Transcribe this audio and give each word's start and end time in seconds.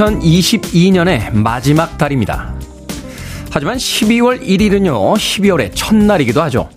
2022년의 0.00 1.32
마지막 1.34 1.98
달입니다. 1.98 2.54
하지만 3.50 3.76
12월 3.76 4.40
1일은요, 4.40 5.14
12월의 5.14 5.72
첫날이기도 5.74 6.40
하죠. 6.42 6.70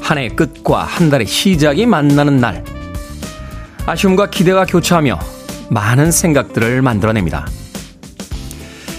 한 0.00 0.18
해의 0.18 0.30
끝과 0.30 0.82
한 0.82 1.10
달의 1.10 1.26
시작이 1.26 1.86
만나는 1.86 2.38
날. 2.38 2.64
아쉬움과 3.86 4.30
기대가 4.30 4.64
교차하며 4.64 5.18
많은 5.70 6.10
생각들을 6.10 6.82
만들어냅니다. 6.82 7.46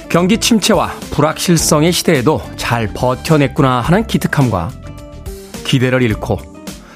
경기 0.09 0.38
침체와 0.38 0.91
불확실성의 1.11 1.91
시대에도 1.91 2.41
잘 2.55 2.88
버텨냈구나 2.94 3.81
하는 3.81 4.07
기특함과 4.07 4.71
기대를 5.66 6.02
잃고 6.03 6.39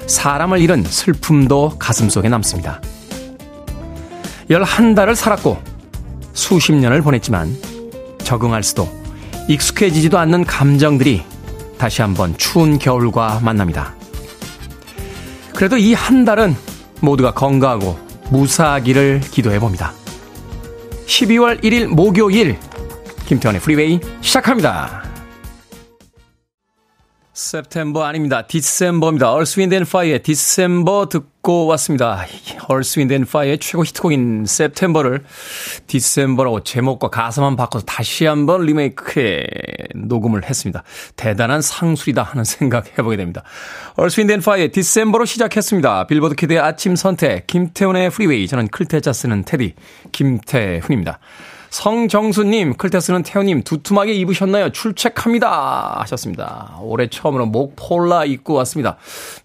사람을 0.06 0.60
잃은 0.60 0.84
슬픔도 0.84 1.76
가슴속에 1.78 2.28
남습니다. 2.28 2.80
11달을 4.48 5.14
살았고 5.14 5.67
수십 6.38 6.72
년을 6.72 7.02
보냈지만 7.02 7.54
적응할 8.22 8.62
수도 8.62 8.88
익숙해지지도 9.48 10.18
않는 10.18 10.44
감정들이 10.44 11.24
다시 11.78 12.00
한번 12.00 12.36
추운 12.38 12.78
겨울과 12.78 13.40
만납니다. 13.42 13.94
그래도 15.54 15.76
이 15.76 15.94
한 15.94 16.24
달은 16.24 16.54
모두가 17.00 17.32
건강하고 17.32 17.98
무사하기를 18.30 19.22
기도해 19.32 19.58
봅니다. 19.58 19.92
12월 21.06 21.60
1일 21.62 21.86
목요일 21.88 22.56
김태훈의 23.26 23.60
프리웨이 23.60 23.98
시작합니다. 24.20 25.07
September 27.38 28.04
아닙니다. 28.04 28.42
December입니다. 28.42 29.32
Earth, 29.32 29.60
Wind 29.60 29.72
and 29.72 29.88
Fire의 29.88 30.22
December 30.24 31.08
듣고 31.08 31.66
왔습니다. 31.66 32.26
Earth, 32.68 32.98
Wind 32.98 33.14
and 33.14 33.28
Fire의 33.28 33.58
최고 33.58 33.84
히트곡인 33.84 34.42
September를 34.42 35.22
December라고 35.86 36.64
제목과 36.64 37.08
가사만 37.08 37.54
바꿔서 37.54 37.84
다시 37.84 38.26
한번 38.26 38.62
리메이크해 38.62 39.46
녹음을 39.94 40.44
했습니다. 40.44 40.82
대단한 41.14 41.62
상술이다 41.62 42.24
하는 42.24 42.42
생각 42.44 42.98
해보게 42.98 43.16
됩니다. 43.16 43.44
Earth, 43.96 44.20
Wind 44.20 44.32
and 44.32 44.42
Fire의 44.42 44.72
December로 44.72 45.24
시작했습니다. 45.24 46.08
빌보드 46.08 46.34
kid의 46.34 46.58
아침 46.58 46.96
선택, 46.96 47.46
김태훈의 47.46 48.10
프리웨이. 48.10 48.48
저는 48.48 48.66
클 48.66 48.86
태자 48.86 49.12
쓰는 49.12 49.44
테디, 49.44 49.74
김태훈입니다. 50.10 51.20
성정수님, 51.70 52.74
클 52.74 52.87
태 52.87 52.96
쓰는 52.96 53.22
태훈님 53.22 53.62
두툼하게 53.62 54.14
입으셨나요? 54.14 54.70
출첵합니다. 54.70 55.98
하셨습니다. 56.00 56.78
올해 56.80 57.08
처음으로 57.08 57.46
목 57.46 57.74
폴라 57.76 58.24
입고 58.24 58.54
왔습니다. 58.54 58.96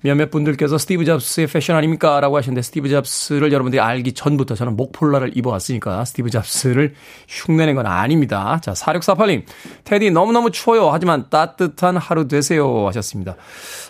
몇몇 0.02 0.31
분들께서 0.31 0.77
스티브 0.77 1.05
잡스의 1.05 1.47
패션 1.47 1.75
아닙니까? 1.75 2.19
라고 2.19 2.38
하셨는데 2.38 2.61
스티브 2.61 2.89
잡스를 2.89 3.51
여러분들이 3.51 3.81
알기 3.81 4.13
전부터 4.13 4.55
저는 4.55 4.75
목 4.75 4.94
폴라를 4.94 5.35
입어왔으니까 5.35 6.05
스티브 6.05 6.29
잡스를 6.29 6.94
흉내낸 7.28 7.75
건 7.75 7.85
아닙니다. 7.85 8.59
자, 8.63 8.73
4648님, 8.73 9.44
테디 9.84 10.11
너무너무 10.11 10.51
추워요. 10.51 10.91
하지만 10.91 11.25
따뜻한 11.29 11.97
하루 11.97 12.28
되세요. 12.28 12.88
하셨습니다. 12.88 13.35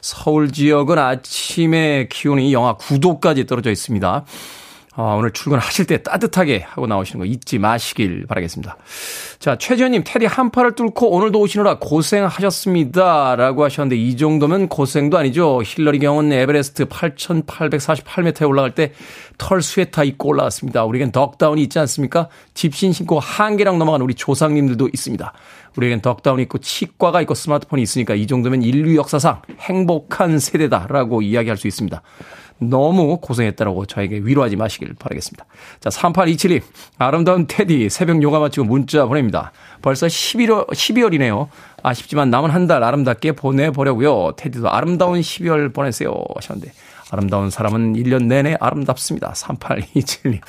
서울 0.02 0.52
지역은 0.52 0.98
아침에 0.98 2.08
기온이 2.10 2.54
영하 2.54 2.78
9도까지 2.78 3.48
떨어져 3.48 3.72
있습니다. 3.72 4.26
아, 4.96 5.16
오늘 5.18 5.32
출근하실 5.32 5.86
때 5.86 6.04
따뜻하게 6.04 6.60
하고 6.60 6.86
나오시는 6.86 7.20
거 7.20 7.26
잊지 7.26 7.58
마시길 7.58 8.28
바라겠습니다. 8.28 8.78
자, 9.40 9.58
최지현님, 9.58 10.04
테디 10.06 10.28
한파를 10.28 10.76
뚫고 10.76 11.10
오늘도 11.10 11.40
오시느라 11.40 11.80
고생하셨습니다. 11.80 13.36
라고 13.36 13.64
하셨는데, 13.64 13.96
이 13.96 14.16
정도면 14.16 14.68
고생도 14.68 15.18
아니죠. 15.18 15.62
힐러리 15.64 15.98
경은 15.98 16.32
에베레스트 16.32 16.86
8,848m에 16.86 18.48
올라갈 18.48 18.76
때 18.76 18.94
털 19.38 19.62
스웨터 19.62 20.04
입고 20.04 20.30
올라왔습니다. 20.30 20.86
우리에겐 20.86 21.12
덕다운이 21.12 21.62
있지 21.64 21.80
않습니까? 21.80 22.30
짚신 22.54 22.94
신고 22.94 23.20
한계령 23.20 23.78
넘어간 23.78 24.02
우리 24.02 24.14
조상님들도 24.14 24.90
있습니다. 24.94 25.34
우리에겐 25.76 26.02
덕다운이 26.02 26.44
있고 26.44 26.60
치과가 26.60 27.22
있고 27.22 27.34
스마트폰이 27.34 27.82
있으니까 27.82 28.14
이 28.14 28.28
정도면 28.28 28.62
인류 28.62 28.96
역사상 28.96 29.42
행복한 29.60 30.40
세대다라고 30.40 31.22
이야기할 31.22 31.58
수 31.58 31.68
있습니다. 31.68 32.02
너무 32.60 33.18
고생했다라고 33.20 33.86
저에게 33.86 34.20
위로하지 34.24 34.56
마시길 34.56 34.94
바라겠습니다. 34.98 35.46
자, 35.80 35.90
3827님. 35.90 36.62
아름다운 36.98 37.46
테디 37.48 37.90
새벽 37.90 38.22
요가 38.24 38.40
마치고 38.40 38.66
문자 38.66 39.06
보냅니다. 39.06 39.52
벌써 39.82 40.08
11월, 40.08 40.68
12월이네요. 40.68 41.48
아쉽지만 41.84 42.30
남은 42.30 42.50
한 42.50 42.64
달 42.68 42.82
아름답게 42.84 43.34
보내보려고요. 43.34 44.34
테디도 44.38 44.70
아름다운 44.70 45.20
12월 45.20 45.74
보내세요. 45.74 46.14
하셨는데. 46.36 46.72
아름다운 47.12 47.50
사람은 47.52 47.94
1년 47.94 48.24
내내 48.26 48.56
아름답습니다. 48.60 49.34
3827님. 49.34 50.40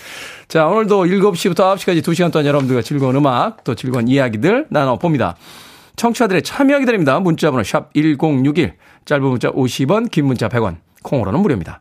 자, 0.49 0.67
오늘도 0.67 1.05
7시부터 1.05 1.75
9시까지 1.75 2.01
2시간 2.03 2.33
동안 2.33 2.47
여러분들과 2.47 2.81
즐거운 2.83 3.17
음악, 3.17 3.65
또 3.65 3.75
즐거운 3.75 4.09
이야기들 4.09 4.69
나눠봅니다. 4.71 5.37
청취자들의 5.97 6.43
참여 6.43 6.79
기다립니다. 6.79 7.21
문자번호 7.21 7.63
샵 7.65 7.93
1061, 7.95 8.77
짧은 9.05 9.25
문자 9.25 9.51
50원, 9.51 10.11
긴 10.11 10.27
문자 10.27 10.49
100원, 10.49 10.77
콩으로는 11.03 11.41
무료입니다. 11.41 11.81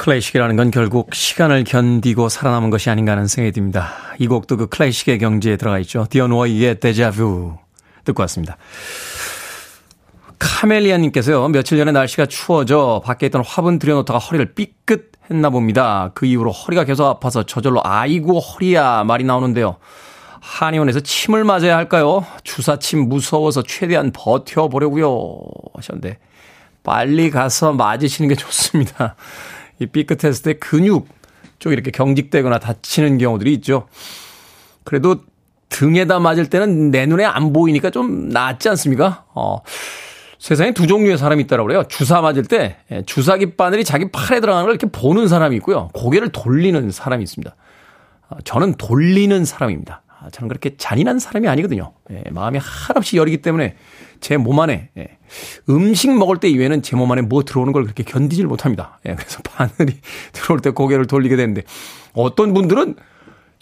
클래식이라는 0.00 0.56
건 0.56 0.70
결국 0.70 1.14
시간을 1.14 1.64
견디고 1.64 2.30
살아남은 2.30 2.70
것이 2.70 2.88
아닌가 2.88 3.12
하는 3.12 3.26
생각이 3.26 3.52
듭니다. 3.52 3.92
이 4.18 4.26
곡도 4.28 4.56
그 4.56 4.66
클래식의 4.66 5.18
경지에 5.18 5.58
들어가 5.58 5.78
있죠. 5.80 6.06
디온 6.08 6.30
워윅의 6.30 6.80
데자뷰 6.80 7.58
듣고 8.06 8.22
왔습니다. 8.22 8.56
카멜리아님께서요, 10.38 11.46
며칠 11.48 11.76
전에 11.76 11.92
날씨가 11.92 12.24
추워져 12.26 13.02
밖에 13.04 13.26
있던 13.26 13.44
화분 13.44 13.78
들여놓다가 13.78 14.18
허리를 14.18 14.54
삐끗 14.54 15.12
했나 15.30 15.50
봅니다. 15.50 16.12
그 16.14 16.24
이후로 16.24 16.50
허리가 16.50 16.84
계속 16.84 17.04
아파서 17.04 17.42
저절로 17.42 17.82
아이고 17.84 18.40
허리야 18.40 19.04
말이 19.04 19.24
나오는데요. 19.24 19.76
한의원에서 20.40 21.00
침을 21.00 21.44
맞아야 21.44 21.76
할까요? 21.76 22.24
주사침 22.42 23.10
무서워서 23.10 23.62
최대한 23.64 24.12
버텨보려고요. 24.12 25.40
하셨는데, 25.74 26.16
빨리 26.82 27.30
가서 27.30 27.74
맞으시는 27.74 28.30
게 28.30 28.34
좋습니다. 28.34 29.14
이 29.80 29.86
삐끗했을 29.86 30.42
때 30.42 30.52
근육 30.54 31.08
쪽이 31.58 31.72
이렇게 31.72 31.90
경직되거나 31.90 32.58
다치는 32.58 33.18
경우들이 33.18 33.52
있죠. 33.54 33.88
그래도 34.84 35.16
등에다 35.68 36.18
맞을 36.18 36.48
때는 36.48 36.90
내 36.90 37.06
눈에 37.06 37.24
안 37.24 37.52
보이니까 37.52 37.90
좀 37.90 38.28
낫지 38.28 38.68
않습니까? 38.68 39.24
어, 39.34 39.58
세상에 40.38 40.72
두 40.72 40.86
종류의 40.86 41.18
사람이 41.18 41.42
있다고 41.44 41.64
그래요. 41.64 41.84
주사 41.88 42.20
맞을 42.20 42.44
때 42.44 42.76
예, 42.90 43.02
주사기 43.02 43.56
바늘이 43.56 43.84
자기 43.84 44.10
팔에 44.10 44.40
들어가는 44.40 44.66
걸 44.66 44.74
이렇게 44.74 44.86
보는 44.86 45.28
사람이 45.28 45.56
있고요. 45.56 45.88
고개를 45.92 46.30
돌리는 46.30 46.90
사람이 46.90 47.22
있습니다. 47.22 47.54
어, 48.30 48.36
저는 48.44 48.74
돌리는 48.74 49.44
사람입니다. 49.44 50.02
아, 50.08 50.30
저는 50.30 50.48
그렇게 50.48 50.76
잔인한 50.76 51.18
사람이 51.18 51.46
아니거든요. 51.48 51.92
예, 52.10 52.24
마음이 52.30 52.58
한없이 52.60 53.16
여리기 53.16 53.42
때문에 53.42 53.76
제 54.20 54.36
몸 54.36 54.60
안에 54.60 54.90
예, 54.98 55.08
음식 55.68 56.10
먹을 56.16 56.36
때 56.38 56.48
이외에는 56.48 56.82
제 56.82 56.96
몸 56.96 57.10
안에 57.12 57.22
뭐 57.22 57.42
들어오는 57.42 57.72
걸 57.72 57.84
그렇게 57.84 58.02
견디질 58.02 58.46
못합니다. 58.46 58.98
예, 59.06 59.14
그래서 59.14 59.40
바늘이 59.44 59.94
들어올 60.32 60.60
때 60.60 60.70
고개를 60.70 61.06
돌리게 61.06 61.36
되는데 61.36 61.62
어떤 62.12 62.52
분들은 62.54 62.96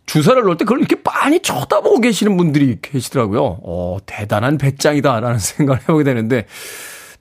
주사를 0.06 0.40
놓을 0.42 0.56
때 0.56 0.64
그걸 0.64 0.78
이렇게 0.78 0.96
많이 1.04 1.40
쳐다보고 1.40 2.00
계시는 2.00 2.36
분들이 2.38 2.78
계시더라고요. 2.80 3.60
어, 3.62 3.98
대단한 4.06 4.56
배짱이다라는 4.56 5.38
생각을 5.38 5.82
해보게 5.82 6.04
되는데 6.04 6.46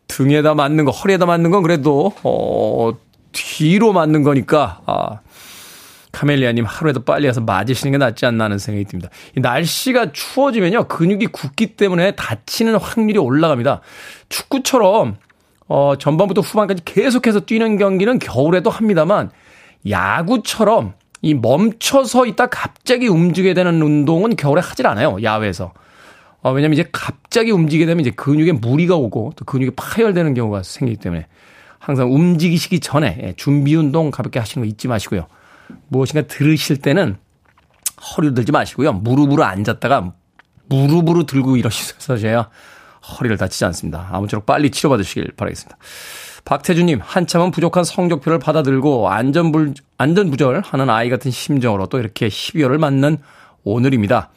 등에다 0.07 0.54
맞는 0.56 0.86
거, 0.86 0.92
허리에다 0.92 1.25
맞는 1.25 1.51
건 1.51 1.63
그래도 1.63 2.13
어, 2.24 2.94
뒤로 3.34 3.92
맞는 3.92 4.24
거니까 4.24 4.80
아, 4.86 5.19
카멜리아님 6.18 6.66
하루라도 6.66 7.06
빨리 7.06 7.28
와서 7.28 7.42
맞으시는 7.42 7.92
게 7.92 7.98
낫지 8.00 8.25
않나 8.25 8.46
하는 8.46 8.58
생각이 8.58 8.86
듭니다. 8.86 9.12
이 9.36 9.40
날씨가 9.40 10.14
추워지면요. 10.14 10.88
근육이 10.88 11.28
굳기 11.28 11.75
때문에 11.75 12.16
다치는 12.16 12.75
확률이 12.78 13.19
올라갑니다. 13.19 13.81
축구처럼, 14.30 15.18
어, 15.68 15.94
전반부터 16.00 16.42
후반까지 16.42 16.86
계속해서 16.86 17.42
뛰는 17.42 17.78
경기는 17.78 18.18
겨울에도 18.18 18.72
합니다만, 18.72 19.30
야구처럼 19.88 20.94
이 21.22 21.36
멈춰서 21.36 22.25
있다 22.25 22.48
갑자기 22.48 23.08
움직이게 23.08 23.54
되는 23.54 23.80
운동은 23.80 24.36
겨울에 24.38 24.60
하질 24.62 24.88
않아요. 24.88 25.18
야외에서. 25.22 25.72
어, 26.42 26.52
왜냐면 26.52 26.74
이제 26.74 26.90
갑자기 26.92 27.52
움직이게 27.52 27.86
되면 27.86 28.02
이제 28.02 28.10
근육에 28.10 28.54
무리가 28.54 28.96
오고 28.96 29.34
또 29.36 29.46
근육이 29.46 29.72
파열되는 29.75 30.34
경우가 30.34 30.63
생기기 30.63 31.00
때문에 31.00 31.28
항상 31.78 32.12
움직이시기 32.12 32.80
전에 32.80 33.20
예, 33.22 33.34
준비 33.38 33.75
운동 33.75 34.10
가볍게 34.10 34.40
하시는 34.40 34.66
거 34.66 34.68
잊지 34.68 34.88
마시고요. 34.88 35.28
무엇인가 35.88 36.28
들으실 36.28 36.78
때는 36.78 37.18
허리를 38.16 38.34
들지 38.36 38.52
마시고요. 38.52 38.94
무릎으로 38.94 39.44
앉았다가 39.44 40.14
무릎으로 40.69 41.25
들고 41.25 41.58
이러셔야 41.58 42.50
허리를 43.02 43.38
다치지 43.38 43.66
않습니다. 43.66 44.10
아무쪼록 44.12 44.46
빨리 44.46 44.69
치료받으시길 44.69 45.34
바라겠습니다. 45.38 45.78
박태주님, 46.46 47.00
한참은 47.04 47.52
부족한 47.52 47.84
성적표를 47.84 48.40
받아들고 48.40 49.10
안전불, 49.10 49.74
안전부절 49.98 50.62
하는 50.66 50.90
아이 50.90 51.10
같은 51.10 51.31
심정으로 51.31 51.88
또 51.88 52.00
이렇게 52.00 52.28
12월을 52.30 52.78
맞는 52.78 53.18
오늘입니다. 53.63 54.30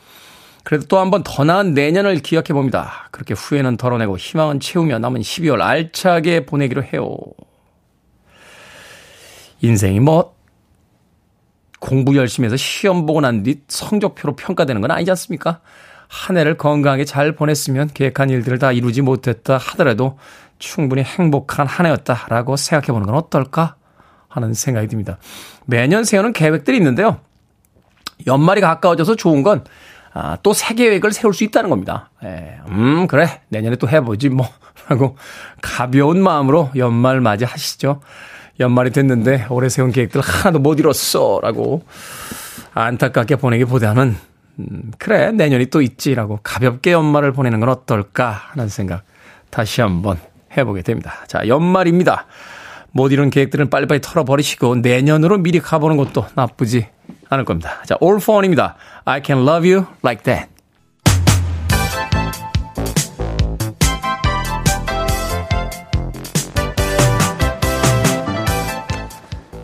그래도 0.65 0.87
또 0.87 0.99
한 0.99 1.11
번 1.11 1.23
더 1.25 1.45
나은 1.45 1.73
내년을 1.75 2.19
기약해 2.21 2.53
봅니다. 2.53 3.09
그렇게 3.13 3.35
후회는 3.35 3.77
덜어내고 3.77 4.19
희망은 4.19 4.61
채우며 4.61 4.99
남은 4.99 5.21
12월 5.21 5.61
알차게 5.61 6.47
보내기로 6.47 6.83
해요. 6.83 7.17
인생이 9.63 10.01
뭐 10.01 10.35
공부 11.81 12.17
열심히 12.17 12.47
해서 12.47 12.57
시험 12.57 13.07
보고 13.07 13.21
난 13.21 13.43
뒤 13.43 13.63
성적표로 13.69 14.37
평가되는 14.37 14.81
건 14.81 14.91
아니지 14.91 15.11
않습니까? 15.11 15.61
한 16.09 16.37
해를 16.37 16.57
건강하게 16.57 17.05
잘 17.05 17.35
보냈으면 17.37 17.89
계획한 17.95 18.31
일들을 18.31 18.59
다 18.59 18.73
이루지 18.73 19.03
못했다 19.03 19.57
하더라도 19.59 20.19
충분히 20.59 21.03
행복한 21.03 21.67
한 21.67 21.87
해였다라고 21.87 22.57
생각해 22.57 22.87
보는 22.89 23.07
건 23.07 23.15
어떨까 23.15 23.77
하는 24.29 24.53
생각이 24.55 24.89
듭니다. 24.89 25.19
매년 25.67 26.05
세우는 26.05 26.33
계획들이 26.33 26.77
있는데요. 26.77 27.21
연말이 28.27 28.61
가까워져서 28.61 29.17
좋은 29.17 29.43
건 29.43 29.65
아, 30.13 30.37
또 30.43 30.53
새 30.53 30.75
계획을 30.75 31.13
세울 31.13 31.33
수 31.33 31.45
있다는 31.45 31.71
겁니다. 31.71 32.11
예, 32.25 32.59
음, 32.69 33.07
그래. 33.07 33.41
내년에 33.49 33.77
또 33.77 33.89
해보지, 33.89 34.29
뭐. 34.29 34.47
라고 34.89 35.17
가벼운 35.63 36.21
마음으로 36.21 36.71
연말 36.77 37.21
맞이하시죠. 37.21 38.01
연말이 38.61 38.91
됐는데 38.91 39.47
올해 39.49 39.69
세운 39.69 39.91
계획들 39.91 40.21
하나도 40.21 40.59
못 40.59 40.79
이뤘어. 40.79 41.41
라고 41.41 41.83
안타깝게 42.75 43.37
보내기보다는, 43.37 44.17
음, 44.59 44.93
그래. 44.99 45.33
내년이 45.33 45.67
또 45.67 45.81
있지라고 45.83 46.39
가볍게 46.43 46.93
연말을 46.93 47.33
보내는 47.33 47.59
건 47.61 47.71
어떨까 47.71 48.31
하는 48.31 48.69
생각 48.69 49.03
다시 49.49 49.81
한번 49.81 50.19
해보게 50.57 50.83
됩니다. 50.83 51.15
자, 51.27 51.47
연말입니다. 51.49 52.27
못 52.93 53.13
이룬 53.13 53.31
계획들은 53.31 53.71
빨리빨리 53.71 54.01
털어버리시고 54.01 54.77
내년으로 54.77 55.39
미리 55.39 55.61
가보는 55.61 55.97
것도 55.97 56.27
나쁘지 56.35 56.87
않을 57.29 57.45
겁니다. 57.45 57.83
자, 57.87 57.97
All 58.03 58.17
for 58.17 58.39
One입니다. 58.39 58.77
I 59.05 59.23
can 59.25 59.43
love 59.47 59.73
you 59.73 59.87
like 60.05 60.23
that. 60.25 60.50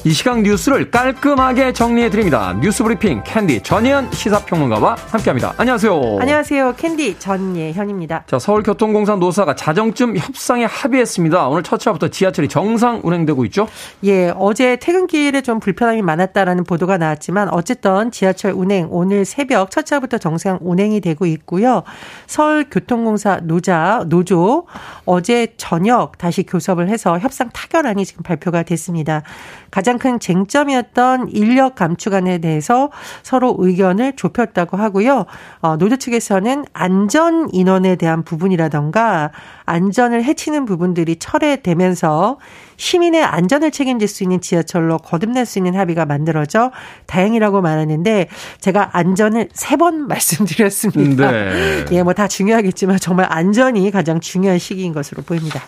이 0.06 0.12
시각 0.12 0.42
뉴스를 0.42 0.92
깔끔하게 0.92 1.72
정리해 1.72 2.10
드립니다. 2.10 2.56
뉴스 2.62 2.84
브리핑 2.84 3.24
캔디 3.24 3.64
전예현 3.64 4.12
시사평론가와 4.12 4.94
함께합니다. 5.10 5.52
안녕하세요. 5.56 6.18
안녕하세요. 6.20 6.74
캔디 6.76 7.18
전예현입니다. 7.18 8.22
자, 8.28 8.38
서울교통공사 8.38 9.16
노사가 9.16 9.56
자정쯤 9.56 10.16
협상에 10.16 10.64
합의했습니다. 10.64 11.48
오늘 11.48 11.64
첫 11.64 11.80
차부터 11.80 12.06
지하철이 12.06 12.46
정상 12.46 13.00
운행되고 13.02 13.44
있죠? 13.46 13.66
예, 14.04 14.32
어제 14.36 14.76
퇴근길에 14.76 15.40
좀 15.40 15.58
불편함이 15.58 16.02
많았다라는 16.02 16.62
보도가 16.62 16.98
나왔지만 16.98 17.48
어쨌든 17.48 18.12
지하철 18.12 18.52
운행 18.52 18.86
오늘 18.92 19.24
새벽 19.24 19.72
첫 19.72 19.86
차부터 19.86 20.18
정상 20.18 20.60
운행이 20.60 21.00
되고 21.00 21.26
있고요. 21.26 21.82
서울교통공사 22.28 23.40
노자 23.42 24.04
노조 24.06 24.66
어제 25.04 25.48
저녁 25.56 26.16
다시 26.16 26.44
교섭을 26.44 26.90
해서 26.90 27.18
협상 27.18 27.50
타결안이 27.52 28.06
지금 28.06 28.22
발표가 28.22 28.62
됐습니다. 28.62 29.24
가장 29.72 29.95
큰 29.98 30.20
쟁점이었던 30.20 31.28
인력 31.30 31.74
감축안에 31.76 32.38
대해서 32.38 32.90
서로 33.22 33.54
의견을 33.58 34.14
좁혔다고 34.16 34.76
하고요. 34.76 35.26
어, 35.60 35.76
노조 35.76 35.96
측에서는 35.96 36.64
안전 36.72 37.48
인원에 37.52 37.96
대한 37.96 38.22
부분이라던가 38.24 39.30
안전을 39.64 40.24
해치는 40.24 40.64
부분들이 40.64 41.16
철회되면서 41.16 42.38
시민의 42.76 43.24
안전을 43.24 43.70
책임질 43.70 44.06
수 44.06 44.22
있는 44.22 44.40
지하철로 44.40 44.98
거듭날 44.98 45.46
수 45.46 45.58
있는 45.58 45.74
합의가 45.74 46.04
만들어져 46.04 46.72
다행이라고 47.06 47.62
말하는데 47.62 48.28
제가 48.60 48.90
안전을 48.92 49.48
세 49.52 49.76
번 49.76 50.06
말씀드렸습니다. 50.08 51.30
네. 51.30 51.84
예, 51.92 52.02
뭐 52.02 52.12
다 52.12 52.28
중요하겠지만 52.28 52.98
정말 52.98 53.26
안전이 53.28 53.90
가장 53.90 54.20
중요한 54.20 54.58
시기인 54.58 54.94
것으로 54.94 55.22
보입니다. 55.22 55.60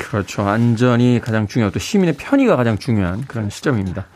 그렇죠. 0.00 0.42
안전이 0.42 1.20
가장 1.22 1.46
중요하고 1.46 1.74
또 1.74 1.78
시민의 1.78 2.14
편의가 2.14 2.56
가장 2.56 2.78
중요한 2.78 3.24
그런 3.26 3.50
시점입니다. 3.50 4.06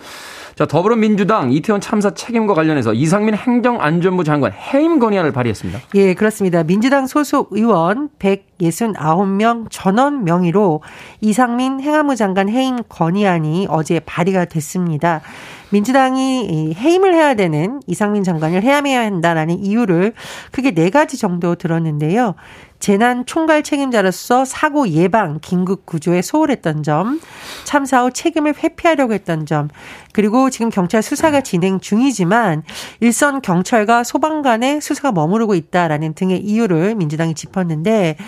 자, 0.54 0.66
더불어민주당 0.66 1.50
이태원 1.50 1.80
참사 1.80 2.14
책임과 2.14 2.54
관련해서 2.54 2.94
이상민 2.94 3.34
행정안전부 3.34 4.22
장관 4.22 4.52
해임 4.52 5.00
건의안을 5.00 5.32
발의했습니다. 5.32 5.80
예, 5.96 6.14
그렇습니다. 6.14 6.62
민주당 6.62 7.08
소속 7.08 7.48
의원 7.50 8.08
169명 8.20 9.66
전원 9.70 10.22
명의로 10.22 10.82
이상민 11.20 11.80
행안부 11.80 12.14
장관 12.14 12.48
해임 12.48 12.78
건의안이 12.88 13.66
어제 13.68 13.98
발의가 13.98 14.44
됐습니다. 14.44 15.22
민주당이 15.70 16.74
해임을 16.78 17.14
해야 17.14 17.34
되는 17.34 17.80
이상민 17.88 18.22
장관을 18.22 18.62
해임해야 18.62 19.00
한다라는 19.00 19.58
이유를 19.58 20.12
크게 20.52 20.70
네 20.70 20.88
가지 20.90 21.18
정도 21.18 21.56
들었는데요. 21.56 22.36
재난 22.84 23.24
총괄 23.24 23.62
책임자로서 23.62 24.44
사고 24.44 24.86
예방 24.90 25.38
긴급 25.40 25.86
구조에 25.86 26.20
소홀했던 26.20 26.82
점, 26.82 27.18
참사 27.64 28.02
후 28.02 28.10
책임을 28.10 28.62
회피하려고 28.62 29.14
했던 29.14 29.46
점, 29.46 29.70
그리고 30.12 30.50
지금 30.50 30.68
경찰 30.68 31.02
수사가 31.02 31.40
진행 31.40 31.80
중이지만 31.80 32.62
일선 33.00 33.40
경찰과 33.40 34.04
소방 34.04 34.42
간의 34.42 34.82
수사가 34.82 35.12
머무르고 35.12 35.54
있다라는 35.54 36.12
등의 36.12 36.40
이유를 36.42 36.96
민주당이 36.96 37.32
짚었는데 37.32 38.18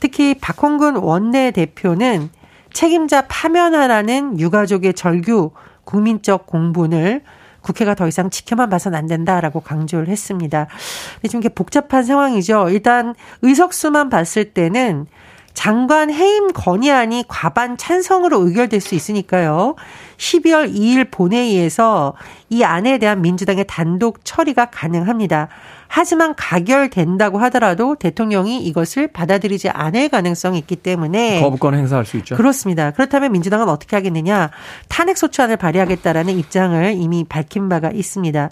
특히 0.00 0.34
박홍근 0.34 0.96
원내대표는 0.96 2.30
책임자 2.72 3.28
파면하라는 3.28 4.40
유가족의 4.40 4.94
절규 4.94 5.52
국민적 5.84 6.46
공분을 6.46 7.22
국회가 7.60 7.94
더 7.94 8.06
이상 8.08 8.30
지켜만 8.30 8.70
봐선 8.70 8.94
안 8.94 9.06
된다라고 9.06 9.60
강조를 9.60 10.08
했습니다. 10.08 10.68
근데 11.14 11.28
좀 11.28 11.40
이렇게 11.40 11.54
복잡한 11.54 12.02
상황이죠. 12.02 12.68
일단 12.70 13.14
의석수만 13.42 14.10
봤을 14.10 14.52
때는 14.52 15.06
장관 15.54 16.10
해임 16.10 16.52
건의안이 16.52 17.24
과반 17.28 17.76
찬성으로 17.76 18.40
의결될 18.46 18.80
수 18.80 18.94
있으니까요. 18.94 19.74
12월 20.20 20.72
2일 20.72 21.10
본회의에서 21.10 22.14
이 22.50 22.62
안에 22.62 22.98
대한 22.98 23.22
민주당의 23.22 23.64
단독 23.66 24.24
처리가 24.24 24.66
가능합니다. 24.66 25.48
하지만 25.88 26.34
가결된다고 26.36 27.38
하더라도 27.38 27.96
대통령이 27.96 28.62
이것을 28.64 29.08
받아들이지 29.08 29.70
않을 29.70 30.08
가능성이 30.08 30.58
있기 30.58 30.76
때문에 30.76 31.40
거부권 31.40 31.74
행사할 31.74 32.04
수 32.04 32.16
있죠. 32.18 32.36
그렇습니다. 32.36 32.92
그렇다면 32.92 33.32
민주당은 33.32 33.68
어떻게 33.68 33.96
하겠느냐? 33.96 34.50
탄핵 34.88 35.16
소추안을 35.16 35.56
발의하겠다라는 35.56 36.38
입장을 36.38 36.92
이미 36.92 37.24
밝힌 37.24 37.68
바가 37.68 37.90
있습니다. 37.90 38.50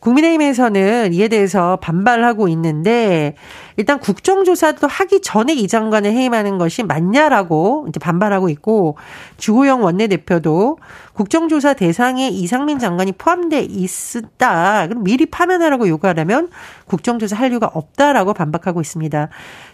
국민의힘에서는 0.00 1.12
이에 1.12 1.28
대해서 1.28 1.76
반발하고 1.76 2.48
있는데 2.48 3.34
일단 3.76 3.98
국정조사도 3.98 4.86
하기 4.86 5.20
전에 5.22 5.54
이 5.54 5.68
장관을 5.68 6.10
해임하는 6.12 6.58
것이 6.58 6.82
맞냐라고 6.82 7.86
이제 7.88 7.98
반발하고 7.98 8.48
있고 8.50 8.96
주호영 9.36 9.82
원내대표도 9.82 10.78
국정조사 11.14 11.74
대상에 11.74 12.28
이상민 12.28 12.78
장관이 12.78 13.12
포함돼 13.12 13.60
있었다. 13.62 14.86
그럼 14.86 15.04
미리 15.04 15.26
파면하라고 15.26 15.88
요구하려면 15.88 16.48
국정조사 16.86 17.36
할 17.36 17.50
이유가 17.50 17.66
없다라고 17.66 18.34
반박하고 18.34 18.80
있습니다. 18.80 19.28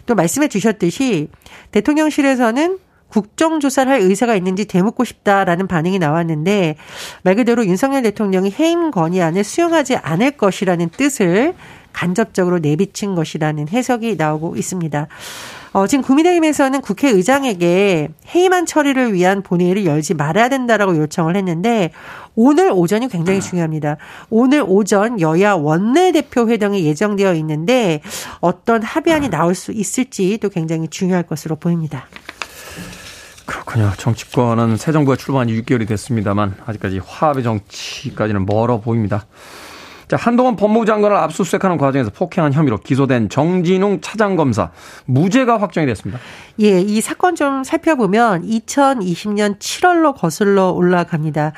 또 0.05 0.15
말씀해 0.15 0.47
주셨듯이 0.47 1.29
대통령실에서는 1.71 2.79
국정조사를 3.15 3.89
할 3.89 4.01
의사가 4.01 4.35
있는지 4.35 4.65
되묻고 4.65 5.05
싶다라는 5.05 5.67
반응이 5.67 5.99
나왔는데 5.99 6.75
말 7.23 7.35
그대로 7.35 7.65
윤석열 7.65 8.03
대통령이 8.03 8.53
해임 8.59 8.91
건의안을 8.91 9.45
수용하지 9.45 9.95
않을 9.95 10.31
것이라는 10.31 10.89
뜻을 10.89 11.53
간접적으로 11.93 12.59
내비친 12.59 13.15
것이라는 13.15 13.69
해석이 13.69 14.17
나오고 14.17 14.57
있습니다. 14.57 15.07
어, 15.71 15.87
지금 15.87 16.03
국민의힘에서는 16.03 16.81
국회의장에게 16.81 18.09
해임안 18.33 18.65
처리를 18.65 19.13
위한 19.13 19.41
본회의를 19.41 19.85
열지 19.85 20.13
말아야 20.13 20.49
된다라고 20.49 20.97
요청을 20.97 21.37
했는데 21.37 21.91
오늘 22.35 22.69
오전이 22.71 23.07
굉장히 23.07 23.39
중요합니다. 23.39 23.95
오늘 24.29 24.61
오전 24.65 25.21
여야 25.21 25.53
원내대표 25.53 26.49
회동이 26.49 26.85
예정되어 26.85 27.33
있는데 27.35 28.01
어떤 28.41 28.83
합의안이 28.83 29.29
나올 29.29 29.55
수 29.55 29.71
있을지 29.71 30.37
도 30.37 30.49
굉장히 30.49 30.89
중요할 30.89 31.23
것으로 31.23 31.55
보입니다. 31.55 32.07
그렇군요. 33.45 33.91
정치권은 33.97 34.77
새 34.77 34.91
정부가 34.91 35.15
출범한 35.15 35.47
지 35.47 35.61
6개월이 35.61 35.87
됐습니다만 35.87 36.55
아직까지 36.65 36.99
화합의 37.05 37.43
정치까지는 37.43 38.45
멀어 38.45 38.79
보입니다. 38.79 39.25
자, 40.07 40.17
한동훈 40.17 40.55
법무부 40.55 40.85
장관을 40.85 41.17
압수수색하는 41.17 41.77
과정에서 41.77 42.11
폭행한 42.11 42.53
혐의로 42.53 42.77
기소된 42.77 43.29
정진웅 43.29 44.01
차장검사 44.01 44.69
무죄가 45.05 45.59
확정이 45.59 45.87
됐습니다. 45.87 46.19
예, 46.61 46.79
이 46.79 47.01
사건 47.01 47.35
좀 47.35 47.63
살펴보면 47.63 48.43
2020년 48.43 49.57
7월로 49.57 50.15
거슬러 50.15 50.69
올라갑니다. 50.69 51.53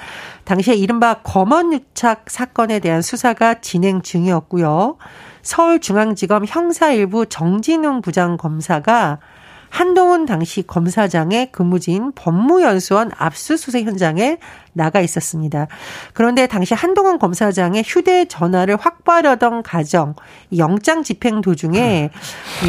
당시에 0.45 0.75
이른바 0.75 1.15
검언유착 1.23 2.25
사건에 2.29 2.79
대한 2.79 3.01
수사가 3.01 3.55
진행 3.55 4.01
중이었고요. 4.01 4.97
서울중앙지검 5.41 6.45
형사 6.47 6.91
일부 6.91 7.25
정진웅 7.25 8.01
부장검사가 8.01 9.19
한동훈 9.69 10.25
당시 10.25 10.65
검사장의 10.65 11.51
근무지인 11.51 12.11
법무연수원 12.13 13.11
압수수색 13.17 13.85
현장에 13.85 14.37
나가 14.73 15.01
있었습니다. 15.01 15.67
그런데 16.13 16.45
당시 16.47 16.73
한동훈 16.73 17.17
검사장의 17.17 17.83
휴대전화를 17.85 18.77
확보하려던 18.77 19.63
가정, 19.63 20.15
영장 20.55 21.03
집행 21.03 21.41
도중에 21.41 22.11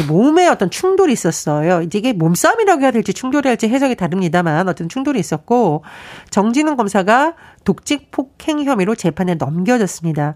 몸에 0.07 0.47
어떤 0.47 0.69
충돌이 0.71 1.13
있었어요. 1.13 1.81
이제 1.83 1.99
이게 1.99 2.13
몸싸움이라고 2.13 2.81
해야 2.81 2.91
될지 2.91 3.13
충돌이 3.13 3.47
할지 3.47 3.67
해석이 3.67 3.95
다릅니다만 3.95 4.67
어떤 4.67 4.89
충돌이 4.89 5.19
있었고 5.19 5.83
정진웅 6.31 6.77
검사가 6.77 7.35
독직 7.63 8.11
폭행 8.11 8.63
혐의로 8.63 8.95
재판에 8.95 9.35
넘겨졌습니다. 9.35 10.35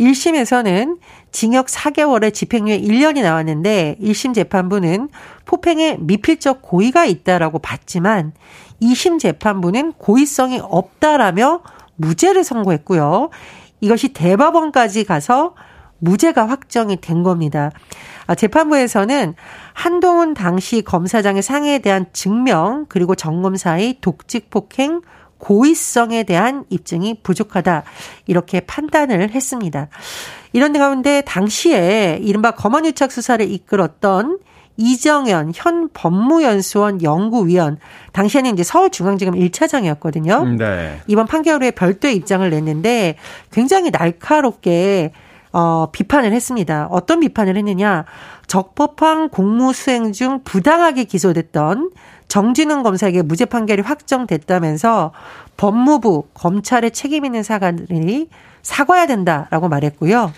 1심에서는 0.00 0.98
징역 1.30 1.66
4개월에 1.66 2.32
집행유예 2.34 2.80
1년이 2.80 3.22
나왔는데 3.22 3.96
1심 4.00 4.34
재판부는 4.34 5.08
폭행에 5.44 5.98
미필적 6.00 6.62
고의가 6.62 7.04
있다라고 7.04 7.58
봤지만 7.58 8.32
2심 8.80 9.18
재판부는 9.18 9.92
고의성이 9.92 10.60
없다라며 10.62 11.60
무죄를 11.96 12.44
선고했고요. 12.44 13.30
이것이 13.80 14.12
대법원까지 14.12 15.04
가서 15.04 15.54
무죄가 15.98 16.48
확정이 16.48 17.00
된 17.00 17.22
겁니다. 17.22 17.70
아, 18.26 18.34
재판부에서는 18.34 19.34
한동훈 19.72 20.34
당시 20.34 20.82
검사장의 20.82 21.42
상해에 21.42 21.78
대한 21.78 22.06
증명 22.12 22.86
그리고 22.88 23.14
정검사의 23.14 23.98
독직 24.00 24.50
폭행 24.50 25.02
고의성에 25.42 26.22
대한 26.22 26.64
입증이 26.70 27.18
부족하다 27.22 27.82
이렇게 28.26 28.60
판단을 28.60 29.30
했습니다. 29.30 29.88
이런 30.52 30.72
가운데 30.72 31.20
당시에 31.22 32.20
이른바 32.22 32.52
검언유착 32.52 33.10
수사를 33.10 33.50
이끌었던 33.50 34.38
이정현 34.76 35.52
현 35.54 35.88
법무연수원 35.92 37.02
연구위원 37.02 37.78
당시에는 38.12 38.52
이제 38.52 38.62
서울중앙지검 38.62 39.34
1차장이었거든요. 39.34 40.42
음, 40.42 40.56
네. 40.56 41.00
이번 41.08 41.26
판결 41.26 41.60
후에 41.60 41.72
별도의 41.72 42.16
입장을 42.16 42.48
냈는데 42.48 43.16
굉장히 43.50 43.90
날카롭게 43.90 45.12
어, 45.52 45.88
비판을 45.92 46.32
했습니다. 46.32 46.86
어떤 46.90 47.20
비판을 47.20 47.56
했느냐. 47.56 48.06
적법한 48.46 49.28
공무 49.28 49.72
수행 49.72 50.12
중 50.12 50.40
부당하게 50.44 51.04
기소됐던 51.04 51.90
정진웅 52.32 52.82
검사에게 52.82 53.20
무죄 53.20 53.44
판결이 53.44 53.82
확정됐다면서 53.82 55.12
법무부, 55.58 56.28
검찰의 56.32 56.92
책임 56.92 57.26
있는 57.26 57.42
사관들이 57.42 58.30
사과해야 58.62 59.06
된다라고 59.06 59.68
말했고요. 59.68 60.32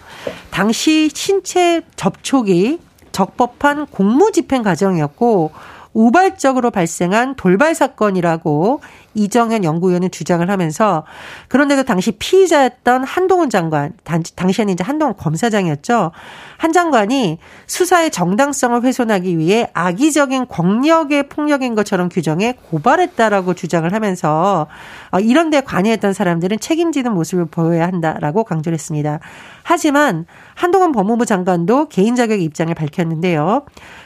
당시 0.51 1.09
신체 1.15 1.83
접촉이 1.95 2.81
적법한 3.13 3.87
공무집행 3.87 4.65
과정이었고 4.65 5.53
우발적으로 5.93 6.73
발생한 6.73 7.37
돌발 7.37 7.77
사건이라고 7.77 8.81
이정현 9.15 9.65
연구위원은 9.65 10.11
주장을 10.11 10.49
하면서 10.49 11.05
그런데도 11.49 11.85
당시 11.85 12.13
피의자였던 12.13 13.05
한동훈 13.05 13.51
장관, 13.51 13.93
당시에는 14.05 14.75
이제 14.75 14.85
한동훈 14.85 15.17
검사장이었죠. 15.17 16.13
한 16.57 16.73
장관이 16.73 17.39
수사의 17.67 18.11
정당성을 18.11 18.83
훼손하기 18.83 19.39
위해 19.39 19.69
악의적인 19.75 20.49
권력의 20.49 21.29
폭력인 21.29 21.75
것처럼 21.75 22.09
규정해 22.09 22.55
고발했다라고 22.71 23.55
주장을 23.55 23.93
하면서 23.93 24.67
어, 25.11 25.21
이런 25.21 25.51
데 25.51 25.61
관여했던 25.61 26.13
사람들은 26.13 26.61
책임지는 26.61 27.13
모습을 27.13 27.47
보여야 27.47 27.87
한다라고 27.87 28.45
강조를 28.45 28.75
했습니다. 28.75 29.21
하지만 29.63 30.27
한동훈 30.55 30.93
법무부 30.93 31.27
장관도 31.27 31.89
개인 31.89 32.17
자격의 32.17 32.45
입장을 32.45 32.75
밝혔는데요. 32.75 33.65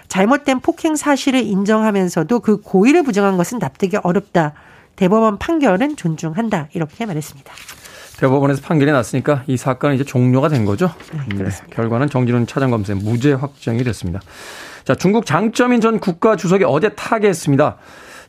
잘못된 0.09 0.61
폭행 0.61 0.97
사실을 0.97 1.41
인정하면서도 1.41 2.41
그 2.41 2.61
고의를 2.61 3.03
부정한 3.03 3.37
것은 3.37 3.59
납득이 3.59 3.99
어렵다. 4.03 4.55
대법원 4.99 5.39
판결은 5.39 5.95
존중한다. 5.95 6.69
이렇게 6.75 7.07
말했습니다. 7.07 7.53
대법원에서 8.19 8.63
판결이 8.63 8.91
났으니까 8.91 9.45
이 9.47 9.57
사건은 9.57 9.95
이제 9.95 10.03
종료가 10.03 10.49
된 10.49 10.65
거죠. 10.65 10.93
네, 11.13 11.45
네, 11.45 11.51
결과는 11.71 12.11
정진훈 12.11 12.49
차장검사의 12.49 12.99
무죄 12.99 13.33
확정이 13.33 13.85
됐습니다. 13.85 14.21
자, 14.85 14.97
중국 14.97 15.25
장점인 15.25 15.81
전 15.81 16.01
국가 16.01 16.35
주석이 16.35 16.65
어제 16.65 16.89
타계했습니다. 16.89 17.77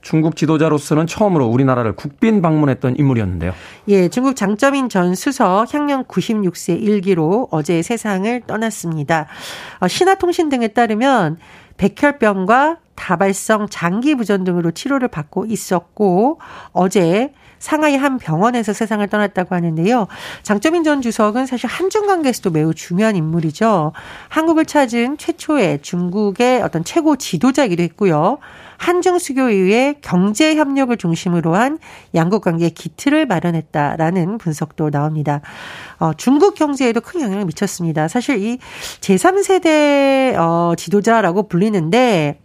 중국 0.01 0.35
지도자로서는 0.35 1.07
처음으로 1.07 1.47
우리나라를 1.47 1.93
국빈 1.95 2.43
방문했던 2.43 2.97
인물이었는데요. 2.97 3.53
예, 3.87 4.07
중국 4.07 4.35
장점인 4.35 4.89
전 4.89 5.15
수석 5.15 5.73
향년 5.73 6.03
96세 6.05 6.79
일기로 6.79 7.47
어제 7.49 7.81
세상을 7.81 8.41
떠났습니다. 8.45 9.25
어, 9.79 9.87
신화통신 9.87 10.49
등에 10.49 10.69
따르면 10.69 11.37
백혈병과 11.79 12.77
다발성 12.95 13.69
장기 13.69 14.13
부전 14.13 14.43
등으로 14.43 14.71
치료를 14.71 15.07
받고 15.07 15.45
있었고 15.45 16.39
어제 16.73 17.33
상하이 17.59 17.95
한 17.95 18.17
병원에서 18.17 18.73
세상을 18.73 19.05
떠났다고 19.07 19.53
하는데요. 19.53 20.07
장점인 20.43 20.83
전 20.83 21.01
주석은 21.01 21.45
사실 21.45 21.67
한중 21.67 22.07
관계에서도 22.07 22.49
매우 22.51 22.73
중요한 22.73 23.15
인물이죠. 23.15 23.91
한국을 24.29 24.65
찾은 24.65 25.17
최초의 25.17 25.81
중국의 25.81 26.61
어떤 26.61 26.83
최고 26.83 27.15
지도자이기도 27.15 27.83
했고요. 27.83 28.39
한중 28.77 29.19
수교 29.19 29.49
이후에 29.49 29.95
경제 30.01 30.55
협력을 30.55 30.95
중심으로 30.95 31.53
한 31.53 31.79
양국 32.15 32.41
관계의 32.43 32.71
기틀을 32.71 33.25
마련했다라는 33.25 34.37
분석도 34.37 34.89
나옵니다. 34.89 35.41
어, 35.99 36.13
중국 36.13 36.55
경제에도 36.55 37.01
큰 37.01 37.21
영향을 37.21 37.45
미쳤습니다. 37.45 38.07
사실 38.07 38.41
이 38.41 38.57
제3세대 39.01 40.33
어, 40.37 40.75
지도자라고 40.77 41.49
불리는데 41.49 42.39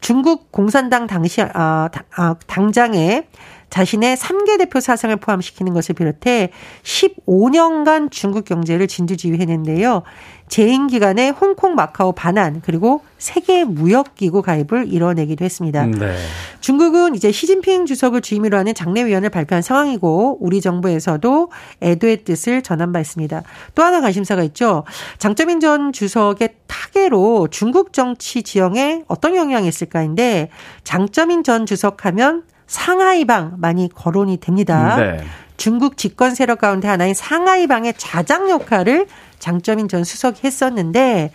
중국 0.00 0.52
공산당 0.52 1.06
당시 1.06 1.40
아, 1.42 1.88
아, 2.16 2.34
당장에 2.46 3.26
자신의 3.70 4.16
3개 4.16 4.58
대표 4.58 4.80
사상을 4.80 5.14
포함시키는 5.16 5.72
것을 5.74 5.94
비롯해 5.94 6.50
15년간 6.82 8.10
중국 8.10 8.44
경제를 8.44 8.86
진두지휘했는데요. 8.86 10.02
재임 10.48 10.86
기간에 10.86 11.28
홍콩, 11.28 11.74
마카오 11.74 12.12
반환 12.12 12.62
그리고 12.64 13.02
세계 13.18 13.64
무역기구 13.64 14.42
가입을 14.42 14.86
이뤄내기도 14.88 15.44
했습니다. 15.44 15.84
네. 15.86 16.16
중국은 16.60 17.14
이제 17.14 17.30
시진핑 17.30 17.86
주석을 17.86 18.22
주임으로 18.22 18.56
하는 18.56 18.74
장례위원을 18.74 19.28
발표한 19.28 19.60
상황이고 19.62 20.38
우리 20.40 20.60
정부에서도 20.60 21.50
애도의 21.82 22.24
뜻을 22.24 22.62
전한 22.62 22.92
바 22.92 23.00
있습니다. 23.00 23.42
또 23.74 23.82
하나 23.82 24.00
관심사가 24.00 24.42
있죠. 24.44 24.84
장점인 25.18 25.60
전 25.60 25.92
주석의 25.92 26.54
타계로 26.66 27.48
중국 27.50 27.92
정치 27.92 28.42
지형에 28.42 29.04
어떤 29.06 29.36
영향이 29.36 29.68
있을까인데 29.68 30.48
장점인 30.84 31.44
전 31.44 31.66
주석하면 31.66 32.44
상하이방 32.68 33.54
많이 33.58 33.88
거론이 33.92 34.36
됩니다. 34.38 34.96
네. 34.96 35.24
중국 35.56 35.96
집권 35.96 36.36
세력 36.36 36.60
가운데 36.60 36.86
하나인 36.86 37.14
상하이방의 37.14 37.94
좌장 37.96 38.48
역할을 38.48 39.06
장점인 39.40 39.88
전 39.88 40.04
수석이 40.04 40.42
했었는데 40.44 41.32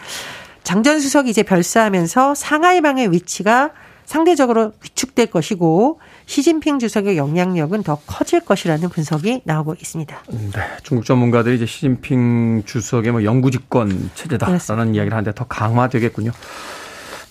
장 0.64 0.82
전 0.84 1.00
수석이 1.00 1.30
이제 1.30 1.44
별세하면서 1.44 2.36
상하이방의 2.36 3.12
위치가 3.12 3.72
상대적으로 4.06 4.74
위축될 4.84 5.28
것이고 5.28 6.00
시진핑 6.26 6.80
주석의 6.80 7.18
영향력은 7.18 7.84
더 7.84 8.00
커질 8.06 8.40
것이라는 8.42 8.88
분석이 8.90 9.42
나오고 9.46 9.76
있습니다. 9.76 10.24
네, 10.30 10.62
중국 10.84 11.06
전문가들이 11.06 11.56
이제 11.56 11.66
시진핑 11.66 12.64
주석의 12.66 13.12
뭐 13.12 13.24
영구집권 13.24 14.12
체제다라는. 14.16 14.96
이야기를 14.96 15.14
하는데 15.18 15.34
더 15.34 15.46
강화되겠군요. 15.46 16.32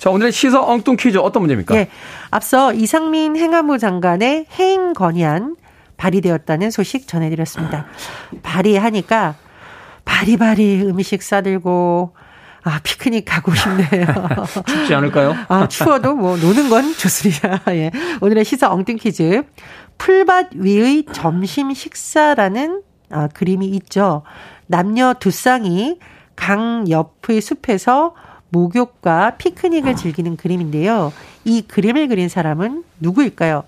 자, 0.03 0.11
오늘의 0.11 0.33
시사 0.33 0.61
엉뚱 0.61 0.97
퀴즈 0.97 1.17
어떤 1.19 1.43
문제입니까? 1.43 1.77
네. 1.77 1.89
앞서 2.33 2.73
이상민 2.73 3.37
행안부 3.37 3.79
장관의 3.79 4.47
해임 4.59 4.95
건의안 4.95 5.55
발의되었다는 5.97 6.73
소식 6.73 7.07
전해드렸습니다. 7.07 7.87
발의하니까 8.43 9.37
바리바리 10.05 10.83
음식 10.83 11.23
싸들고 11.23 12.17
아, 12.65 12.81
피크닉 12.83 13.25
가고 13.25 13.55
싶네요. 13.55 14.07
춥지 14.67 14.93
않을까요? 14.93 15.37
아, 15.47 15.69
추워도 15.69 16.17
뭐 16.17 16.37
노는 16.37 16.69
건 16.69 16.97
좋습니다. 16.97 17.61
예. 17.71 17.93
오늘의 18.21 18.45
시사 18.45 18.73
엉뚱 18.73 18.97
퀴즈. 18.97 19.45
풀밭 19.99 20.55
위의 20.55 21.05
점심 21.13 21.73
식사라는 21.73 22.83
아, 23.11 23.29
그림이 23.29 23.69
있죠. 23.69 24.25
남녀 24.67 25.15
두 25.15 25.31
쌍이 25.31 26.01
강 26.35 26.87
옆의 26.91 27.41
숲에서 27.41 28.17
목욕과 28.53 29.37
피크닉을 29.39 29.97
즐기는 29.97 30.37
그림인데요. 30.37 31.13
이 31.45 31.63
그림을 31.63 32.09
그린 32.09 32.29
사람은 32.29 32.85
누구일까요? 33.01 33.65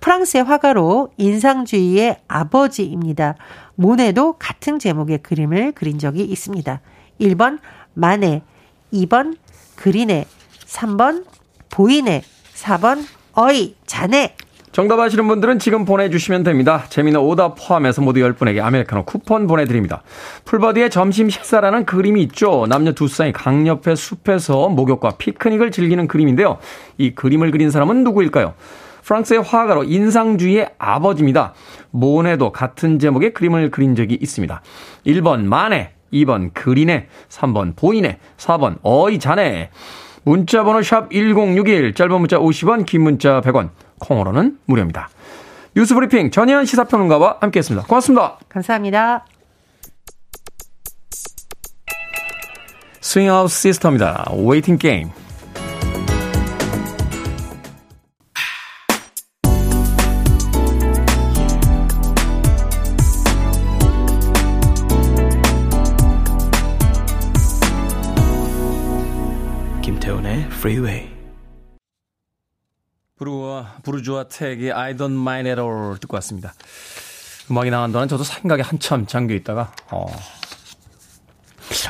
프랑스의 0.00 0.44
화가로 0.44 1.10
인상주의의 1.16 2.20
아버지입니다. 2.28 3.34
모네도 3.74 4.36
같은 4.38 4.78
제목의 4.78 5.18
그림을 5.18 5.72
그린 5.72 5.98
적이 5.98 6.22
있습니다. 6.24 6.80
1번 7.20 7.58
마네, 7.94 8.42
2번 8.92 9.36
그리네, 9.74 10.26
3번 10.64 11.24
보이네, 11.68 12.22
4번 12.54 13.04
어이, 13.32 13.74
자네. 13.84 14.36
정답 14.72 15.00
아시는 15.00 15.26
분들은 15.26 15.58
지금 15.58 15.84
보내주시면 15.84 16.44
됩니다. 16.44 16.84
재미는 16.90 17.18
오답 17.18 17.56
포함해서 17.58 18.02
모두 18.02 18.20
10분에게 18.20 18.62
아메리카노 18.62 19.04
쿠폰 19.04 19.48
보내드립니다. 19.48 20.02
풀버디의 20.44 20.90
점심 20.90 21.28
식사라는 21.28 21.84
그림이 21.86 22.22
있죠. 22.22 22.66
남녀 22.68 22.92
두 22.92 23.08
쌍이 23.08 23.32
강옆의 23.32 23.96
숲에서 23.96 24.68
목욕과 24.68 25.16
피크닉을 25.18 25.72
즐기는 25.72 26.06
그림인데요. 26.06 26.58
이 26.98 27.16
그림을 27.16 27.50
그린 27.50 27.72
사람은 27.72 28.04
누구일까요? 28.04 28.54
프랑스의 29.02 29.42
화가로 29.42 29.82
인상주의의 29.84 30.70
아버지입니다. 30.78 31.52
모네도 31.90 32.52
같은 32.52 33.00
제목의 33.00 33.34
그림을 33.34 33.72
그린 33.72 33.96
적이 33.96 34.18
있습니다. 34.20 34.62
1번 35.04 35.46
마네, 35.46 35.94
2번 36.12 36.50
그리네, 36.54 37.08
3번 37.28 37.74
보이네, 37.74 38.18
4번 38.36 38.76
어이 38.82 39.18
자네. 39.18 39.70
문자번호 40.22 40.82
샵 40.82 41.10
1061, 41.10 41.94
짧은 41.94 42.20
문자 42.20 42.38
50원, 42.38 42.84
긴 42.84 43.02
문자 43.02 43.40
100원, 43.40 43.70
콩으로는 44.00 44.58
무료입니다. 44.66 45.08
뉴스 45.76 45.94
브리핑 45.94 46.30
전혜연 46.32 46.64
시사평론가와 46.64 47.38
함께했습니다. 47.40 47.86
고맙습니다. 47.86 48.38
감사합니다. 48.48 49.24
스윙아웃 53.00 53.50
시스터입니다. 53.50 54.26
Waiting 54.36 54.78
Game. 54.78 55.10
김태훈의 69.82 70.46
Freeway. 70.52 71.19
브루와 73.20 73.74
부르주아 73.82 74.24
택의 74.24 74.72
I 74.72 74.94
don't 74.96 75.20
mind 75.20 75.46
at 75.46 75.60
all 75.60 75.98
듣고 76.00 76.16
왔습니다. 76.16 76.54
음악이 77.50 77.70
나간 77.70 77.92
동안 77.92 78.08
저도 78.08 78.24
생각에 78.24 78.62
한참 78.62 79.06
잠겨 79.06 79.34
있다가 79.34 79.72
어 79.90 80.06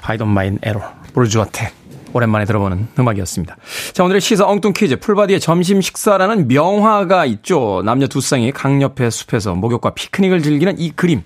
I 0.02 0.18
don't 0.18 0.30
mind 0.30 0.58
at 0.66 0.76
all 0.76 0.92
부르주아 1.14 1.46
택 1.52 1.72
오랜만에 2.12 2.46
들어보는 2.46 2.88
음악이었습니다. 2.99 3.56
자, 3.92 4.02
오늘의 4.02 4.20
시사 4.20 4.44
엉뚱 4.44 4.72
퀴즈. 4.72 4.99
풀바디의 4.99 5.38
점심 5.38 5.80
식사라는 5.80 6.49
명화가 6.49 7.25
있죠. 7.26 7.82
남녀 7.84 8.08
두 8.08 8.20
쌍이 8.20 8.50
강옆의 8.50 9.12
숲에서 9.12 9.55
목욕과 9.55 9.90
피크닉을 9.90 10.42
즐기는 10.42 10.76
이 10.81 10.90
그림. 10.90 11.22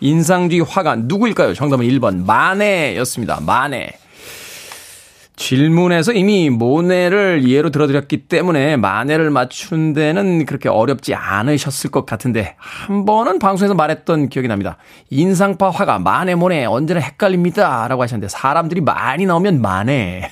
인상주의 0.00 0.62
화가 0.62 0.96
누구일까요? 0.96 1.54
정답은 1.54 1.86
1번 1.86 2.24
마네였습니다. 2.24 3.38
마네. 3.42 3.92
질문에서 5.36 6.12
이미 6.12 6.48
모네를 6.48 7.48
예로 7.48 7.70
들어드렸기 7.70 8.28
때문에 8.28 8.76
마네를 8.76 9.30
맞추는 9.30 9.92
데는 9.92 10.46
그렇게 10.46 10.68
어렵지 10.68 11.14
않으셨을 11.14 11.90
것 11.90 12.06
같은데 12.06 12.54
한 12.58 13.04
번은 13.04 13.40
방송에서 13.40 13.74
말했던 13.74 14.28
기억이 14.28 14.46
납니다. 14.46 14.76
인상파 15.10 15.70
화가 15.70 15.98
마네 15.98 16.36
모네 16.36 16.66
언제나 16.66 17.00
헷갈립니다 17.00 17.88
라고 17.88 18.02
하셨는데 18.02 18.28
사람들이 18.28 18.80
많이 18.80 19.26
나오면 19.26 19.60
마네 19.60 20.30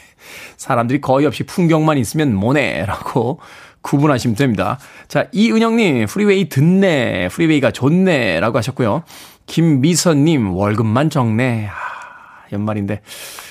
사람들이 0.56 1.00
거의 1.00 1.26
없이 1.26 1.42
풍경만 1.42 1.98
있으면 1.98 2.34
모네라고 2.34 3.40
구분하시면 3.82 4.36
됩니다. 4.36 4.78
자, 5.08 5.26
이은영님, 5.32 6.06
프리웨이 6.06 6.48
듣네, 6.48 7.28
프리웨이가 7.28 7.72
좋네, 7.72 8.38
라고 8.38 8.58
하셨고요. 8.58 9.02
김미선님, 9.46 10.54
월급만 10.54 11.10
적네. 11.10 11.68
연말인데 12.52 13.00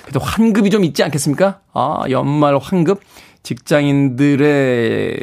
그래도 0.04 0.20
환급이 0.20 0.70
좀 0.70 0.84
있지 0.84 1.04
않겠습니까? 1.04 1.60
아, 1.74 2.04
연말 2.10 2.58
환급 2.58 3.02
직장인들의 3.44 5.20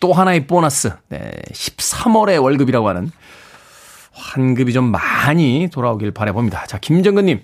또 0.00 0.12
하나의 0.12 0.46
보너스. 0.46 0.92
네, 1.08 1.30
13월의 1.52 2.42
월급이라고 2.42 2.88
하는 2.88 3.10
환급이 4.12 4.72
좀 4.72 4.90
많이 4.90 5.68
돌아오길 5.72 6.10
바라봅니다. 6.10 6.66
자, 6.66 6.78
김정근 6.78 7.26
님. 7.26 7.40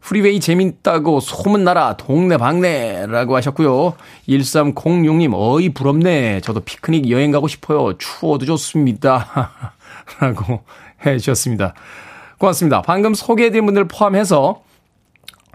프리웨이 0.00 0.40
재밌다고 0.40 1.20
소문나라 1.20 1.96
동네 1.96 2.36
방네라고 2.36 3.36
하셨고요. 3.36 3.94
1306님 4.28 5.32
어이 5.32 5.68
부럽네. 5.68 6.40
저도 6.40 6.60
피크닉 6.60 7.08
여행 7.10 7.30
가고 7.30 7.46
싶어요. 7.46 7.96
추워도 7.98 8.44
좋습니다. 8.44 9.52
라고 10.20 10.64
해 11.06 11.18
주셨습니다. 11.18 11.74
고맙습니다. 12.38 12.82
방금 12.82 13.14
소개해드린 13.14 13.64
분들 13.64 13.86
포함해서 13.86 14.62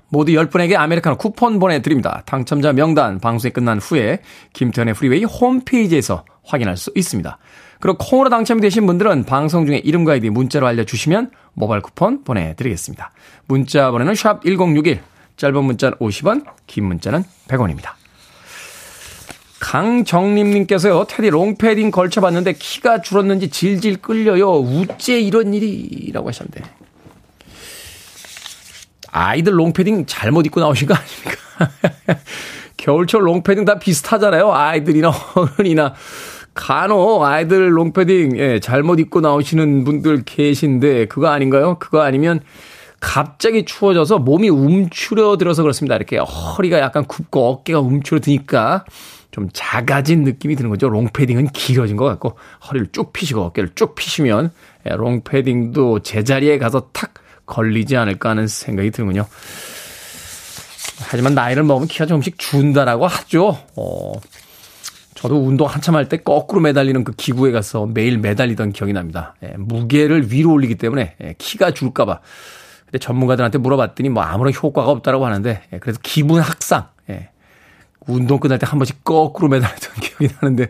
모두 0.10 0.32
10분에게 0.32 0.76
아메리카노 0.76 1.18
쿠폰 1.18 1.60
보내드립니다. 1.60 2.24
당첨자 2.26 2.74
명단 2.74 3.20
방송이 3.20 3.52
끝난 3.52 3.80
후에 3.80 4.20
김태훈의 4.54 4.94
프리웨이 4.94 5.24
홈페이지에서 5.24 6.24
확인할 6.44 6.78
수 6.78 6.92
있습니다. 6.96 7.38
그리고 7.80 7.98
콩으로 7.98 8.30
당첨이 8.30 8.62
되신 8.62 8.88
분들은 8.88 9.26
방송 9.26 9.66
중에 9.66 9.78
이름과 9.78 10.14
아이디 10.14 10.30
문자로 10.30 10.66
알려주시면 10.66 11.32
모바일 11.54 11.82
쿠폰 11.82 12.24
보내드리겠습니다. 12.24 13.12
문자 13.48 13.92
번호는 13.92 14.16
샵 14.16 14.44
1061, 14.44 15.02
짧은 15.36 15.64
문자는 15.64 15.98
50원, 16.00 16.46
긴 16.66 16.86
문자는 16.86 17.24
100원입니다. 17.48 17.92
강정림님께서요, 19.60 21.06
테디 21.06 21.30
롱패딩 21.30 21.92
걸쳐봤는데 21.92 22.54
키가 22.54 23.02
줄었는지 23.02 23.50
질질 23.50 23.98
끌려요. 23.98 24.52
우째 24.54 25.20
이런 25.20 25.54
일이? 25.54 26.12
라고 26.14 26.30
하셨는데. 26.30 26.62
아이들 29.12 29.58
롱패딩 29.58 30.06
잘못 30.06 30.46
입고 30.46 30.60
나오신 30.60 30.88
거 30.88 30.96
아닙니까? 30.96 31.32
겨울철 32.78 33.26
롱패딩 33.26 33.66
다 33.66 33.80
비슷하잖아요. 33.80 34.54
아이들이나 34.54 35.12
어른이나. 35.36 35.94
간혹 36.54 37.24
아이들 37.24 37.78
롱패딩, 37.78 38.38
예, 38.38 38.60
잘못 38.60 39.00
입고 39.00 39.22
나오시는 39.22 39.84
분들 39.84 40.24
계신데, 40.26 41.06
그거 41.06 41.28
아닌가요? 41.28 41.78
그거 41.80 42.02
아니면 42.02 42.40
갑자기 43.00 43.64
추워져서 43.64 44.20
몸이 44.20 44.50
움츠려들어서 44.50 45.62
그렇습니다. 45.62 45.96
이렇게 45.96 46.18
허리가 46.18 46.80
약간 46.80 47.06
굽고 47.06 47.48
어깨가 47.48 47.80
움츠려드니까 47.80 48.86
좀 49.30 49.50
작아진 49.54 50.24
느낌이 50.24 50.56
드는 50.56 50.72
거죠. 50.72 50.90
롱패딩은 50.90 51.50
길어진 51.50 51.96
것 51.96 52.06
같고, 52.06 52.38
허리를 52.68 52.88
쭉 52.92 53.14
피시고 53.14 53.42
어깨를 53.44 53.70
쭉 53.76 53.94
피시면, 53.94 54.52
예, 54.90 54.96
롱패딩도 54.96 56.00
제자리에 56.00 56.58
가서 56.58 56.90
탁 56.92 57.14
걸리지 57.48 57.98
않을까 57.98 58.30
하는 58.30 58.48
생각이 58.48 58.92
드는군요. 58.92 59.26
하지만 61.00 61.34
나이를 61.36 61.64
먹으면 61.64 61.88
키가 61.88 62.06
조금씩 62.06 62.38
준다라고 62.38 63.08
하죠. 63.08 63.58
어, 63.76 64.14
저도 65.16 65.38
운동 65.44 65.68
한참 65.68 65.96
할 65.96 66.08
때 66.10 66.18
거꾸로 66.18 66.62
매달리는 66.62 67.04
그 67.04 67.12
기구에 67.14 67.52
가서 67.52 67.86
매일 67.88 68.18
매달리던 68.20 68.72
기억이 68.72 68.94
납니다. 68.94 69.36
예, 69.44 69.54
무게를 69.58 70.32
위로 70.32 70.52
올리기 70.52 70.76
때문에 70.76 71.16
예, 71.24 71.36
키가 71.38 71.72
줄까봐. 71.72 72.20
근데 72.86 73.00
전문가들한테 73.00 73.58
물어봤더니 73.58 74.10
뭐 74.10 74.24
아무런 74.24 74.54
효과가 74.54 74.90
없다라고 74.92 75.26
하는데 75.26 75.62
예, 75.74 75.80
그래서 75.80 76.00
기분 76.04 76.42
학상. 76.42 76.88
예, 77.10 77.30
운동 78.08 78.40
끝날 78.40 78.60
때 78.60 78.66
한 78.66 78.80
번씩 78.80 79.04
거꾸로 79.04 79.50
매달리던 79.50 79.92
기억이 80.02 80.34
나는데 80.42 80.68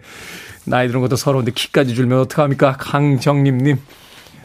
나이 0.66 0.88
드는 0.88 1.00
것도 1.02 1.16
서러운데 1.16 1.52
키까지 1.52 1.96
줄면 1.96 2.20
어떡합니까? 2.20 2.74
강정림님. 2.78 3.78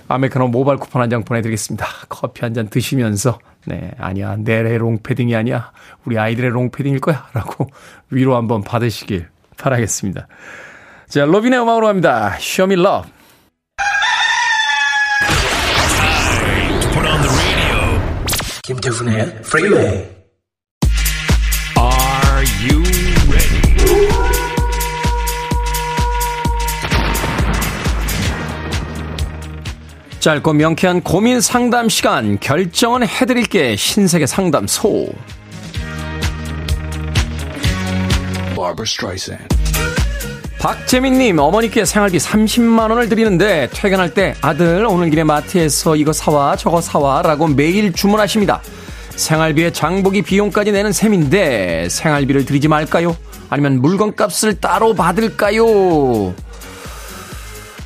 아메리카노 0.09 0.49
모바일 0.49 0.79
쿠폰 0.79 1.03
한 1.03 1.11
장 1.11 1.25
보내드리겠습니다. 1.25 1.87
커피 2.09 2.43
한 2.43 2.55
잔 2.55 2.69
드시면서 2.69 3.39
네 3.67 3.93
아니야 3.99 4.37
내 4.37 4.63
롱패딩이 4.79 5.35
아니야 5.37 5.73
우리 6.05 6.19
아이들의 6.19 6.51
롱패딩일 6.51 7.01
거야 7.01 7.29
라고 7.33 7.69
위로 8.11 8.37
한번 8.37 8.63
받으시길 8.63 9.29
바라겠습니다. 9.59 10.27
자 11.09 11.25
로빈의 11.25 11.61
음악으로 11.61 11.87
갑니다. 11.87 12.37
Show 12.39 12.73
me 12.73 12.81
love. 12.83 13.11
김태훈의. 18.63 19.43
Are 19.55 20.22
짧고 30.23 30.53
명쾌한 30.53 31.01
고민 31.01 31.41
상담 31.41 31.89
시간 31.89 32.39
결정은 32.39 33.05
해드릴게 33.05 33.75
신세계 33.75 34.27
상담소 34.27 35.13
박재민님 40.61 41.41
어머니께 41.41 41.85
생활비 41.85 42.19
30만 42.19 42.91
원을 42.91 43.09
드리는데 43.09 43.69
퇴근할 43.73 44.15
때 44.15 44.37
아들 44.43 44.87
오늘 44.87 45.11
길에 45.11 45.25
마트에서 45.25 45.97
이거 45.97 46.13
사와 46.13 46.55
저거 46.55 46.81
사와 46.81 47.23
라고 47.23 47.49
매일 47.49 47.93
주문하십니다 47.93 48.63
생활비에 49.17 49.73
장보기 49.73 50.23
비용까지 50.23 50.71
내는 50.71 50.93
셈인데 50.93 51.89
생활비를 51.89 52.45
드리지 52.45 52.69
말까요? 52.69 53.17
아니면 53.51 53.83
물건값을 53.83 54.61
따로 54.61 54.95
받을까요? 54.95 56.33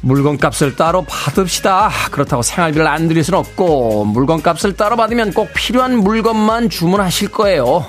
물건값을 0.06 0.76
따로 0.76 1.02
받읍시다. 1.02 1.90
그렇다고 2.12 2.42
생활비를 2.42 2.86
안 2.86 3.08
드릴 3.08 3.24
순 3.24 3.34
없고 3.34 4.04
물건값을 4.04 4.76
따로 4.76 4.96
받으면 4.96 5.32
꼭 5.32 5.52
필요한 5.52 5.98
물건만 5.98 6.70
주문하실 6.70 7.28
거예요. 7.32 7.84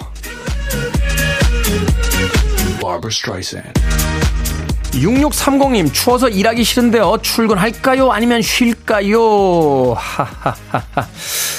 6630님, 4.93 5.93
추워서 5.93 6.27
일하기 6.27 6.63
싫은데요. 6.63 7.19
출근할까요? 7.21 8.11
아니면 8.11 8.41
쉴까요? 8.41 9.93
하하하하. 9.95 11.07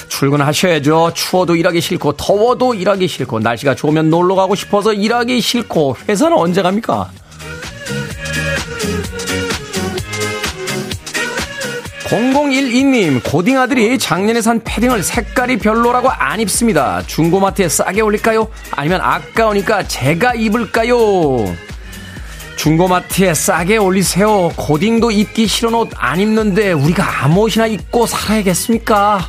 출근하셔야죠. 0.09 1.13
추워도 1.15 1.55
일하기 1.55 1.81
싫고, 1.81 2.15
더워도 2.15 2.75
일하기 2.75 3.07
싫고, 3.07 3.39
날씨가 3.39 3.77
좋으면 3.77 4.11
놀러 4.11 4.35
가고 4.35 4.57
싶어서 4.57 4.93
일하기 4.93 5.41
싫고, 5.41 5.99
회사는 6.09 6.37
언제 6.37 6.63
갑니까? 6.63 7.11
0012님, 12.09 13.21
고딩 13.23 13.59
아들이 13.59 13.99
작년에 13.99 14.41
산 14.41 14.61
패딩을 14.65 15.03
색깔이 15.03 15.59
별로라고 15.59 16.09
안 16.11 16.41
입습니다. 16.41 17.03
중고마트에 17.07 17.69
싸게 17.69 18.01
올릴까요? 18.01 18.49
아니면 18.71 19.01
아까우니까 19.03 19.87
제가 19.89 20.35
입을까요? 20.35 20.97
중고마트에 22.57 23.35
싸게 23.35 23.77
올리세요. 23.77 24.49
고딩도 24.57 25.11
입기 25.11 25.47
싫은 25.47 25.75
옷 25.75 25.91
안 25.97 26.19
입는데 26.19 26.73
우리가 26.73 27.25
아무 27.25 27.43
옷이나 27.43 27.67
입고 27.67 28.07
살아야겠습니까? 28.07 29.21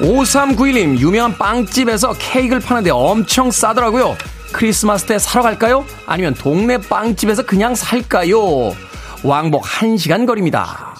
오삼구일님 0.00 0.98
유명한 0.98 1.36
빵집에서 1.36 2.14
케이크를 2.18 2.60
파는데 2.60 2.90
엄청 2.90 3.50
싸더라고요. 3.50 4.16
크리스마스 4.52 5.06
때 5.06 5.18
사러 5.18 5.42
갈까요? 5.42 5.84
아니면 6.06 6.34
동네 6.34 6.78
빵집에서 6.78 7.44
그냥 7.44 7.74
살까요? 7.74 8.74
왕복 9.22 9.64
1시간 9.64 10.26
거리입니다. 10.26 10.94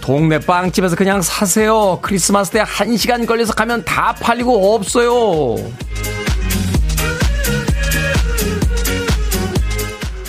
동네 0.00 0.38
빵집에서 0.38 0.96
그냥 0.96 1.22
사세요. 1.22 1.98
크리스마스 2.02 2.50
때 2.50 2.62
1시간 2.62 3.26
걸려서 3.26 3.54
가면 3.54 3.84
다 3.84 4.14
팔리고 4.20 4.74
없어요. 4.74 5.56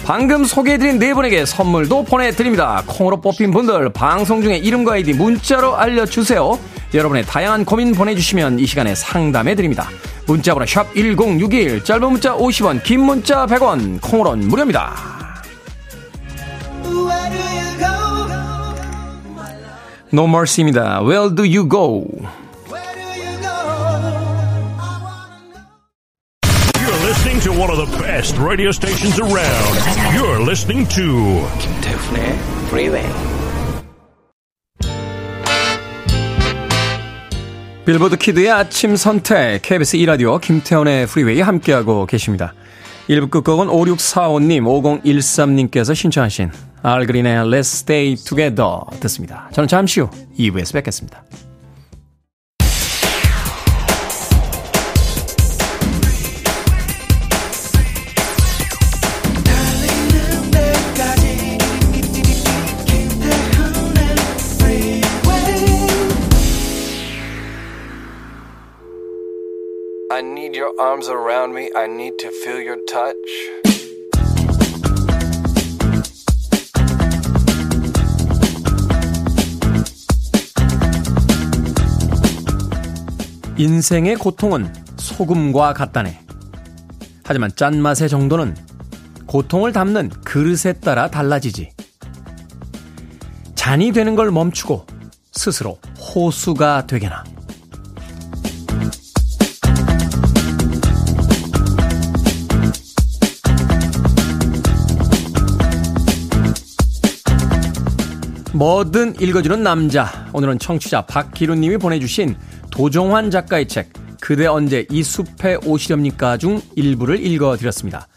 방금 0.06 0.44
소개해드린 0.44 1.00
네 1.00 1.14
분에게 1.14 1.46
선물도 1.46 2.04
보내드립니다. 2.04 2.84
콩으로 2.86 3.22
뽑힌 3.22 3.52
분들 3.52 3.94
방송 3.94 4.42
중에 4.42 4.58
이름과 4.58 4.94
아이디 4.94 5.14
문자로 5.14 5.78
알려주세요. 5.78 6.60
여러분의 6.94 7.26
다양한 7.26 7.66
고민 7.66 7.94
보내주시면 7.94 8.60
이 8.60 8.66
시간에 8.66 8.94
상담해드립니다. 8.96 9.90
문자번호 10.28 10.66
샵 10.66 10.94
1061, 10.94 11.84
짧은 11.84 12.12
문자 12.12 12.36
50원, 12.36 12.84
긴 12.84 13.02
문자 13.02 13.46
100원, 13.46 14.00
콩으로는 14.02 14.48
무료입니다. 14.48 15.14
No 20.14 20.28
Mercy입니다. 20.28 21.02
Where 21.02 21.34
do 21.34 21.44
you 21.44 21.68
go? 21.68 22.06
You're 26.78 27.02
listening 27.04 27.40
to 27.42 27.52
one 27.52 27.72
of 27.72 27.78
the 27.78 27.90
best 27.98 28.38
radio 28.38 28.70
stations 28.72 29.20
around. 29.20 30.14
You're 30.14 30.40
listening 30.40 30.88
to 30.90 31.48
김태훈의 31.58 32.38
Freeway. 32.70 33.43
빌보드 37.86 38.16
키드의 38.16 38.50
아침 38.50 38.96
선택, 38.96 39.62
KBS 39.62 39.98
2라디오 39.98 40.40
김태훈의 40.40 41.06
프리웨이 41.06 41.42
함께하고 41.42 42.06
계십니다. 42.06 42.54
1부 43.10 43.30
끝곡은 43.30 43.68
5645님, 43.68 44.64
5013님께서 45.04 45.94
신청하신 45.94 46.50
알 46.82 46.93
그린의 46.93 47.40
Let's 47.40 47.60
Stay 47.60 48.16
Together 48.16 48.80
듣습니다. 49.02 49.50
저는 49.52 49.68
잠시 49.68 50.00
후 50.00 50.10
2부에서 50.40 50.74
뵙겠습니다. 50.76 51.26
Arms 70.80 71.10
around 71.10 71.54
me. 71.54 71.70
I 71.76 71.86
need 71.86 72.18
to 72.20 72.30
feel 72.30 72.62
your 72.62 72.80
touch. 72.86 73.16
인생의 83.58 84.16
고통은 84.16 84.74
소금과 84.98 85.74
같다네. 85.74 86.20
하지만 87.24 87.52
짠맛의 87.56 88.10
정도는 88.10 88.56
고통을 89.28 89.72
담는 89.72 90.10
그릇에 90.26 90.74
따라 90.74 91.10
달라지지. 91.10 91.72
잔이 93.56 93.92
되는 93.92 94.16
걸 94.16 94.32
멈추고 94.32 94.86
스스로 95.32 95.78
호수가 96.00 96.88
되게나. 96.88 97.33
뭐든 108.54 109.16
읽어주는 109.20 109.64
남자. 109.64 110.28
오늘은 110.32 110.60
청취자 110.60 111.08
박기루님이 111.08 111.78
보내주신 111.78 112.36
도종환 112.70 113.32
작가의 113.32 113.68
책 113.68 113.92
그대 114.22 114.46
언제 114.46 114.86
이 114.92 115.02
숲에 115.02 115.58
오시렵니까 115.66 116.38
중 116.38 116.62
일부를 116.76 117.26
읽어드렸습니다. 117.26 118.08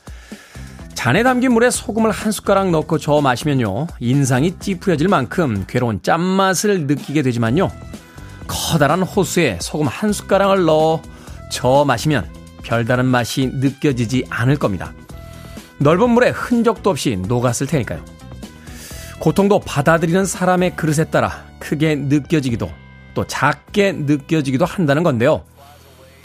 잔에 0.94 1.22
담긴 1.22 1.52
물에 1.52 1.70
소금을 1.70 2.10
한 2.10 2.32
숟가락 2.32 2.70
넣고 2.70 2.98
저어 2.98 3.22
마시면요 3.22 3.86
인상이 3.98 4.58
찌푸려질 4.58 5.08
만큼 5.08 5.64
괴로운 5.66 6.02
짠맛을 6.02 6.86
느끼게 6.86 7.22
되지만요 7.22 7.70
커다란 8.46 9.02
호수에 9.02 9.58
소금 9.60 9.86
한 9.86 10.12
숟가락을 10.12 10.64
넣어 10.64 11.00
저어 11.50 11.84
마시면 11.86 12.28
별다른 12.62 13.06
맛이 13.06 13.46
느껴지지 13.54 14.26
않을 14.28 14.56
겁니다. 14.56 14.92
넓은 15.78 16.10
물에 16.10 16.30
흔적도 16.30 16.90
없이 16.90 17.16
녹았을 17.16 17.66
테니까요. 17.66 18.15
고통도 19.18 19.60
받아들이는 19.60 20.24
사람의 20.24 20.76
그릇에 20.76 21.04
따라 21.06 21.44
크게 21.58 21.94
느껴지기도 21.96 22.70
또 23.14 23.26
작게 23.26 23.92
느껴지기도 23.92 24.64
한다는 24.64 25.02
건데요. 25.02 25.44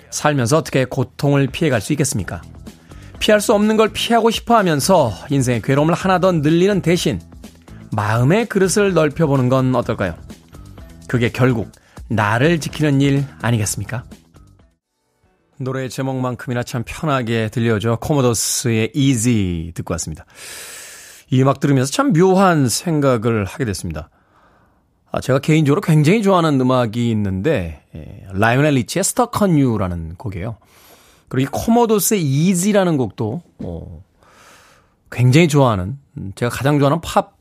살면서 0.10 0.58
어떻게 0.58 0.86
고통을 0.86 1.48
피해갈 1.48 1.80
수 1.82 1.94
있겠습니까? 1.94 2.42
피할 3.20 3.40
수 3.40 3.54
없는 3.54 3.78
걸 3.78 3.90
피하고 3.90 4.30
싶어 4.30 4.58
하면서 4.58 5.14
인생의 5.30 5.62
괴로움을 5.62 5.94
하나 5.94 6.20
더 6.20 6.32
늘리는 6.32 6.82
대신 6.82 7.22
마음의 7.92 8.48
그릇을 8.48 8.94
넓혀보는 8.94 9.48
건 9.48 9.76
어떨까요? 9.76 10.16
그게 11.08 11.30
결국 11.30 11.72
나를 12.10 12.60
지키는 12.60 13.02
일 13.02 13.26
아니겠습니까? 13.42 14.04
노래 15.58 15.88
제목만큼이나 15.88 16.64
참 16.64 16.84
편하게 16.86 17.50
들려줘. 17.50 17.98
코모도스의 18.02 18.92
Easy 18.96 19.72
듣고 19.76 19.94
왔습니다. 19.94 20.26
이 21.32 21.42
음악 21.42 21.62
들으면서 21.62 21.92
참 21.92 22.12
묘한 22.12 22.68
생각을 22.68 23.46
하게 23.46 23.64
됐습니다. 23.64 24.10
아, 25.12 25.22
제가 25.22 25.40
개인적으로 25.40 25.80
굉장히 25.80 26.22
좋아하는 26.22 26.60
음악이 26.60 27.10
있는데, 27.12 27.84
예, 27.96 28.26
라이오넬 28.34 28.74
리치의 28.76 29.04
on 29.42 29.52
You라는 29.52 30.16
곡이에요. 30.16 30.58
그리고 31.30 31.48
이 31.48 31.52
코모도스의 31.52 32.22
Easy라는 32.22 32.98
곡도, 32.98 33.42
어, 33.60 34.04
굉장히 35.10 35.48
좋아하는, 35.48 35.98
음, 36.18 36.34
제가 36.36 36.50
가장 36.50 36.80
좋아하는 36.80 37.00
팝 37.00 37.38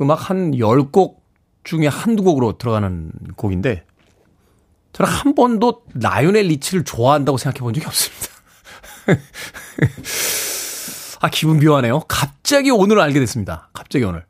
음악 0.00 0.30
한 0.30 0.52
10곡 0.52 1.16
중에 1.64 1.86
한두 1.86 2.22
곡으로 2.22 2.56
들어가는 2.56 3.12
곡인데, 3.36 3.84
저는 4.94 5.12
한 5.12 5.34
번도 5.34 5.84
라이오넬 5.94 6.46
리치를 6.46 6.84
좋아한다고 6.84 7.36
생각해 7.36 7.60
본 7.60 7.74
적이 7.74 7.86
없습니다. 7.86 8.26
아, 11.20 11.28
기분 11.28 11.60
묘하네요. 11.60 12.00
갑자기 12.08 12.70
오늘 12.70 12.98
알게 12.98 13.20
됐습니다. 13.20 13.68
갑자기 13.72 14.04
오늘. 14.04 14.24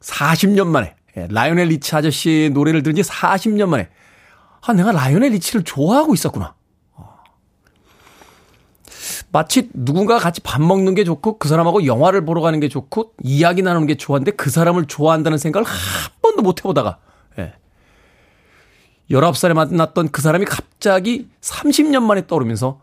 40년 0.00 0.66
만에. 0.66 0.96
예, 1.16 1.28
라이오넬 1.30 1.68
리치 1.68 1.94
아저씨 1.94 2.50
노래를 2.54 2.82
들은 2.82 2.96
지 2.96 3.02
40년 3.02 3.68
만에. 3.68 3.90
아, 4.62 4.72
내가 4.72 4.90
라이오넬 4.92 5.30
리치를 5.32 5.64
좋아하고 5.64 6.14
있었구나. 6.14 6.54
어. 6.94 7.18
마치 9.30 9.68
누군가 9.74 10.18
같이 10.18 10.40
밥 10.40 10.62
먹는 10.62 10.94
게 10.94 11.04
좋고 11.04 11.38
그 11.38 11.46
사람하고 11.46 11.84
영화를 11.84 12.24
보러 12.24 12.40
가는 12.40 12.58
게 12.58 12.68
좋고 12.68 13.12
이야기 13.22 13.60
나누는 13.60 13.86
게 13.86 13.96
좋았는데 13.96 14.32
그 14.32 14.48
사람을 14.48 14.86
좋아한다는 14.86 15.36
생각을 15.36 15.66
한 15.66 15.74
번도 16.22 16.42
못 16.42 16.60
해보다가 16.60 16.98
예. 17.38 17.52
19살에 19.10 19.52
만났던 19.52 20.10
그 20.10 20.22
사람이 20.22 20.46
갑자기 20.46 21.28
30년 21.42 22.02
만에 22.02 22.26
떠오르면서 22.26 22.80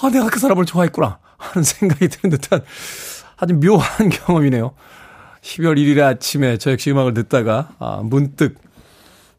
아 0.00 0.10
내가 0.10 0.28
그 0.28 0.38
사람을 0.38 0.64
좋아했구나 0.64 1.18
하는 1.40 1.64
생각이 1.64 2.08
드는 2.08 2.36
듯한 2.38 2.62
아주 3.36 3.54
묘한 3.54 4.08
경험이네요. 4.10 4.72
12월 5.42 5.76
1일 5.78 6.00
아침에 6.02 6.58
저 6.58 6.72
역시 6.72 6.90
음악을 6.90 7.14
듣다가 7.14 7.70
아, 7.78 8.00
문득 8.04 8.58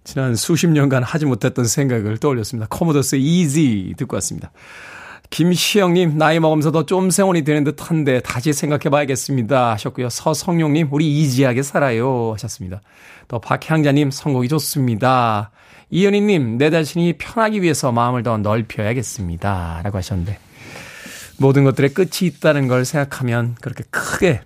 지난 0.04 0.36
수십 0.36 0.68
년간 0.68 1.04
하지 1.04 1.26
못했던 1.26 1.66
생각을 1.66 2.18
떠올렸습니다. 2.18 2.68
커모더스의 2.68 3.22
Easy 3.22 3.94
듣고 3.98 4.16
왔습니다. 4.18 4.52
김시영님, 5.30 6.18
나이 6.18 6.40
먹으면서 6.40 6.72
더 6.72 6.86
쫌생원이 6.86 7.44
되는 7.44 7.64
듯 7.64 7.90
한데 7.90 8.20
다시 8.20 8.52
생각해 8.52 8.90
봐야겠습니다. 8.90 9.72
하셨고요. 9.72 10.10
서성용님, 10.10 10.90
우리 10.92 11.22
이지하게 11.22 11.64
살아요. 11.64 12.34
하셨습니다. 12.34 12.82
또 13.30 13.40
박향자님, 13.40 14.12
선곡이 14.12 14.50
좋습니다. 14.50 15.52
이현희님, 15.90 16.58
내 16.58 16.70
자신이 16.70 17.14
편하기 17.18 17.62
위해서 17.62 17.94
마음을 17.94 18.24
더 18.24 18.38
넓혀야겠습니다. 18.38 19.82
라고 19.84 19.98
하셨는데, 19.98 20.38
모든 21.41 21.63
것들의 21.63 21.93
끝이 21.93 22.21
있다는 22.21 22.67
걸 22.67 22.86
생각하면 22.86 23.56
그렇게 23.60 23.84
크게 23.89 24.41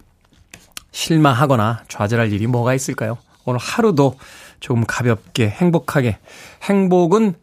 실망하거나 0.92 1.84
좌절할 1.90 2.32
일이 2.32 2.48
뭐가 2.48 2.74
있을까요? 2.74 3.18
오늘 3.44 3.60
하루도 3.60 4.18
조금 4.62 4.84
가볍게 4.88 5.50
행복하게 5.50 6.18
행복은 6.64 7.36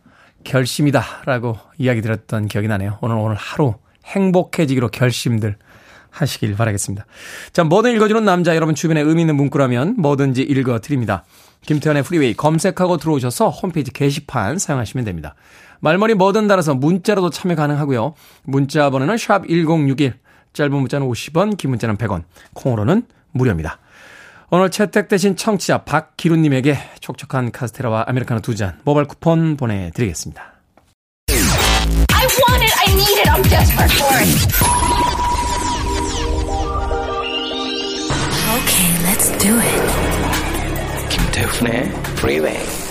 결심이다 0.42 1.04
라고 1.26 1.58
이야기 1.78 2.00
드렸던 2.00 2.48
기억이 2.48 2.66
나네요. 2.66 2.98
오늘 3.02 3.16
오늘 3.16 3.36
하루 3.36 3.74
행복해지기로 4.06 4.88
결심들 4.88 5.56
하시길 6.10 6.56
바라겠습니다. 6.56 7.06
자, 7.52 7.64
뭐든 7.64 7.94
읽어주는 7.94 8.24
남자 8.24 8.56
여러분 8.56 8.74
주변에 8.74 9.00
의미 9.00 9.22
있는 9.22 9.36
문구라면 9.36 9.96
뭐든지 9.98 10.42
읽어드립니다. 10.42 11.24
김태훈의 11.66 12.02
프리웨이 12.02 12.34
검색하고 12.34 12.96
들어오셔서 12.96 13.50
홈페이지 13.50 13.92
게시판 13.92 14.58
사용하시면 14.58 15.04
됩니다. 15.04 15.34
말머리 15.82 16.14
뭐든 16.14 16.46
달아서 16.46 16.74
문자로도 16.76 17.30
참여 17.30 17.56
가능하고요. 17.56 18.14
문자 18.44 18.88
번호는 18.88 19.16
샵 19.18 19.42
1061, 19.48 20.14
짧은 20.52 20.72
문자는 20.72 21.08
50원, 21.08 21.56
긴 21.56 21.70
문자는 21.70 21.96
100원, 21.96 22.22
콩으로는 22.54 23.02
무료입니다. 23.32 23.78
오늘 24.50 24.70
채택되신 24.70 25.34
청취자 25.34 25.78
박기루님에게 25.84 26.78
촉촉한 27.00 27.50
카스테라와 27.50 28.04
아메리카노 28.06 28.40
두 28.42 28.54
잔 28.54 28.78
모바일 28.84 29.08
쿠폰 29.08 29.56
보내드리겠습니다. 29.56 30.52
I 31.30 32.26
want 32.26 32.62
it, 32.62 32.74
I 32.78 32.92
need 32.94 33.18
it, 33.18 33.28
I'm 33.28 33.42
desperate 33.42 33.92
for 33.96 34.14
it. 34.20 35.42
Okay, 38.54 38.88
let's 39.08 39.32
do 39.38 39.58
it. 39.58 39.82
김태훈의 41.08 41.88
Freeway. 42.18 42.81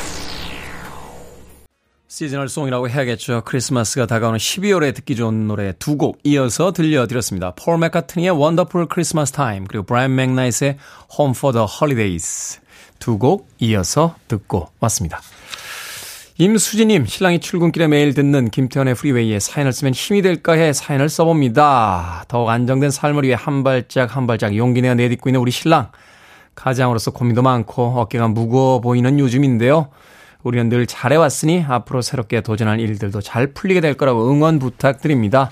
seasonal 2.22 2.50
song이라고 2.50 2.88
해야겠죠. 2.88 3.42
크리스마스가 3.46 4.06
다가오는 4.06 4.38
12월에 4.38 4.94
듣기 4.94 5.16
좋은 5.16 5.48
노래 5.48 5.74
두 5.80 5.98
곡 5.98 6.20
이어서 6.24 6.72
들려드렸습니다. 6.72 7.54
폴 7.56 7.80
맥카트니의 7.80 8.30
Wonderful 8.30 8.88
Christmas 8.94 9.32
Time 9.32 9.66
그리고 9.68 9.86
브라이언 9.86 10.14
맥나이트의 10.13 10.78
Home 11.18 11.34
for 11.36 11.52
the 11.52 11.66
Holidays 11.68 12.60
두곡 13.00 13.48
이어서 13.58 14.14
듣고 14.28 14.70
왔습니다. 14.82 15.20
임수진님, 16.38 17.08
신랑이 17.08 17.40
출근길에 17.40 17.88
매일 17.88 18.14
듣는 18.14 18.52
김태훈의 18.52 18.94
프리웨이에 18.94 19.40
사연을 19.40 19.74
쓰면 19.74 19.96
힘이 19.96 20.22
될까 20.22 20.54
해 20.54 20.74
사연을 20.74 21.10
써봅니다. 21.10 22.26
더욱 22.28 22.50
안정된 22.50 22.92
삶을 22.92 23.24
위해 23.24 23.36
한 23.36 23.64
발짝 23.64 24.16
한 24.16 24.28
발짝 24.28 24.56
용기 24.56 24.84
내어 24.84 24.94
내딛고 24.94 25.30
있는 25.30 25.40
우리 25.40 25.50
신랑. 25.50 25.90
가장으로서 26.54 27.10
고민도 27.10 27.42
많고 27.42 28.00
어깨가 28.00 28.28
무거워 28.28 28.80
보이는 28.80 29.18
요즘인데요. 29.18 29.90
우리는 30.43 30.69
늘 30.69 30.88
잘해왔으니 30.88 31.65
앞으로 31.67 32.01
새롭게 32.01 32.41
도전할 32.41 32.80
일들도 32.80 33.21
잘 33.21 33.47
풀리게 33.47 33.82
될 33.82 33.93
거라고 33.95 34.32
응원 34.32 34.60
부탁드립니다. 34.60 35.51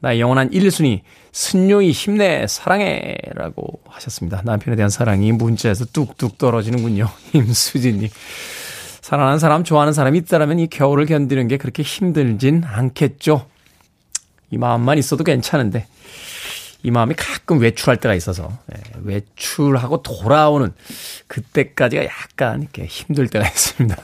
나의 0.00 0.20
영원한 0.20 0.50
1순위, 0.50 1.02
순요이 1.32 1.90
힘내, 1.90 2.46
사랑해. 2.48 3.16
라고 3.34 3.80
하셨습니다. 3.86 4.40
남편에 4.44 4.76
대한 4.76 4.88
사랑이 4.88 5.32
문자에서 5.32 5.84
뚝뚝 5.86 6.38
떨어지는군요. 6.38 7.08
임수진님. 7.34 8.08
사랑하는 9.02 9.38
사람, 9.38 9.64
좋아하는 9.64 9.92
사람이 9.92 10.18
있다면 10.18 10.58
이 10.58 10.68
겨울을 10.68 11.06
견디는 11.06 11.48
게 11.48 11.56
그렇게 11.56 11.82
힘들진 11.82 12.62
않겠죠. 12.64 13.46
이 14.50 14.58
마음만 14.58 14.98
있어도 14.98 15.22
괜찮은데. 15.24 15.86
이 16.82 16.90
마음이 16.90 17.14
가끔 17.14 17.60
외출할 17.60 17.98
때가 17.98 18.14
있어서 18.14 18.50
예, 18.74 18.80
외출하고 19.02 20.02
돌아오는 20.02 20.72
그때까지가 21.26 22.04
약간 22.04 22.62
이렇게 22.62 22.86
힘들 22.86 23.28
때가 23.28 23.46
있습니다. 23.48 23.96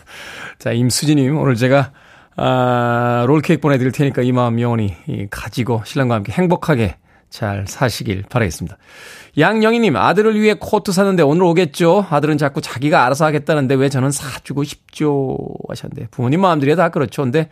자, 0.59 0.73
임수진님 0.73 1.37
오늘 1.39 1.55
제가 1.55 1.93
아, 2.37 3.25
롤케이크 3.27 3.61
보내드릴 3.61 3.93
테니까 3.93 4.23
이 4.23 4.33
마음 4.33 4.61
영원히 4.61 4.95
가지고 5.31 5.83
신랑과 5.87 6.17
함께 6.17 6.33
행복하게 6.33 6.97
잘 7.31 7.65
사시길 7.67 8.25
바라겠습니다. 8.29 8.77
양영희님, 9.39 9.97
아들을 9.97 10.41
위해 10.41 10.55
코트 10.59 10.93
샀는데 10.93 11.23
오늘 11.23 11.43
오겠죠? 11.45 12.07
아들은 12.09 12.39
자꾸 12.39 12.61
자기가 12.61 13.05
알아서 13.05 13.27
하겠다는데 13.27 13.75
왜 13.75 13.89
저는 13.89 14.11
사주고 14.11 14.65
싶죠? 14.65 15.37
하셨는데, 15.69 16.09
부모님 16.11 16.41
마음들이 16.41 16.75
다 16.77 16.89
그렇죠. 16.89 17.23
근데 17.23 17.49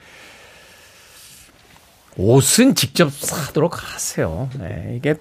옷은 2.17 2.75
직접 2.75 3.13
사도록 3.13 3.83
하세요. 3.83 4.49
네, 4.59 4.95
이게 4.97 5.17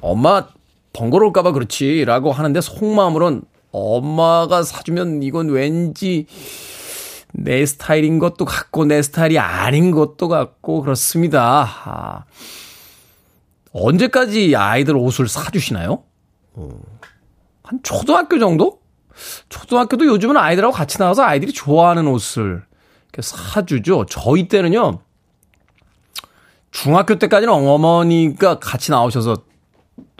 엄마 0.00 0.48
번거로울까봐 0.92 1.52
그렇지라고 1.52 2.32
하는데 2.32 2.60
속마음으로는 2.60 3.42
엄마가 3.70 4.62
사주면 4.62 5.22
이건 5.22 5.50
왠지 5.50 6.26
내 7.32 7.64
스타일인 7.66 8.18
것도 8.18 8.44
같고 8.44 8.86
내 8.86 9.02
스타일이 9.02 9.38
아닌 9.38 9.90
것도 9.90 10.28
같고 10.28 10.80
그렇습니다. 10.82 11.68
아, 11.84 12.24
언제까지 13.72 14.56
아이들 14.56 14.96
옷을 14.96 15.28
사주시나요? 15.28 16.02
어, 16.54 16.68
한 17.62 17.80
초등학교 17.82 18.38
정도? 18.38 18.80
초등학교도 19.48 20.06
요즘은 20.06 20.36
아이들하고 20.36 20.72
같이 20.72 20.98
나와서 20.98 21.22
아이들이 21.22 21.52
좋아하는 21.52 22.06
옷을 22.06 22.62
사주죠. 23.20 24.06
저희 24.08 24.48
때는요. 24.48 25.00
중학교 26.82 27.16
때까지는 27.16 27.52
어머니가 27.52 28.60
같이 28.60 28.92
나오셔서 28.92 29.42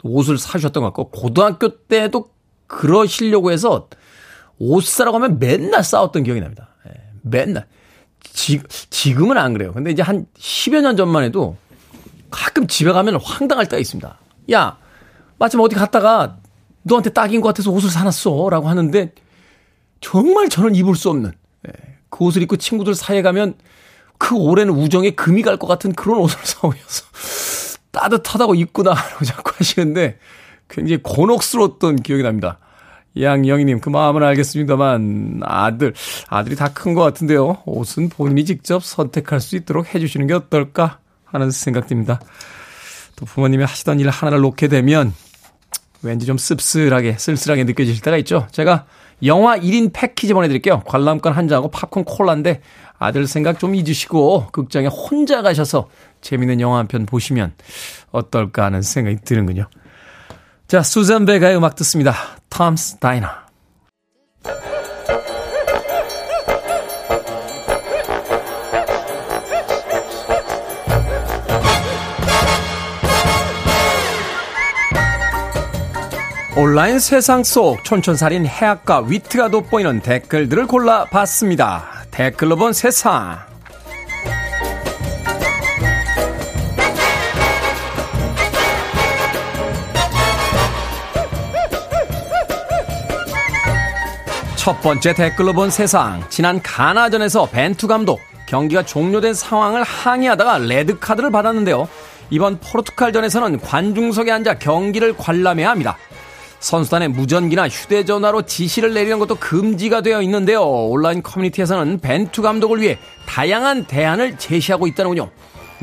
옷을 0.03 0.37
사주셨던 0.37 0.83
것 0.83 0.87
같고, 0.89 1.09
고등학교 1.09 1.77
때도 1.87 2.31
그러시려고 2.67 3.51
해서 3.51 3.87
옷 4.57 4.83
사라고 4.83 5.15
하면 5.15 5.39
맨날 5.39 5.85
싸웠던 5.85 6.23
기억이 6.23 6.41
납니다. 6.41 6.75
예, 6.87 6.91
맨날. 7.21 7.65
지, 8.21 8.61
지금은 8.89 9.37
안 9.37 9.53
그래요. 9.53 9.71
근데 9.71 9.91
이제 9.91 10.01
한 10.01 10.25
10여 10.37 10.81
년 10.81 10.97
전만 10.97 11.23
해도 11.23 11.55
가끔 12.29 12.67
집에 12.67 12.91
가면 12.91 13.21
황당할 13.21 13.67
때가 13.67 13.79
있습니다. 13.79 14.19
야, 14.51 14.77
마침 15.37 15.61
어디 15.61 15.75
갔다가 15.75 16.39
너한테 16.83 17.11
딱인 17.11 17.39
것 17.39 17.47
같아서 17.47 17.71
옷을 17.71 17.89
사놨어. 17.89 18.49
라고 18.49 18.67
하는데 18.67 19.13
정말 20.01 20.49
저는 20.49 20.75
입을 20.75 20.95
수 20.95 21.09
없는 21.09 21.31
예, 21.69 21.71
그 22.09 22.25
옷을 22.25 22.41
입고 22.41 22.57
친구들 22.57 22.95
사이에 22.95 23.21
가면 23.21 23.55
그 24.19 24.35
오랜 24.35 24.69
우정에 24.69 25.11
금이 25.11 25.41
갈 25.41 25.57
것 25.57 25.65
같은 25.67 25.93
그런 25.93 26.19
옷을 26.19 26.37
사오셔서 26.45 27.05
따뜻하다고 27.91 28.53
입구나라고 28.55 29.25
자꾸 29.25 29.51
하시는데 29.57 30.19
굉장히 30.67 31.01
곤혹스러웠던 31.01 31.95
기억이 31.97 32.21
납니다. 32.23 32.59
양영희님, 33.19 33.79
그 33.81 33.89
마음은 33.89 34.21
알겠습니다만, 34.23 35.39
아들, 35.43 35.93
아들이 36.29 36.55
다 36.55 36.69
큰 36.69 36.93
것 36.93 37.01
같은데요. 37.01 37.57
옷은 37.65 38.09
본인이 38.09 38.45
직접 38.45 38.83
선택할 38.83 39.39
수 39.41 39.55
있도록 39.55 39.95
해주시는 39.95 40.27
게 40.27 40.35
어떨까 40.35 40.99
하는 41.25 41.49
생각 41.49 41.87
듭니다. 41.87 42.19
또 43.15 43.25
부모님이 43.25 43.63
하시던 43.63 43.99
일 43.99 44.09
하나를 44.09 44.41
놓게 44.41 44.67
되면 44.67 45.13
왠지 46.03 46.25
좀 46.27 46.37
씁쓸하게, 46.37 47.17
쓸쓸하게 47.17 47.63
느껴지실 47.65 48.01
때가 48.03 48.15
있죠. 48.17 48.47
제가 48.51 48.85
영화 49.25 49.57
1인 49.57 49.89
패키지 49.91 50.33
보내드릴게요. 50.33 50.83
관람권 50.85 51.33
한 51.33 51.47
장하고 51.47 51.71
팝콘 51.71 52.05
콜라인데 52.05 52.61
아들 52.99 53.25
생각 53.27 53.59
좀 53.59 53.75
잊으시고 53.75 54.47
극장에 54.51 54.87
혼자 54.87 55.41
가셔서 55.41 55.89
재밌는 56.21 56.59
영화 56.61 56.77
한 56.79 56.87
편 56.87 57.05
보시면 57.05 57.53
어떨까 58.11 58.65
하는 58.65 58.81
생각이 58.81 59.17
드는군요. 59.23 59.67
자, 60.67 60.83
수잔 60.83 61.25
베가의 61.25 61.57
음악 61.57 61.75
듣습니다. 61.75 62.13
톰스 62.49 62.97
다이너. 62.97 63.27
온라인 76.57 76.99
세상 76.99 77.43
속 77.43 77.83
촌촌살인 77.85 78.45
해악과 78.45 79.01
위트가 79.01 79.49
돋보이는 79.49 80.01
댓글들을 80.01 80.67
골라봤습니다. 80.67 81.98
댓글로 82.19 82.57
본 82.57 82.73
세상. 82.73 83.39
첫 94.57 94.81
번째 94.81 95.13
댓글로 95.13 95.53
본 95.53 95.69
세상. 95.69 96.21
지난 96.27 96.61
가나전에서 96.61 97.45
벤투 97.51 97.87
감독 97.87 98.19
경기가 98.47 98.83
종료된 98.83 99.33
상황을 99.33 99.83
항의하다가 99.83 100.57
레드 100.57 100.99
카드를 100.99 101.31
받았는데요. 101.31 101.87
이번 102.31 102.59
포르투갈전에서는 102.59 103.61
관중석에 103.61 104.29
앉아 104.29 104.59
경기를 104.59 105.15
관람해야 105.15 105.69
합니다. 105.69 105.97
선수단의 106.59 107.09
무전기나 107.09 107.69
휴대전화로 107.69 108.43
지시를 108.43 108.93
내리는 108.93 109.17
것도 109.19 109.35
금지가 109.35 110.01
되어 110.01 110.21
있는데요. 110.23 110.61
온라인 110.63 111.23
커뮤니티에서는 111.23 111.99
벤투 111.99 112.41
감독을 112.41 112.81
위해 112.81 112.97
다양한 113.25 113.85
대안을 113.85 114.37
제시하고 114.37 114.87
있다는군요. 114.87 115.29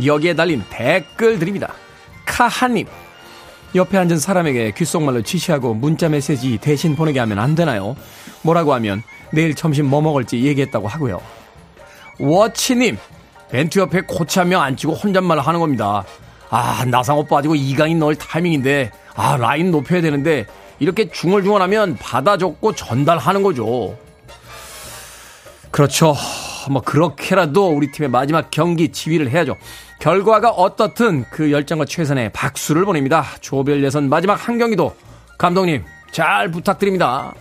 여기에 0.05 0.35
달린 0.35 0.62
댓글들입니다. 0.71 1.73
카하님. 2.27 2.87
옆에 3.75 3.99
앉은 3.99 4.19
사람에게 4.19 4.73
귓속말로 4.73 5.23
지시하고 5.23 5.75
문자 5.75 6.09
메시지 6.09 6.59
대신 6.59 6.95
보내게 6.95 7.21
하면 7.21 7.39
안 7.39 7.55
되나요? 7.55 7.97
뭐라고 8.43 8.75
하면 8.75 9.03
내일 9.33 9.55
점심 9.55 9.87
뭐 9.87 10.01
먹을지 10.03 10.43
얘기했다고 10.45 10.89
하고요. 10.89 11.21
워치님. 12.19 12.99
벤투 13.51 13.81
옆에 13.81 14.03
코치 14.03 14.39
한 14.41 14.49
명 14.49 14.61
앉히고 14.62 14.93
혼잣말을 14.95 15.47
하는 15.47 15.61
겁니다. 15.61 16.05
아, 16.51 16.85
나상호 16.87 17.25
빠지고 17.25 17.55
이강인 17.55 17.99
넣을 17.99 18.15
타이밍인데, 18.17 18.91
아, 19.15 19.37
라인 19.37 19.71
높여야 19.71 20.01
되는데, 20.01 20.47
이렇게 20.79 21.11
중얼중얼하면 21.11 21.97
받아 21.97 22.37
적고 22.37 22.75
전달하는 22.75 23.43
거죠. 23.43 23.97
그렇죠. 25.71 26.15
뭐 26.71 26.83
그렇게라도 26.83 27.69
우리 27.69 27.91
팀의 27.93 28.11
마지막 28.11 28.51
경기 28.51 28.91
지휘를 28.91 29.31
해야죠. 29.31 29.57
결과가 30.01 30.51
어떻든 30.51 31.25
그 31.31 31.53
열정과 31.53 31.85
최선의 31.85 32.33
박수를 32.33 32.85
보냅니다. 32.85 33.25
조별 33.41 33.83
예선 33.83 34.09
마지막 34.09 34.49
한 34.49 34.59
경기도 34.59 34.95
감독님 35.39 35.85
잘 36.11 36.51
부탁드립니다. 36.51 37.33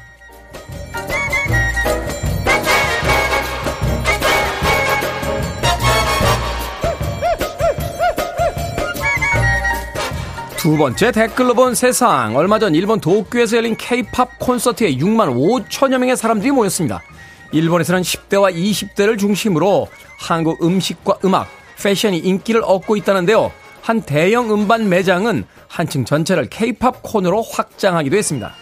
두 10.66 10.78
번째 10.78 11.12
댓글로 11.12 11.54
본 11.54 11.76
세상. 11.76 12.36
얼마 12.36 12.58
전 12.58 12.74
일본 12.74 13.00
도쿄에서 13.00 13.58
열린 13.58 13.76
케이팝 13.78 14.40
콘서트에 14.40 14.96
6만 14.96 15.70
5천여 15.70 16.00
명의 16.00 16.18
사람들이 16.18 16.50
모였습니다. 16.50 17.04
일본에서는 17.52 18.02
10대와 18.02 18.52
20대를 18.52 19.20
중심으로 19.20 19.88
한국 20.18 20.66
음식과 20.66 21.20
음악, 21.24 21.50
패션이 21.78 22.18
인기를 22.18 22.64
얻고 22.66 22.96
있다는데요. 22.96 23.52
한 23.84 24.02
대형 24.02 24.52
음반 24.52 24.90
매장은 24.90 25.46
한층 25.68 26.04
전체를 26.04 26.50
케이팝 26.50 27.04
콘으로 27.04 27.44
확장하기도 27.44 28.18
했습니다. 28.18 28.56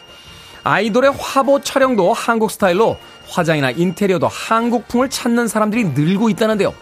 아이돌의 0.65 1.13
화보 1.17 1.61
촬영도 1.61 2.11
한국 2.11 2.51
스타일로 2.51 2.97
화장이나 3.29 3.71
인테리어도 3.71 4.27
한국풍을 4.27 5.09
찾는 5.09 5.47
사람들이 5.47 5.85
늘고 5.85 6.27
있다는데요. 6.31 6.73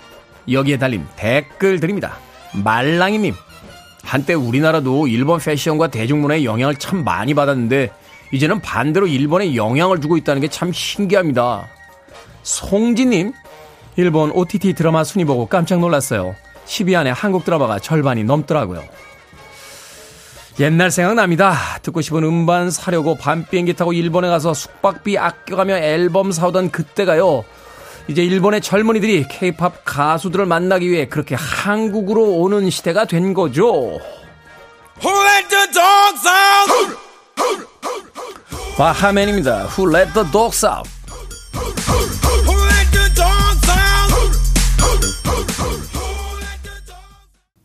여기에 0.52 0.80
달린 0.80 1.06
댓글들입니다. 1.16 2.18
말랑이님, 2.64 3.36
한때 4.04 4.34
우리나라도 4.34 5.08
일본 5.08 5.40
패션과 5.40 5.88
대중문화의 5.88 6.46
영향을 6.46 6.76
참 6.76 7.04
많이 7.04 7.34
받았는데 7.34 7.92
이제는 8.34 8.62
반대로 8.62 9.08
일본에 9.08 9.56
영향을 9.56 10.02
주고 10.02 10.18
있다는 10.18 10.42
게 10.42 10.48
참 10.48 10.72
신기합니다. 10.72 11.68
송지님, 12.44 13.34
일본 13.98 14.32
OTT 14.32 14.74
드라마 14.74 15.04
순위 15.04 15.26
보고 15.26 15.46
깜짝 15.46 15.80
놀랐어요. 15.80 16.36
10위 16.66 16.96
안에 16.96 17.12
한국 17.12 17.44
드라마가 17.46 17.80
절반이 17.80 18.24
넘더라고요. 18.24 18.84
옛날 20.60 20.92
생각납니다. 20.92 21.56
듣고 21.82 22.02
싶은 22.02 22.24
음반 22.24 22.72
사려고 22.72 23.16
밤 23.16 23.46
비행기 23.46 23.74
타고 23.74 23.94
일본에 23.94 24.28
가서 24.30 24.54
숙박비 24.54 25.18
아껴가며 25.18 25.78
앨범 25.78 26.32
사오던 26.32 26.72
그때가요. 26.72 27.44
이제 28.12 28.26
일본의 28.26 28.60
젊은이들이 28.60 29.28
케이팝 29.30 29.86
가수들을 29.86 30.46
만나기 30.46 30.90
위해 30.90 31.08
그렇게 31.08 31.34
한국으로 31.36 32.40
오는 32.40 32.70
시대가 32.70 33.06
된 33.06 33.34
거죠. 33.34 34.00
바하맨입니다. 38.78 39.68
Who 39.78 39.96
let 39.96 40.12
the 40.14 40.30
dogs 40.30 40.66
out? 40.66 40.90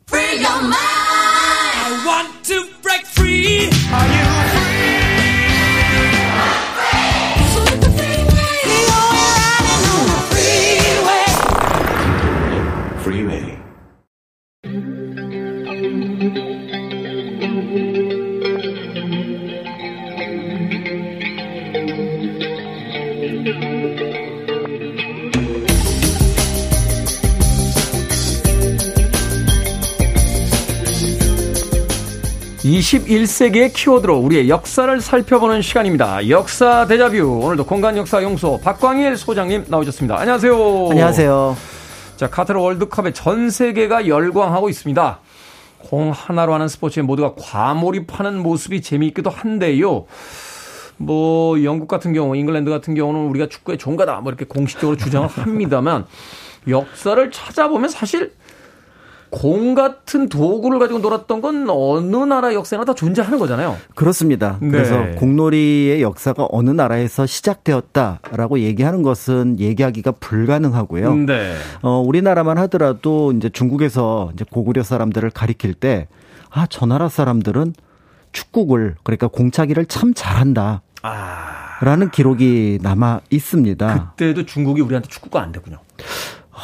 Free 0.08 0.44
your 0.44 0.62
mind. 0.62 0.95
21세기의 32.86 33.72
키워드로 33.72 34.16
우리의 34.18 34.48
역사를 34.48 35.00
살펴보는 35.00 35.60
시간입니다. 35.60 36.28
역사 36.28 36.86
대자뷰. 36.86 37.40
오늘도 37.42 37.66
공간 37.66 37.96
역사연구소 37.96 38.60
박광일 38.62 39.16
소장님 39.16 39.64
나오셨습니다. 39.66 40.16
안녕하세요. 40.20 40.88
안녕하세요. 40.90 41.56
자, 42.16 42.30
카타르 42.30 42.60
월드컵에 42.60 43.12
전 43.12 43.50
세계가 43.50 44.06
열광하고 44.06 44.68
있습니다. 44.68 45.18
공 45.78 46.12
하나로 46.12 46.54
하는 46.54 46.68
스포츠에 46.68 47.02
모두가 47.02 47.34
과몰입하는 47.36 48.38
모습이 48.38 48.80
재미있기도 48.82 49.30
한데요. 49.30 50.06
뭐 50.96 51.62
영국 51.64 51.88
같은 51.88 52.12
경우, 52.12 52.36
잉글랜드 52.36 52.70
같은 52.70 52.94
경우는 52.94 53.28
우리가 53.30 53.48
축구의 53.48 53.78
종가다 53.78 54.20
뭐 54.20 54.30
이렇게 54.30 54.44
공식적으로 54.44 54.96
주장을 54.96 55.26
합니다만 55.26 56.06
역사를 56.68 57.30
찾아보면 57.32 57.88
사실 57.88 58.32
공 59.30 59.74
같은 59.74 60.28
도구를 60.28 60.78
가지고 60.78 61.00
놀았던 61.00 61.40
건 61.40 61.66
어느 61.68 62.16
나라 62.16 62.54
역사나 62.54 62.84
다 62.84 62.94
존재하는 62.94 63.38
거잖아요. 63.38 63.76
그렇습니다. 63.94 64.58
네. 64.60 64.70
그래서 64.70 65.04
공놀이의 65.16 66.02
역사가 66.02 66.48
어느 66.50 66.70
나라에서 66.70 67.26
시작되었다라고 67.26 68.60
얘기하는 68.60 69.02
것은 69.02 69.58
얘기하기가 69.58 70.12
불가능하고요. 70.12 71.14
네. 71.14 71.54
어, 71.82 72.00
우리나라만 72.00 72.58
하더라도 72.58 73.32
이제 73.32 73.48
중국에서 73.48 74.30
이제 74.34 74.44
고구려 74.50 74.82
사람들을 74.82 75.30
가리킬 75.30 75.74
때 75.74 76.08
아, 76.50 76.66
저 76.68 76.86
나라 76.86 77.08
사람들은 77.08 77.74
축구를 78.32 78.96
그러니까 79.02 79.28
공차기를 79.28 79.86
참 79.86 80.12
잘한다. 80.14 80.82
아. 81.02 81.78
라는 81.80 82.10
기록이 82.10 82.78
남아 82.82 83.20
있습니다. 83.30 84.12
그때도 84.16 84.46
중국이 84.46 84.80
우리한테 84.80 85.08
축구가 85.08 85.42
안 85.42 85.52
됐군요. 85.52 85.78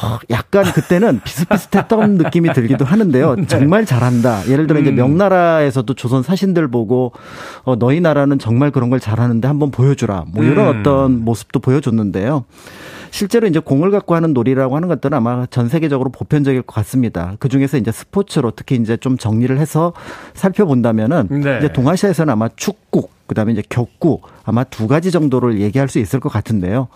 어, 0.01 0.17
약간 0.31 0.63
그때는 0.65 1.21
비슷비슷했던 1.23 2.15
느낌이 2.17 2.51
들기도 2.53 2.83
하는데요. 2.83 3.35
네. 3.35 3.47
정말 3.47 3.85
잘한다. 3.85 4.47
예를 4.49 4.65
들어 4.65 4.79
이제 4.79 4.89
음. 4.89 4.95
명나라에서도 4.95 5.93
조선 5.93 6.23
사신들 6.23 6.67
보고 6.69 7.11
어, 7.63 7.75
너희 7.75 8.01
나라는 8.01 8.39
정말 8.39 8.71
그런 8.71 8.89
걸 8.89 8.99
잘하는데 8.99 9.47
한번 9.47 9.69
보여주라. 9.69 10.25
뭐 10.33 10.43
이런 10.43 10.67
음. 10.67 10.79
어떤 10.79 11.19
모습도 11.23 11.59
보여줬는데요. 11.59 12.45
실제로 13.11 13.45
이제 13.45 13.59
공을 13.59 13.91
갖고 13.91 14.15
하는 14.15 14.33
놀이라고 14.33 14.75
하는 14.75 14.87
것들은 14.87 15.15
아마 15.15 15.45
전 15.45 15.69
세계적으로 15.69 16.09
보편적일 16.09 16.63
것 16.63 16.73
같습니다. 16.73 17.35
그 17.37 17.47
중에서 17.47 17.77
이제 17.77 17.91
스포츠로 17.91 18.53
특히 18.55 18.75
이제 18.75 18.97
좀 18.97 19.19
정리를 19.19 19.55
해서 19.59 19.93
살펴본다면은 20.33 21.27
네. 21.29 21.59
이제 21.59 21.71
동아시아에서는 21.71 22.33
아마 22.33 22.49
축구 22.55 23.09
그다음에 23.27 23.53
이제 23.53 23.61
격구 23.69 24.21
아마 24.43 24.63
두 24.63 24.87
가지 24.87 25.11
정도를 25.11 25.61
얘기할 25.61 25.89
수 25.89 25.99
있을 25.99 26.19
것 26.19 26.29
같은데요. 26.29 26.87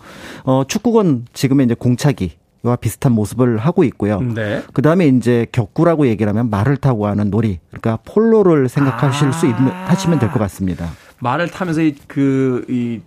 어 0.42 0.64
축구건 0.66 1.26
지금의 1.32 1.66
이제 1.66 1.76
공차기 1.78 2.32
와 2.62 2.76
비슷한 2.76 3.12
모습을 3.12 3.58
하고 3.58 3.84
있고요. 3.84 4.20
네. 4.20 4.62
그 4.72 4.82
다음에 4.82 5.06
이제 5.06 5.46
격구라고 5.52 6.08
얘기를 6.08 6.28
하면 6.30 6.50
말을 6.50 6.76
타고 6.76 7.06
하는 7.06 7.30
놀이, 7.30 7.58
그러니까 7.70 7.98
폴로를 8.04 8.68
생각하실 8.68 9.28
아. 9.28 9.32
수 9.32 9.46
있는 9.46 9.68
하시면 9.68 10.18
될 10.18 10.30
것 10.30 10.38
같습니다. 10.40 10.88
말을 11.20 11.48
타면서 11.50 11.80
그, 12.06 12.64
이 12.68 13.00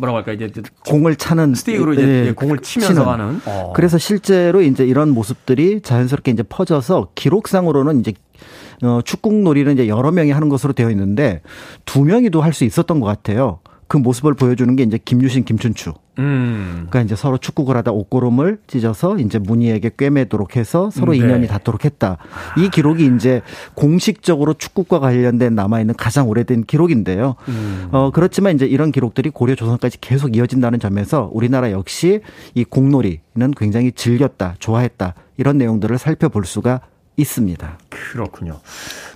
뭐라고 0.00 0.18
할까 0.18 0.32
이제 0.32 0.50
공을 0.86 1.16
차는 1.16 1.54
스틱으로 1.54 1.94
이제 1.94 2.04
네, 2.04 2.32
공을 2.32 2.58
치면서 2.58 2.94
치는. 2.94 3.08
하는. 3.08 3.40
어. 3.46 3.72
그래서 3.74 3.98
실제로 3.98 4.60
이제 4.62 4.84
이런 4.84 5.10
모습들이 5.10 5.80
자연스럽게 5.80 6.30
이제 6.32 6.42
퍼져서 6.42 7.08
기록상으로는 7.14 8.00
이제 8.00 8.12
어, 8.82 9.00
축구놀이는 9.04 9.74
이제 9.74 9.88
여러 9.88 10.10
명이 10.10 10.30
하는 10.32 10.48
것으로 10.48 10.72
되어 10.72 10.90
있는데 10.90 11.42
두 11.84 12.04
명이도 12.04 12.40
할 12.42 12.52
수 12.52 12.64
있었던 12.64 12.98
것 13.00 13.06
같아요. 13.06 13.60
그 13.90 13.96
모습을 13.96 14.34
보여주는 14.34 14.76
게 14.76 14.84
이제 14.84 15.00
김유신, 15.04 15.42
김춘추. 15.42 15.94
음. 16.20 16.86
그러니까 16.88 17.00
이제 17.00 17.16
서로 17.16 17.38
축구를 17.38 17.76
하다 17.78 17.90
옷고름을 17.90 18.60
찢어서 18.68 19.18
이제 19.18 19.40
문희에게 19.40 19.90
꿰매도록 19.98 20.54
해서 20.54 20.90
서로 20.90 21.10
네. 21.10 21.18
인연이 21.18 21.48
닿도록 21.48 21.84
했다. 21.84 22.16
이 22.56 22.70
기록이 22.70 23.10
이제 23.16 23.42
공식적으로 23.74 24.54
축구과 24.54 25.00
관련된 25.00 25.56
남아있는 25.56 25.94
가장 25.96 26.28
오래된 26.28 26.66
기록인데요. 26.66 27.34
음. 27.48 27.88
어, 27.90 28.12
그렇지만 28.12 28.54
이제 28.54 28.64
이런 28.64 28.92
기록들이 28.92 29.30
고려 29.30 29.56
조선까지 29.56 30.00
계속 30.00 30.36
이어진다는 30.36 30.78
점에서 30.78 31.28
우리나라 31.32 31.72
역시 31.72 32.20
이 32.54 32.62
공놀이는 32.62 33.50
굉장히 33.56 33.90
즐겼다, 33.90 34.54
좋아했다. 34.60 35.14
이런 35.36 35.58
내용들을 35.58 35.98
살펴볼 35.98 36.44
수가 36.44 36.80
있습니다. 37.20 37.78
그렇군요. 37.88 38.60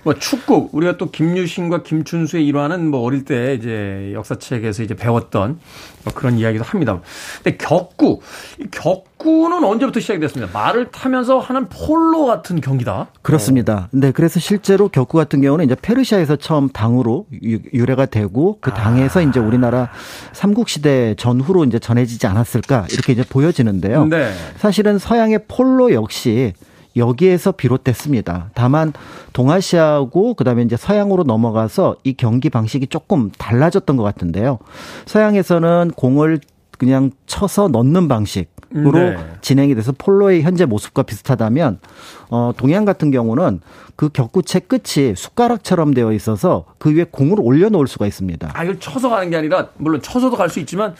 뭐 0.03 0.13
축구 0.13 0.69
우리가 0.71 0.97
또 0.97 1.09
김유신과 1.09 1.83
김춘수의 1.83 2.45
일화는 2.45 2.89
뭐 2.89 3.01
어릴 3.01 3.25
때 3.25 3.55
이제 3.55 4.11
역사책에서 4.13 4.83
이제 4.83 4.93
배웠던 4.93 5.59
뭐 6.03 6.13
그런 6.13 6.37
이야기도 6.37 6.63
합니다. 6.63 7.01
근데 7.43 7.57
격구, 7.57 8.21
격구는 8.71 9.63
언제부터 9.63 9.99
시작이 9.99 10.19
됐습니다. 10.19 10.51
말을 10.53 10.91
타면서 10.91 11.39
하는 11.39 11.67
폴로 11.69 12.25
같은 12.27 12.61
경기다. 12.61 13.07
그렇습니다. 13.23 13.89
네, 13.91 14.11
그래서 14.11 14.39
실제로 14.39 14.87
격구 14.89 15.17
같은 15.17 15.41
경우는 15.41 15.65
이제 15.65 15.75
페르시아에서 15.75 16.35
처음 16.35 16.69
당으로 16.69 17.25
유래가 17.73 18.05
되고 18.05 18.59
그 18.61 18.71
당에서 18.71 19.19
아. 19.19 19.23
이제 19.23 19.39
우리나라 19.39 19.89
삼국 20.33 20.69
시대 20.69 21.15
전후로 21.15 21.63
이제 21.63 21.79
전해지지 21.79 22.27
않았을까 22.27 22.85
이렇게 22.91 23.13
이제 23.13 23.23
보여지는데요. 23.27 24.05
네. 24.05 24.31
사실은 24.57 24.99
서양의 24.99 25.45
폴로 25.47 25.91
역시 25.93 26.53
여기에서 26.95 27.51
비롯됐습니다. 27.51 28.49
다만 28.53 28.93
동아시아하고 29.33 30.33
그다음에 30.35 30.63
이제 30.63 30.77
서양으로 30.77 31.23
넘어가서 31.23 31.97
이 32.03 32.13
경기 32.13 32.49
방식이 32.49 32.87
조금 32.87 33.31
달라졌던 33.37 33.97
것 33.97 34.03
같은데요. 34.03 34.59
서양에서는 35.05 35.91
공을 35.95 36.39
그냥 36.77 37.11
쳐서 37.25 37.67
넣는 37.69 38.07
방식으로 38.07 38.91
네. 38.91 39.17
진행이 39.41 39.75
돼서 39.75 39.93
폴로의 39.97 40.41
현재 40.41 40.65
모습과 40.65 41.03
비슷하다면 41.03 41.79
어 42.29 42.51
동양 42.57 42.83
같은 42.85 43.11
경우는 43.11 43.61
그 43.95 44.09
격구채 44.09 44.59
끝이 44.61 45.15
숟가락처럼 45.15 45.93
되어 45.93 46.11
있어서 46.11 46.65
그 46.77 46.93
위에 46.93 47.05
공을 47.09 47.37
올려 47.39 47.69
놓을 47.69 47.87
수가 47.87 48.07
있습니다. 48.07 48.51
아, 48.53 48.63
이걸 48.63 48.77
쳐서 48.79 49.09
가는 49.09 49.29
게 49.29 49.37
아니라 49.37 49.69
물론 49.77 50.01
쳐서도 50.01 50.35
갈 50.35 50.49
수 50.49 50.59
있지만 50.59 50.95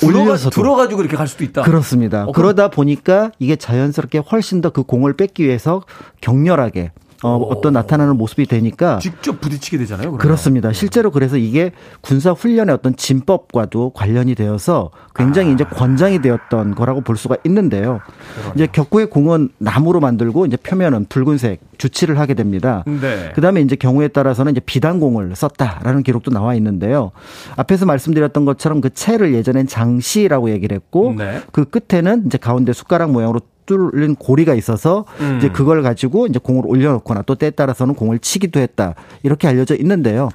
들어가, 0.00 0.36
들어가지고 0.36 1.00
이렇게 1.02 1.16
갈 1.16 1.28
수도 1.28 1.44
있다. 1.44 1.62
그렇습니다. 1.62 2.24
어, 2.24 2.32
그러다 2.32 2.68
보니까 2.68 3.30
이게 3.38 3.56
자연스럽게 3.56 4.18
훨씬 4.18 4.60
더 4.60 4.70
그 4.70 4.82
공을 4.84 5.16
뺏기 5.16 5.44
위해서 5.44 5.82
격렬하게 6.20 6.92
어, 7.22 7.36
어떤 7.50 7.74
나타나는 7.74 8.16
모습이 8.16 8.46
되니까 8.46 8.98
직접 8.98 9.40
부딪히게 9.40 9.78
되잖아요. 9.78 10.12
그러면. 10.12 10.18
그렇습니다. 10.18 10.72
실제로 10.72 11.10
그래서 11.10 11.36
이게 11.36 11.72
군사 12.00 12.32
훈련의 12.32 12.74
어떤 12.74 12.96
진법과도 12.96 13.90
관련이 13.90 14.34
되어서 14.34 14.90
굉장히 15.14 15.50
아. 15.50 15.52
이제 15.54 15.64
권장이 15.64 16.22
되었던 16.22 16.74
거라고 16.74 17.02
볼 17.02 17.16
수가 17.16 17.36
있는데요. 17.44 18.00
그러네요. 18.34 18.52
이제 18.54 18.66
격구의 18.66 19.10
공은 19.10 19.50
나무로 19.58 20.00
만들고 20.00 20.46
이제 20.46 20.56
표면은 20.56 21.06
붉은색 21.08 21.60
주치를 21.76 22.18
하게 22.18 22.34
됩니다. 22.34 22.84
네. 22.86 23.32
그다음에 23.34 23.60
이제 23.60 23.76
경우에 23.76 24.08
따라서는 24.08 24.52
이제 24.52 24.60
비단공을 24.60 25.34
썼다라는 25.34 26.02
기록도 26.02 26.30
나와 26.30 26.54
있는데요. 26.54 27.10
앞에서 27.56 27.86
말씀드렸던 27.86 28.44
것처럼 28.44 28.80
그 28.80 28.90
채를 28.90 29.34
예전엔 29.34 29.66
장시라고 29.66 30.50
얘기를 30.50 30.74
했고 30.74 31.14
네. 31.16 31.40
그 31.52 31.64
끝에는 31.64 32.24
이제 32.26 32.38
가운데 32.38 32.72
숟가락 32.72 33.10
모양으로 33.12 33.40
뚫린 33.70 34.16
고리가 34.16 34.54
있어서 34.54 35.04
음. 35.20 35.36
이제 35.38 35.48
그걸 35.48 35.82
가지고 35.82 36.26
이제 36.26 36.40
공을 36.42 36.64
올려놓거나 36.66 37.22
또 37.22 37.36
때에 37.36 37.50
따라서는 37.50 37.94
공을 37.94 38.18
치기도 38.18 38.58
했다 38.58 38.96
이렇게 39.22 39.46
알려져 39.46 39.76
있는데요. 39.76 40.30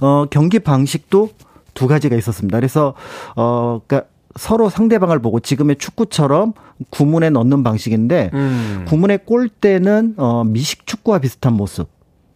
어 0.00 0.26
경기 0.30 0.58
방식도 0.58 1.30
두 1.72 1.88
가지가 1.88 2.16
있었습니다. 2.16 2.58
그래서 2.58 2.92
어 3.34 3.80
그러니까 3.86 4.08
서로 4.36 4.68
상대방을 4.68 5.20
보고 5.20 5.40
지금의 5.40 5.76
축구처럼 5.76 6.52
구문에 6.90 7.30
넣는 7.30 7.62
방식인데 7.62 8.30
음. 8.34 8.84
구문의 8.86 9.20
골대는 9.24 10.14
어 10.18 10.44
미식 10.44 10.86
축구와 10.86 11.20
비슷한 11.20 11.54
모습. 11.54 11.88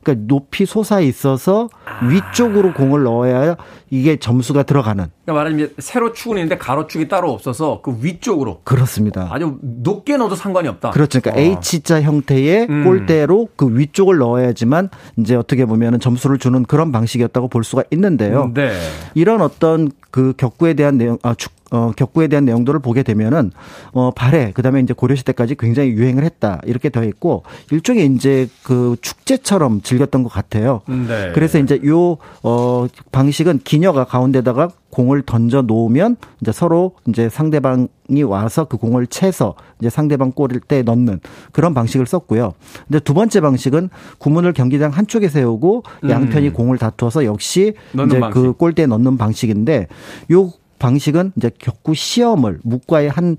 그러니까 0.03 0.27
높이 0.27 0.65
솟아 0.65 1.01
있어서 1.01 1.69
아. 1.85 2.07
위쪽으로 2.07 2.73
공을 2.73 3.03
넣어야 3.03 3.57
이게 3.91 4.17
점수가 4.17 4.63
들어가는. 4.63 5.07
그러니까 5.25 5.33
말하자면 5.33 5.75
세로 5.79 6.13
축은 6.13 6.37
있는데 6.39 6.57
가로축이 6.57 7.09
따로 7.09 7.33
없어서 7.33 7.81
그 7.83 7.99
위쪽으로. 8.01 8.61
그렇습니다. 8.63 9.29
아주 9.31 9.59
높게 9.61 10.17
넣어도 10.17 10.37
상관이 10.37 10.69
없다. 10.69 10.91
그렇죠. 10.91 11.21
그러니까 11.21 11.43
어. 11.43 11.59
H자 11.61 12.01
형태의 12.01 12.69
음. 12.71 12.85
골대로 12.85 13.49
그 13.57 13.77
위쪽을 13.77 14.19
넣어야지만 14.19 14.91
이제 15.17 15.35
어떻게 15.35 15.65
보면은 15.65 15.99
점수를 15.99 16.39
주는 16.39 16.63
그런 16.63 16.93
방식이었다고 16.93 17.49
볼 17.49 17.65
수가 17.65 17.83
있는데요. 17.91 18.45
음, 18.45 18.55
네. 18.55 18.73
이런 19.15 19.43
어떤 19.43 19.91
그 20.11 20.35
격구에 20.37 20.75
대한 20.75 20.99
내용, 20.99 21.19
아, 21.23 21.35
축, 21.35 21.53
어, 21.71 21.93
격구에 21.97 22.27
대한 22.27 22.45
내용들을 22.45 22.81
보게 22.81 23.03
되면은 23.03 23.53
어, 23.93 24.11
발해 24.11 24.51
그 24.55 24.63
다음에 24.63 24.81
이제 24.81 24.93
고려 24.93 25.15
시대까지 25.15 25.55
굉장히 25.57 25.91
유행을 25.91 26.25
했다 26.25 26.61
이렇게 26.65 26.89
되어 26.89 27.05
있고 27.05 27.45
일종의 27.71 28.07
이제 28.07 28.49
그 28.65 28.97
축제처럼 29.01 29.83
즐겼던 29.83 30.25
것 30.25 30.31
같아요. 30.31 30.83
네. 30.87 31.31
그래서 31.33 31.59
이제 31.59 31.81
요 31.87 32.19
어, 32.43 32.87
방식은 33.13 33.61
기녀가 33.81 34.05
가운데다가 34.05 34.69
공을 34.91 35.23
던져 35.23 35.63
놓으면 35.63 36.17
이제 36.43 36.53
서로 36.53 36.93
이제 37.09 37.31
상대방이 37.31 38.23
와서 38.27 38.67
그 38.67 38.77
공을 38.77 39.07
채서 39.07 39.55
이제 39.81 39.89
상대방 39.89 40.33
골일 40.33 40.61
때 40.61 40.83
넣는 40.83 41.21
그런 41.51 41.73
방식을 41.73 42.05
썼고요. 42.05 42.53
근데 42.87 43.01
두 43.01 43.15
번째 43.15 43.41
방식은 43.41 43.89
구문을 44.19 44.53
경기장 44.53 44.91
한쪽에 44.91 45.29
세우고 45.29 45.85
양편이 46.07 46.49
음. 46.49 46.53
공을 46.53 46.77
다투어서 46.77 47.25
역시 47.25 47.73
이제 47.95 48.05
그 48.07 48.21
방식. 48.21 48.35
그 48.35 48.53
골대에 48.53 48.85
넣는 48.85 49.17
방식인데 49.17 49.87
요 50.33 50.51
방식은 50.79 51.33
이제 51.37 51.51
격구 51.59 51.95
시험을 51.95 52.59
묵과의 52.63 53.09
한 53.09 53.39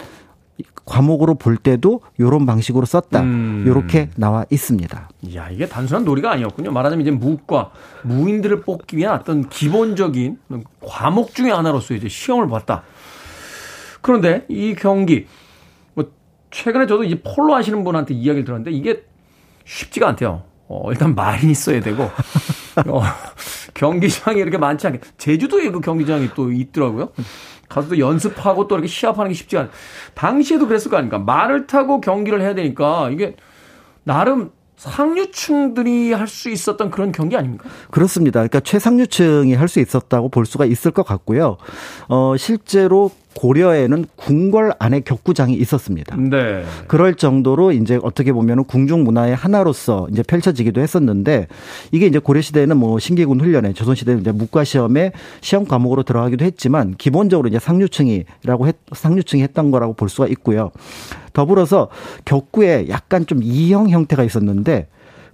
과목으로 0.85 1.35
볼 1.35 1.57
때도 1.57 2.01
이런 2.17 2.45
방식으로 2.45 2.85
썼다. 2.85 3.21
음. 3.21 3.63
이렇게 3.67 4.09
나와 4.15 4.45
있습니다. 4.49 5.09
야 5.35 5.49
이게 5.49 5.67
단순한 5.67 6.05
놀이가 6.05 6.31
아니었군요. 6.31 6.71
말하자면 6.71 7.01
이제 7.01 7.11
무과 7.11 7.71
무인들을 8.03 8.61
뽑기 8.61 8.97
위한 8.97 9.19
어떤 9.19 9.47
기본적인 9.49 10.39
과목 10.81 11.33
중의 11.35 11.53
하나로서 11.53 11.93
이제 11.93 12.09
시험을 12.09 12.47
봤다. 12.47 12.83
그런데 14.01 14.45
이 14.49 14.75
경기 14.75 15.27
뭐 15.93 16.11
최근에 16.49 16.87
저도 16.87 17.03
이제 17.03 17.21
폴로 17.21 17.53
하시는 17.53 17.83
분한테 17.83 18.13
이야기를 18.13 18.45
들었는데 18.45 18.71
이게 18.71 19.03
쉽지가 19.65 20.09
않대요. 20.09 20.43
어, 20.67 20.89
일단 20.89 21.13
말이 21.15 21.51
있어야 21.51 21.81
되고 21.81 22.03
어, 22.87 23.01
경기장이 23.73 24.39
이렇게 24.39 24.57
많지 24.57 24.87
않게 24.87 24.99
제주도에 25.17 25.69
그 25.69 25.81
경기장이 25.81 26.29
또 26.33 26.51
있더라고요. 26.51 27.09
가서 27.71 27.89
또 27.89 27.99
연습하고 27.99 28.67
또 28.67 28.75
이렇게 28.75 28.87
시합하는 28.87 29.29
게 29.29 29.35
쉽지 29.35 29.57
않아. 29.57 29.69
당시에도 30.13 30.67
그랬을 30.67 30.91
거 30.91 30.97
아닙니까? 30.97 31.17
말을 31.19 31.67
타고 31.67 32.01
경기를 32.01 32.41
해야 32.41 32.53
되니까 32.53 33.09
이게 33.11 33.35
나름 34.03 34.51
상류층들이 34.77 36.11
할 36.13 36.27
수 36.27 36.49
있었던 36.49 36.89
그런 36.89 37.11
경기 37.11 37.37
아닙니까? 37.37 37.69
그렇습니다. 37.91 38.39
그러니까 38.39 38.59
최상류층이 38.61 39.53
할 39.53 39.67
수 39.67 39.79
있었다고 39.79 40.29
볼 40.29 40.45
수가 40.45 40.65
있을 40.65 40.91
것 40.91 41.05
같고요. 41.05 41.57
어, 42.09 42.35
실제로 42.37 43.11
고려에는 43.35 44.05
궁궐 44.15 44.73
안에 44.77 45.01
격구장이 45.01 45.53
있었습니다. 45.55 46.15
네. 46.17 46.63
그럴 46.87 47.15
정도로 47.15 47.71
이제 47.71 47.99
어떻게 48.03 48.33
보면은 48.33 48.63
궁중 48.65 49.03
문화의 49.03 49.35
하나로서 49.35 50.07
이제 50.11 50.23
펼쳐지기도 50.23 50.81
했었는데 50.81 51.47
이게 51.91 52.05
이제 52.05 52.19
고려 52.19 52.41
시대에는 52.41 52.77
뭐 52.77 52.99
신기군 52.99 53.39
훈련에 53.39 53.73
조선 53.73 53.95
시대는 53.95 54.21
이제 54.21 54.31
무과 54.31 54.63
시험에 54.63 55.11
시험 55.41 55.65
과목으로 55.65 56.03
들어가기도 56.03 56.45
했지만 56.45 56.95
기본적으로 56.97 57.47
이제 57.47 57.59
상류층이라고 57.59 58.67
했 58.67 58.75
상류층이 58.91 59.41
했던 59.43 59.71
거라고 59.71 59.93
볼 59.93 60.09
수가 60.09 60.27
있고요. 60.27 60.71
더불어서 61.33 61.89
격구에 62.25 62.87
약간 62.89 63.25
좀 63.25 63.39
이형 63.41 63.89
형태가 63.89 64.23
있었는데 64.23 64.87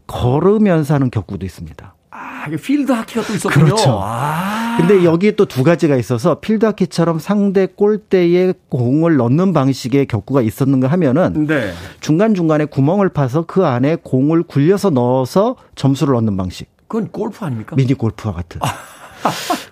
걸으면서 0.05 0.93
하는 0.93 1.09
격구도 1.09 1.45
있습니다. 1.45 1.95
아, 2.11 2.45
필드 2.63 2.91
하키가 2.91 3.23
또 3.23 3.33
있었군요. 3.33 3.65
그렇죠. 3.65 3.99
아. 4.01 4.56
근데 4.77 5.03
여기에 5.03 5.31
또 5.31 5.45
두 5.45 5.63
가지가 5.63 5.95
있어서 5.95 6.39
필드 6.39 6.65
하키처럼 6.65 7.19
상대 7.19 7.65
골대에 7.65 8.53
공을 8.69 9.15
넣는 9.17 9.53
방식의 9.53 10.05
격구가 10.05 10.41
있었는가 10.41 10.87
하면은 10.89 11.47
네. 11.47 11.71
중간 11.99 12.35
중간에 12.35 12.65
구멍을 12.65 13.09
파서 13.09 13.43
그 13.47 13.65
안에 13.65 13.97
공을 14.03 14.43
굴려서 14.43 14.91
넣어서 14.91 15.55
점수를 15.75 16.13
얻는 16.15 16.37
방식. 16.37 16.67
그건 16.87 17.07
골프 17.11 17.43
아닙니까? 17.43 17.75
미니 17.75 17.93
골프와 17.93 18.33
같은. 18.33 18.61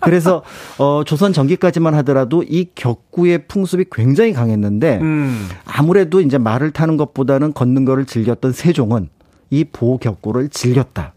그래서 0.01 0.43
어 0.79 1.03
조선 1.05 1.33
전기까지만 1.33 1.93
하더라도 1.95 2.43
이 2.43 2.67
격구의 2.75 3.47
풍습이 3.47 3.85
굉장히 3.91 4.33
강했는데 4.33 4.99
음. 5.01 5.47
아무래도 5.65 6.19
이제 6.21 6.37
말을 6.37 6.71
타는 6.71 6.97
것보다는 6.97 7.53
걷는 7.53 7.85
거를 7.85 8.05
즐겼던 8.05 8.53
세종은 8.53 9.09
이 9.51 9.63
보격구를 9.65 10.49
즐겼다. 10.49 11.13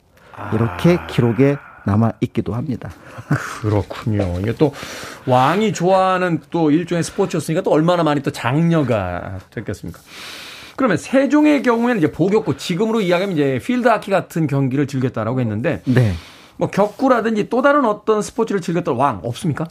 이렇게 0.53 0.97
아. 0.97 1.07
기록에 1.07 1.57
남아 1.89 2.13
있기도 2.21 2.55
합니다. 2.55 2.91
그렇군요. 3.61 4.39
이게 4.41 4.53
또 4.53 4.73
왕이 5.27 5.73
좋아하는 5.73 6.41
또 6.51 6.71
일종의 6.71 7.03
스포츠였으니까 7.03 7.63
또 7.63 7.71
얼마나 7.71 8.03
많이 8.03 8.23
또 8.23 8.31
장려가 8.31 9.39
됐겠습니까? 9.51 10.01
그러면 10.77 10.97
세종의 10.97 11.63
경우에는 11.63 11.99
이제 11.99 12.13
보격구 12.13 12.57
지금으로 12.57 13.01
이야기하면 13.01 13.37
이제 13.37 13.59
필드 13.65 13.89
하키 13.89 14.11
같은 14.11 14.47
경기를 14.47 14.87
즐겼다라고 14.87 15.41
했는데 15.41 15.83
네. 15.87 16.13
뭐 16.57 16.71
격구라든지 16.71 17.49
또 17.49 17.63
다른 17.63 17.85
어떤 17.85 18.21
스포츠를 18.21 18.61
즐겼던 18.61 18.95
왕 18.97 19.21
없습니까? 19.25 19.67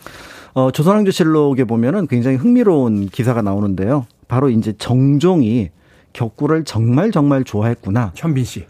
어, 0.53 0.71
조선왕조실록에 0.71 1.65
보면은 1.65 2.07
굉장히 2.07 2.37
흥미로운 2.37 3.07
기사가 3.07 3.41
나오는데요. 3.41 4.07
바로 4.27 4.49
이제 4.49 4.73
정종이 4.77 5.69
격구를 6.13 6.63
정말 6.65 7.11
정말 7.11 7.43
좋아했구나. 7.43 8.11
현빈 8.15 8.43
씨. 8.43 8.65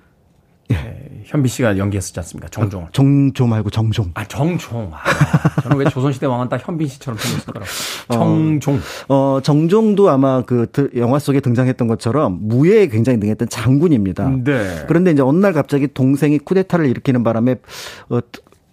예. 0.71 1.06
현빈 1.27 1.49
씨가 1.49 1.77
연기했었지 1.77 2.17
않습니까? 2.21 2.47
정종. 2.47 2.83
아, 2.83 2.87
정조 2.93 3.47
말고 3.47 3.69
정종. 3.69 4.11
아, 4.13 4.23
정종. 4.23 4.91
아, 4.93 5.61
저는 5.61 5.75
왜 5.77 5.85
조선시대 5.89 6.25
왕은 6.25 6.47
딱 6.47 6.65
현빈 6.65 6.87
씨처럼 6.87 7.17
생겼을까요? 7.17 7.65
정종. 8.09 8.79
어, 9.09 9.35
어, 9.35 9.41
정종도 9.41 10.09
아마 10.09 10.41
그 10.41 10.67
영화 10.95 11.19
속에 11.19 11.41
등장했던 11.41 11.89
것처럼 11.89 12.39
무예에 12.43 12.87
굉장히 12.87 13.17
능했던 13.17 13.49
장군입니다. 13.49 14.29
네. 14.45 14.85
그런데 14.87 15.11
이제 15.11 15.21
어느 15.21 15.37
날 15.39 15.51
갑자기 15.51 15.89
동생이 15.93 16.39
쿠데타를 16.39 16.85
일으키는 16.85 17.25
바람에 17.25 17.57
어, 18.07 18.19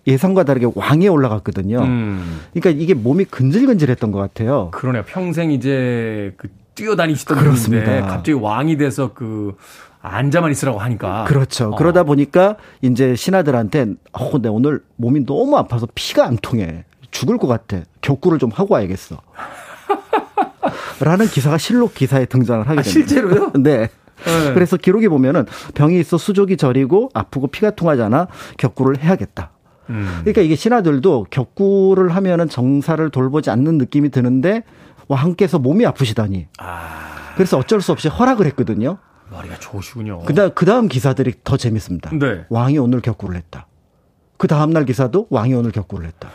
예상과 0.06 0.44
다르게 0.44 0.68
왕에 0.76 1.08
올라갔거든요. 1.08 1.80
음. 1.80 2.40
그러니까 2.52 2.70
이게 2.80 2.94
몸이 2.94 3.24
근질근질했던 3.24 4.12
것 4.12 4.18
같아요. 4.20 4.70
그러네요. 4.70 5.02
평생 5.06 5.50
이제 5.50 6.32
그 6.36 6.48
뛰어다니시던 6.76 7.38
분인데 7.38 8.00
갑자기 8.02 8.32
왕이 8.32 8.76
돼서 8.76 9.12
그 9.14 9.56
앉아만 10.04 10.50
있으라고 10.50 10.78
하니까. 10.78 11.24
그렇죠. 11.24 11.70
어. 11.70 11.76
그러다 11.76 12.02
보니까 12.04 12.56
이제 12.82 13.16
신하들한테 13.16 13.86
어, 14.12 14.30
근데 14.30 14.50
오늘 14.50 14.82
몸이 14.96 15.24
너무 15.24 15.56
아파서 15.56 15.88
피가 15.94 16.26
안 16.26 16.36
통해. 16.36 16.84
죽을 17.10 17.38
것 17.38 17.46
같아. 17.46 17.78
격구를 18.02 18.38
좀 18.38 18.50
하고 18.52 18.74
와야겠어. 18.74 19.16
라는 21.00 21.26
기사가 21.26 21.58
실록 21.58 21.94
기사에 21.94 22.26
등장을 22.26 22.68
하게 22.68 22.80
아, 22.80 22.82
됩니다. 22.82 23.08
실제로요? 23.08 23.52
네. 23.62 23.88
네. 24.26 24.54
그래서 24.54 24.76
기록에 24.76 25.08
보면은 25.08 25.46
병이 25.74 25.98
있어 26.00 26.18
수족이 26.18 26.56
저리고 26.56 27.08
아프고 27.14 27.46
피가 27.46 27.70
통하잖아. 27.70 28.28
격구를 28.58 29.02
해야겠다. 29.02 29.50
음. 29.90 30.18
그러니까 30.20 30.42
이게 30.42 30.54
신하들도 30.54 31.26
격구를 31.30 32.14
하면은 32.14 32.48
정사를 32.48 33.08
돌보지 33.10 33.50
않는 33.50 33.78
느낌이 33.78 34.10
드는데 34.10 34.64
왕께서 35.08 35.58
몸이 35.58 35.86
아프시다니. 35.86 36.48
아. 36.58 37.32
그래서 37.36 37.58
어쩔 37.58 37.80
수 37.80 37.92
없이 37.92 38.08
허락을 38.08 38.46
했거든요. 38.46 38.98
머리가 39.34 39.58
좋으시군요. 39.58 40.20
그다음 40.20 40.50
그다음 40.54 40.88
기사들이 40.88 41.34
더 41.44 41.56
재밌습니다. 41.56 42.10
네. 42.18 42.44
왕이 42.48 42.78
오늘 42.78 43.00
격구를 43.00 43.36
했다. 43.36 43.66
그 44.36 44.46
다음 44.48 44.70
날 44.70 44.84
기사도 44.84 45.26
왕이 45.30 45.54
오늘 45.54 45.70
격구를 45.72 46.06
했다. 46.06 46.30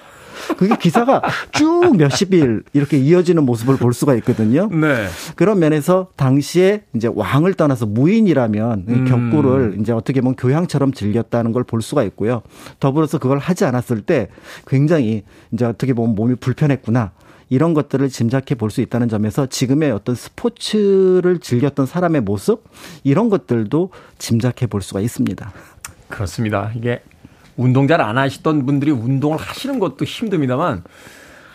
그게 0.57 0.75
기사가 0.77 1.21
쭉 1.51 1.95
몇십 1.97 2.33
일 2.33 2.63
이렇게 2.73 2.97
이어지는 2.97 3.43
모습을 3.45 3.75
볼 3.77 3.93
수가 3.93 4.15
있거든요. 4.15 4.67
네. 4.69 5.07
그런 5.35 5.59
면에서 5.59 6.07
당시에 6.15 6.83
이제 6.95 7.09
왕을 7.13 7.53
떠나서 7.55 7.85
무인이라면 7.85 8.85
음. 8.87 9.05
격구를 9.05 9.77
이제 9.79 9.91
어떻게 9.91 10.21
보면 10.21 10.35
교양처럼 10.35 10.93
즐겼다는 10.93 11.51
걸 11.51 11.63
볼 11.63 11.81
수가 11.81 12.03
있고요. 12.03 12.41
더불어서 12.79 13.19
그걸 13.19 13.37
하지 13.37 13.65
않았을 13.65 14.01
때 14.01 14.29
굉장히 14.65 15.23
이제 15.51 15.65
어떻게 15.65 15.93
보면 15.93 16.15
몸이 16.15 16.35
불편했구나. 16.35 17.11
이런 17.49 17.73
것들을 17.73 18.07
짐작해 18.09 18.55
볼 18.55 18.69
수 18.69 18.81
있다는 18.81 19.09
점에서 19.09 19.47
지금의 19.47 19.91
어떤 19.91 20.13
스포츠를 20.15 21.39
즐겼던 21.39 21.85
사람의 21.87 22.21
모습 22.21 22.63
이런 23.03 23.29
것들도 23.29 23.89
짐작해 24.19 24.67
볼 24.67 24.81
수가 24.81 24.99
있습니다. 25.01 25.51
그렇습니다. 26.07 26.71
이게 26.75 27.01
운동 27.57 27.87
잘 27.87 27.99
안 28.01 28.17
하시던 28.17 28.65
분들이 28.65 28.91
운동을 28.91 29.37
하시는 29.37 29.79
것도 29.79 30.05
힘듭니다만 30.05 30.83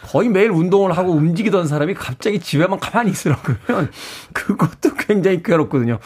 거의 0.03 0.29
매일 0.29 0.51
운동을 0.51 0.93
하고 0.97 1.13
움직이던 1.13 1.67
사람이 1.67 1.95
갑자기 1.95 2.39
집에만 2.41 2.79
가만히 2.81 3.11
있으라고 3.11 3.55
그러면 3.65 3.91
그것도 4.33 4.95
굉장히 4.99 5.43
괴롭거든요. 5.43 5.99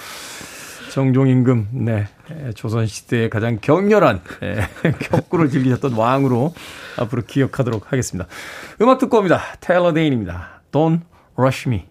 정종임금, 0.93 1.69
네. 1.73 2.07
조선시대의 2.55 3.31
가장 3.31 3.59
격렬한 3.61 4.21
예, 4.43 4.69
격구를 4.99 5.51
즐기셨던 5.51 5.93
왕으로 5.93 6.55
앞으로 6.99 7.23
기억하도록 7.27 7.93
하겠습니다. 7.93 8.29
음악 8.81 8.99
듣고 8.99 9.19
옵니다. 9.19 9.41
테일러 9.61 9.93
데인입니다. 9.93 10.63
Don't 10.73 11.01
Rush 11.37 11.69
Me. 11.69 11.85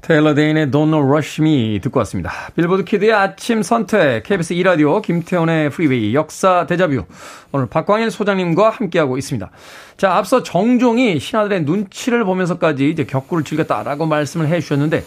테일러 0.00 0.34
데인의 0.34 0.68
Don't 0.68 0.94
Rush 1.04 1.42
Me 1.42 1.80
듣고 1.80 1.98
왔습니다. 2.00 2.30
빌보드 2.54 2.84
키드의 2.84 3.12
아침 3.12 3.62
선택, 3.62 4.22
KBS 4.22 4.54
2라디오, 4.54 5.02
김태훈의 5.02 5.70
프리웨이, 5.70 6.14
역사 6.14 6.66
데자뷰. 6.66 7.04
오늘 7.52 7.66
박광일 7.66 8.10
소장님과 8.10 8.70
함께하고 8.70 9.18
있습니다. 9.18 9.50
자, 9.96 10.14
앞서 10.14 10.42
정종이 10.42 11.18
신하들의 11.18 11.64
눈치를 11.64 12.24
보면서까지 12.24 12.88
이제 12.88 13.04
격구를 13.04 13.44
즐겼다라고 13.44 14.06
말씀을 14.06 14.48
해 14.48 14.60
주셨는데, 14.60 15.04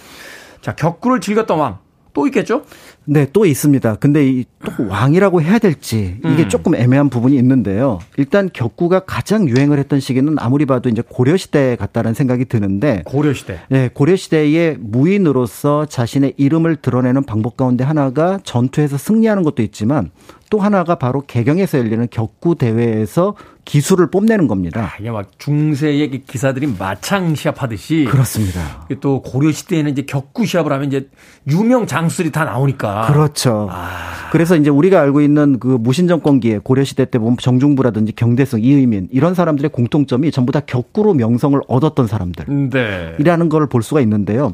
자, 0.61 0.75
격구를 0.75 1.21
즐겼던 1.21 1.57
왕, 1.57 1.79
또 2.13 2.27
있겠죠? 2.27 2.63
네, 3.05 3.27
또 3.31 3.45
있습니다. 3.45 3.95
근데 3.95 4.27
이 4.27 4.45
또 4.63 4.87
왕이라고 4.87 5.41
해야 5.41 5.59
될지 5.59 6.17
이게 6.19 6.43
음. 6.43 6.49
조금 6.49 6.75
애매한 6.75 7.09
부분이 7.09 7.35
있는데요. 7.37 7.99
일단 8.17 8.49
격구가 8.51 9.01
가장 9.01 9.47
유행을 9.49 9.79
했던 9.79 9.99
시기는 9.99 10.35
아무리 10.39 10.65
봐도 10.65 10.89
이제 10.89 11.01
고려 11.07 11.37
시대 11.37 11.75
같다는 11.75 12.13
생각이 12.13 12.45
드는데 12.45 13.01
고려 13.05 13.33
시대. 13.33 13.59
네, 13.69 13.89
고려 13.93 14.15
시대의 14.15 14.77
무인으로서 14.79 15.85
자신의 15.85 16.35
이름을 16.37 16.77
드러내는 16.77 17.23
방법 17.23 17.57
가운데 17.57 17.83
하나가 17.83 18.39
전투에서 18.43 18.97
승리하는 18.97 19.43
것도 19.43 19.63
있지만 19.63 20.11
또 20.49 20.59
하나가 20.59 20.95
바로 20.95 21.23
개경에서 21.25 21.79
열리는 21.79 22.07
격구 22.09 22.55
대회에서 22.55 23.35
기술을 23.71 24.07
뽐내는 24.07 24.49
겁니다. 24.49 24.81
아, 24.81 24.97
이게 24.99 25.09
막 25.11 25.29
중세의 25.37 26.23
기사들이 26.27 26.75
마창 26.77 27.35
시합하듯이 27.35 28.03
그렇습니다. 28.03 28.85
또 28.99 29.21
고려 29.21 29.49
시대에는 29.49 29.89
이제 29.89 30.01
격구 30.01 30.45
시합을 30.45 30.73
하면 30.73 30.87
이제 30.87 31.07
유명 31.47 31.87
장수들이 31.87 32.33
다 32.33 32.43
나오니까 32.43 33.07
그렇죠. 33.07 33.69
아. 33.71 34.27
그래서 34.33 34.57
이제 34.57 34.69
우리가 34.69 34.99
알고 34.99 35.21
있는 35.21 35.57
그 35.59 35.67
무신 35.67 36.09
정권기에 36.09 36.59
고려 36.61 36.83
시대 36.83 37.05
때 37.05 37.17
보면 37.17 37.37
정중부라든지 37.39 38.11
경대성, 38.11 38.59
이의민 38.61 39.07
이런 39.09 39.35
사람들의 39.35 39.71
공통점이 39.71 40.31
전부 40.31 40.51
다 40.51 40.59
격구로 40.59 41.13
명성을 41.13 41.57
얻었던 41.65 42.07
사람들. 42.07 42.69
네. 42.71 43.15
이라는 43.19 43.47
걸볼 43.47 43.83
수가 43.83 44.01
있는데요. 44.01 44.51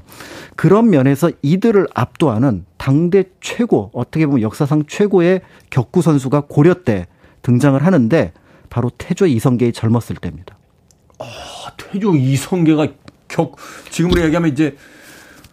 그런 0.56 0.92
면에서 0.92 1.32
이들을 1.42 1.88
압도하는 1.96 2.66
당대 2.78 3.24
최고 3.42 3.90
어떻게 3.94 4.28
보면 4.28 4.44
역사상 4.44 4.84
최고의 4.88 5.42
격구 5.72 6.04
선수가 6.04 6.44
고려 6.50 6.76
때 6.76 7.08
등장을 7.42 7.84
하는데 7.84 8.32
바로 8.70 8.92
태조 8.98 9.28
이성계의 9.28 9.74
젊었을 9.74 10.18
때입니다. 10.18 10.58
아, 11.20 11.26
태조 11.78 12.16
이성계가 12.16 12.88
격 13.28 13.56
지금으로 13.90 14.24
얘기하면 14.24 14.52
이제 14.52 14.76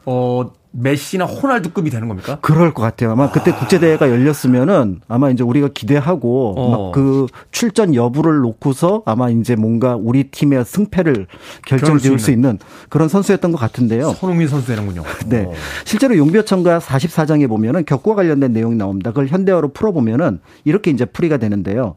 어 0.06 0.50
메시나 0.76 1.24
호날두급이 1.24 1.88
되는 1.88 2.08
겁니까? 2.08 2.38
그럴 2.40 2.74
것 2.74 2.82
같아요. 2.82 3.12
아마 3.12 3.30
그때 3.30 3.52
아. 3.52 3.56
국제대회가 3.56 4.10
열렸으면은 4.10 5.00
아마 5.06 5.30
이제 5.30 5.44
우리가 5.44 5.68
기대하고 5.72 6.54
어. 6.56 6.86
막그 6.88 7.26
출전 7.52 7.94
여부를 7.94 8.40
놓고서 8.40 9.02
아마 9.06 9.30
이제 9.30 9.54
뭔가 9.54 9.94
우리 9.94 10.24
팀의 10.24 10.64
승패를 10.64 11.28
결정 11.64 11.98
지을 11.98 12.18
수 12.18 12.32
있는 12.32 12.58
그런 12.88 13.08
선수였던 13.08 13.52
것 13.52 13.58
같은데요. 13.58 14.14
손흥민 14.14 14.48
선수 14.48 14.66
되는군요. 14.66 15.04
네. 15.26 15.44
어. 15.44 15.52
실제로 15.84 16.16
용비어천가 16.16 16.80
44장에 16.80 17.48
보면은 17.48 17.84
격과 17.84 18.16
관련된 18.16 18.52
내용이 18.52 18.74
나옵니다. 18.74 19.10
그걸 19.10 19.28
현대어로 19.28 19.68
풀어보면은 19.68 20.40
이렇게 20.64 20.90
이제 20.90 21.04
풀이가 21.04 21.36
되는데요. 21.36 21.94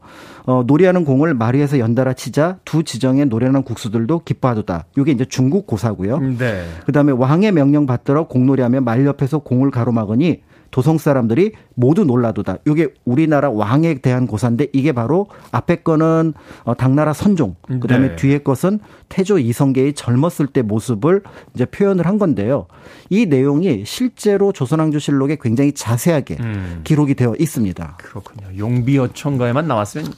어, 0.48 0.62
노래하는 0.66 1.04
공을 1.04 1.34
마리에서 1.34 1.78
연달아 1.78 2.14
치자 2.14 2.56
두 2.64 2.82
지정의 2.82 3.26
노래하는 3.26 3.64
국수들도 3.64 4.22
기뻐하도다. 4.24 4.86
이게 4.96 5.12
이제 5.12 5.26
중국 5.26 5.66
고사고요. 5.66 6.20
네. 6.38 6.64
그다음에 6.86 7.12
왕의 7.12 7.52
명령 7.52 7.84
받들어 7.84 8.26
공놀이하며 8.26 8.80
말 8.80 9.04
옆에서 9.04 9.40
공을 9.40 9.70
가로막으니 9.70 10.40
도성 10.70 10.98
사람들이 10.98 11.52
모두 11.74 12.04
놀라도다. 12.04 12.58
이게 12.66 12.88
우리나라 13.04 13.50
왕에 13.50 13.94
대한 14.00 14.26
고사인데 14.26 14.68
이게 14.72 14.92
바로 14.92 15.28
앞에 15.50 15.76
거는 15.76 16.34
어, 16.64 16.74
당나라 16.74 17.12
선종, 17.12 17.56
그다음에 17.80 18.08
네. 18.08 18.16
뒤에 18.16 18.38
것은 18.38 18.80
태조 19.08 19.38
이성계의 19.38 19.94
젊었을 19.94 20.48
때 20.48 20.62
모습을 20.62 21.22
이제 21.54 21.64
표현을 21.64 22.06
한 22.06 22.18
건데요. 22.18 22.66
이 23.10 23.26
내용이 23.26 23.84
실제로 23.86 24.52
조선왕조실록에 24.52 25.38
굉장히 25.40 25.72
자세하게 25.72 26.36
음. 26.40 26.80
기록이 26.84 27.14
되어 27.14 27.34
있습니다. 27.38 27.98
그렇군요. 27.98 28.58
용비어천가에만 28.58 29.66
나왔으면 29.66 30.12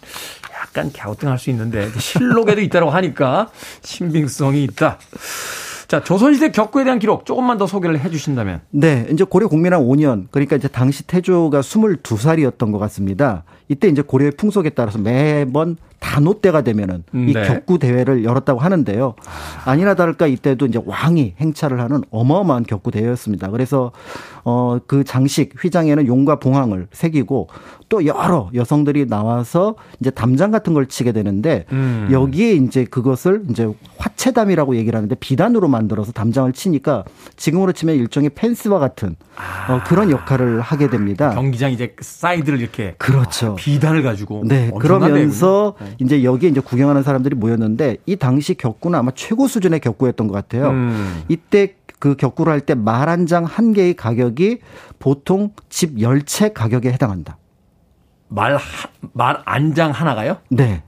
약간 0.53 0.93
갸우뚱할 0.93 1.39
수 1.39 1.51
있는데 1.51 1.89
실록에도 1.99 2.61
있다고 2.61 2.91
하니까 2.91 3.51
신빙성이 3.83 4.65
있다. 4.65 4.99
자, 5.91 6.01
조선시대 6.01 6.53
격구에 6.53 6.85
대한 6.85 7.01
기록 7.01 7.27
조금만 7.27 7.59
더 7.59 7.67
소개를 7.67 7.99
해 7.99 8.09
주신다면. 8.11 8.61
네, 8.71 9.09
이제 9.11 9.25
고려 9.25 9.49
국민왕 9.49 9.83
5년, 9.83 10.29
그러니까 10.31 10.55
이제 10.55 10.69
당시 10.69 11.05
태조가 11.05 11.63
22살이었던 11.63 12.71
것 12.71 12.79
같습니다. 12.79 13.43
이때 13.67 13.89
이제 13.89 14.01
고려의 14.01 14.31
풍속에 14.37 14.71
따라서 14.71 15.01
매번 15.01 15.77
단오 16.01 16.41
때가 16.41 16.63
되면은 16.63 17.05
이 17.15 17.33
네. 17.33 17.47
격구 17.47 17.79
대회를 17.79 18.25
열었다고 18.25 18.59
하는데요. 18.59 19.15
아니나 19.65 19.95
다를까 19.95 20.27
이때도 20.27 20.67
이제 20.67 20.81
왕이 20.85 21.35
행차를 21.39 21.81
하는 21.81 22.03
어마어마한 22.11 22.65
격구 22.65 22.91
대회였습니다. 22.91 23.51
그래서 23.51 23.93
어 24.45 24.81
그 24.87 25.05
장식 25.05 25.53
휘장에는 25.63 26.07
용과 26.07 26.37
봉황을 26.41 26.89
새기고 26.93 27.49
또 27.89 28.07
여러 28.07 28.51
여성들이 28.55 29.07
나와서 29.07 29.75
이제 30.01 30.11
담장 30.11 30.51
같은 30.51 30.75
걸 30.75 30.87
치게 30.87 31.13
되는데 31.13 31.67
음. 31.73 32.09
여기에 32.11 32.53
이제 32.55 32.85
그것을 32.85 33.45
이제 33.51 33.69
화채담이라고 33.99 34.77
얘기를 34.77 34.97
하는데 34.97 35.15
비단으로 35.15 35.69
만들어서 35.69 36.13
담장을 36.13 36.53
치니까 36.53 37.05
지금으로 37.37 37.73
치면 37.73 37.97
일종의 37.97 38.31
펜스와 38.31 38.79
같은 38.79 39.17
아. 39.37 39.75
어, 39.75 39.81
그런 39.87 40.11
역할을 40.11 40.61
하게 40.61 40.89
됩니다. 40.89 41.31
경기장 41.35 41.73
이제 41.73 41.95
사이드를 42.01 42.61
이렇게 42.61 42.95
그렇죠. 42.99 43.57
비단을 43.57 44.03
가지고 44.03 44.43
네 44.47 44.71
그러면서 44.79 45.75
네. 45.81 45.90
이제 45.99 46.23
여기에 46.25 46.51
이제 46.51 46.61
구경하는 46.61 47.03
사람들이 47.03 47.35
모였는데 47.37 47.97
이 48.07 48.17
당시 48.17 48.55
격구는 48.55 48.99
아마 48.99 49.11
최고 49.15 49.47
수준의 49.49 49.81
격구였던 49.81 50.29
것 50.29 50.35
같아요. 50.35 50.71
음. 50.71 51.23
이때 51.29 51.75
그 51.99 52.17
격구를 52.17 52.53
할 52.53 52.61
때 52.61 52.75
말 52.75 53.09
한 53.09 53.27
장 53.27 53.45
한 53.45 53.73
개의 53.73 53.95
가격이 53.95 54.59
보통 54.99 55.51
집열채 55.69 56.53
가격에 56.53 56.91
해당한다. 56.93 57.37
말, 58.29 58.59
말 59.13 59.43
안장 59.45 59.91
하나가요? 59.91 60.39
네. 60.49 60.83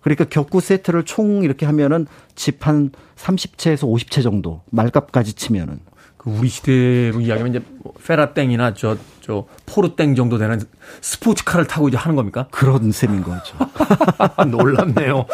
그러니까 0.00 0.24
격구 0.24 0.60
세트를 0.60 1.04
총 1.04 1.42
이렇게 1.44 1.64
하면은 1.66 2.06
집 2.34 2.66
한 2.66 2.90
30채에서 3.16 3.84
50채 3.88 4.22
정도 4.22 4.62
말값까지 4.70 5.34
치면은 5.34 5.78
그 6.22 6.30
우리 6.30 6.48
시대로 6.48 7.20
이야기하면 7.20 7.48
이제 7.48 7.64
뭐 7.82 7.92
페라땡이나 8.04 8.74
저, 8.74 8.96
저, 9.20 9.46
포르땡 9.66 10.14
정도 10.14 10.38
되는 10.38 10.60
스포츠카를 11.00 11.66
타고 11.66 11.88
이제 11.88 11.96
하는 11.96 12.14
겁니까? 12.16 12.46
그런 12.50 12.92
셈인 12.92 13.22
거죠. 13.22 13.56
놀랍네요. 14.48 15.26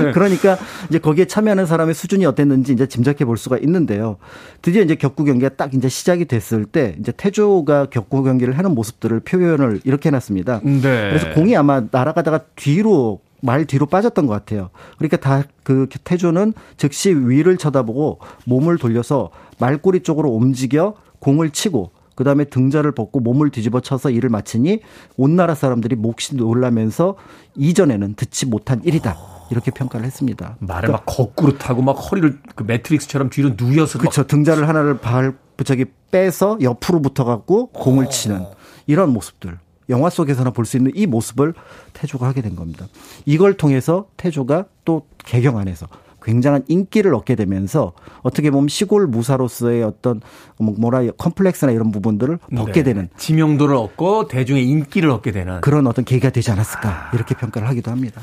네. 0.00 0.12
그러니까 0.12 0.56
이제 0.88 0.98
거기에 0.98 1.24
참여하는 1.26 1.66
사람의 1.66 1.94
수준이 1.94 2.24
어땠는지 2.26 2.72
이제 2.72 2.86
짐작해 2.86 3.24
볼 3.24 3.36
수가 3.36 3.58
있는데요. 3.58 4.18
드디어 4.62 4.82
이제 4.82 4.94
격구 4.94 5.24
경기가 5.24 5.50
딱 5.50 5.74
이제 5.74 5.88
시작이 5.88 6.26
됐을 6.26 6.64
때 6.64 6.96
이제 7.00 7.12
태조가 7.12 7.86
격구 7.86 8.22
경기를 8.22 8.56
하는 8.56 8.74
모습들을 8.74 9.20
표현을 9.20 9.80
이렇게 9.84 10.08
해놨습니다. 10.08 10.60
네. 10.62 10.80
그래서 10.80 11.30
공이 11.34 11.56
아마 11.56 11.82
날아가다가 11.90 12.40
뒤로 12.54 13.20
말 13.40 13.64
뒤로 13.64 13.86
빠졌던 13.86 14.26
것 14.26 14.32
같아요. 14.32 14.70
그러니까 14.98 15.16
다 15.18 15.44
그 15.68 15.86
태조는 16.02 16.54
즉시 16.78 17.10
위를 17.10 17.58
쳐다보고 17.58 18.20
몸을 18.46 18.78
돌려서 18.78 19.28
말꼬리 19.58 20.00
쪽으로 20.00 20.30
움직여 20.30 20.94
공을 21.18 21.50
치고 21.50 21.90
그 22.14 22.24
다음에 22.24 22.44
등자를 22.44 22.92
벗고 22.92 23.20
몸을 23.20 23.50
뒤집어 23.50 23.80
쳐서 23.80 24.08
일을 24.08 24.30
마치니 24.30 24.80
온 25.18 25.36
나라 25.36 25.54
사람들이 25.54 25.94
몹시 25.96 26.36
놀라면서 26.36 27.16
이전에는 27.54 28.14
듣지 28.14 28.46
못한 28.46 28.80
일이다. 28.82 29.14
이렇게 29.50 29.70
평가를 29.70 30.06
했습니다. 30.06 30.56
말을 30.60 30.86
그러니까 30.86 30.92
막 30.92 31.04
거꾸로 31.04 31.58
타고 31.58 31.82
막 31.82 31.92
허리를 31.92 32.40
그 32.54 32.62
매트릭스처럼 32.62 33.28
뒤로 33.28 33.54
누워서 33.54 33.98
그렇죠. 33.98 34.26
등자를 34.26 34.68
하나를 34.68 35.00
발 35.00 35.36
저기 35.64 35.84
빼서 36.10 36.56
옆으로 36.62 37.02
붙어 37.02 37.24
갖고 37.24 37.66
공을 37.72 38.08
치는 38.08 38.42
이런 38.86 39.12
모습들. 39.12 39.58
영화 39.88 40.10
속에서나 40.10 40.50
볼 40.50 40.64
수 40.66 40.76
있는 40.76 40.92
이 40.94 41.06
모습을 41.06 41.54
태조가 41.92 42.26
하게 42.26 42.42
된 42.42 42.56
겁니다. 42.56 42.86
이걸 43.26 43.54
통해서 43.54 44.06
태조가 44.16 44.66
또 44.84 45.06
개경 45.24 45.58
안에서 45.58 45.86
굉장한 46.22 46.64
인기를 46.68 47.14
얻게 47.14 47.34
되면서 47.36 47.92
어떻게 48.22 48.50
보면 48.50 48.68
시골 48.68 49.06
무사로서의 49.06 49.82
어떤 49.82 50.20
뭐 50.58 50.74
뭐라 50.76 51.10
컴플렉스나 51.16 51.72
이런 51.72 51.90
부분들을 51.92 52.38
벗게 52.56 52.82
네. 52.82 52.82
되는 52.82 53.08
지명도를 53.16 53.74
얻고 53.76 54.28
대중의 54.28 54.66
인기를 54.68 55.10
얻게 55.10 55.30
되는 55.32 55.60
그런 55.62 55.86
어떤 55.86 56.04
계기가 56.04 56.30
되지 56.30 56.50
않았을까 56.50 57.12
이렇게 57.14 57.34
평가를 57.34 57.66
하기도 57.68 57.90
합니다. 57.90 58.20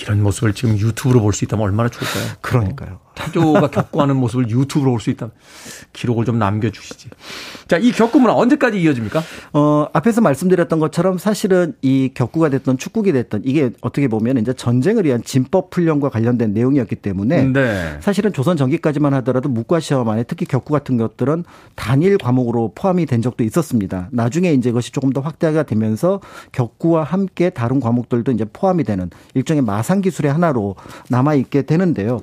이런 0.00 0.22
모습을 0.22 0.54
지금 0.54 0.76
유튜브로 0.78 1.20
볼 1.20 1.32
수 1.32 1.44
있다면 1.44 1.64
얼마나 1.66 1.88
좋을까요? 1.88 2.34
그러니까요. 2.40 3.00
태조가 3.18 3.68
겪고하는 3.70 4.16
모습을 4.16 4.48
유튜브로 4.50 4.92
볼 4.92 5.00
수 5.00 5.10
있다면 5.10 5.32
기록을 5.92 6.24
좀 6.24 6.38
남겨주시지. 6.38 7.08
자, 7.66 7.76
이 7.76 7.92
격구문화 7.92 8.34
언제까지 8.34 8.80
이어집니까? 8.80 9.22
어, 9.52 9.86
앞에서 9.92 10.20
말씀드렸던 10.20 10.78
것처럼 10.78 11.18
사실은 11.18 11.74
이 11.82 12.10
격구가 12.14 12.50
됐던 12.50 12.78
축구기 12.78 13.12
됐던 13.12 13.42
이게 13.44 13.70
어떻게 13.80 14.08
보면 14.08 14.38
이제 14.38 14.52
전쟁을 14.52 15.04
위한 15.04 15.22
진법 15.22 15.74
훈련과 15.74 16.10
관련된 16.10 16.52
내용이었기 16.52 16.96
때문에 16.96 17.44
네. 17.44 17.98
사실은 18.00 18.32
조선 18.32 18.56
전기까지만 18.56 19.14
하더라도 19.14 19.48
문과 19.48 19.80
시험 19.80 20.08
안에 20.08 20.24
특히 20.24 20.46
격구 20.46 20.72
같은 20.72 20.96
것들은 20.96 21.44
단일 21.74 22.18
과목으로 22.18 22.72
포함이 22.74 23.06
된 23.06 23.22
적도 23.22 23.44
있었습니다. 23.44 24.08
나중에 24.12 24.52
이제 24.52 24.70
그것이 24.70 24.92
조금 24.92 25.12
더 25.12 25.20
확대가 25.20 25.62
되면서 25.62 26.20
격구와 26.52 27.04
함께 27.04 27.50
다른 27.50 27.80
과목들도 27.80 28.32
이제 28.32 28.44
포함이 28.52 28.84
되는 28.84 29.10
일종의 29.34 29.62
마상 29.62 30.00
기술의 30.00 30.32
하나로 30.32 30.76
남아 31.08 31.34
있게 31.34 31.62
되는데요. 31.62 32.20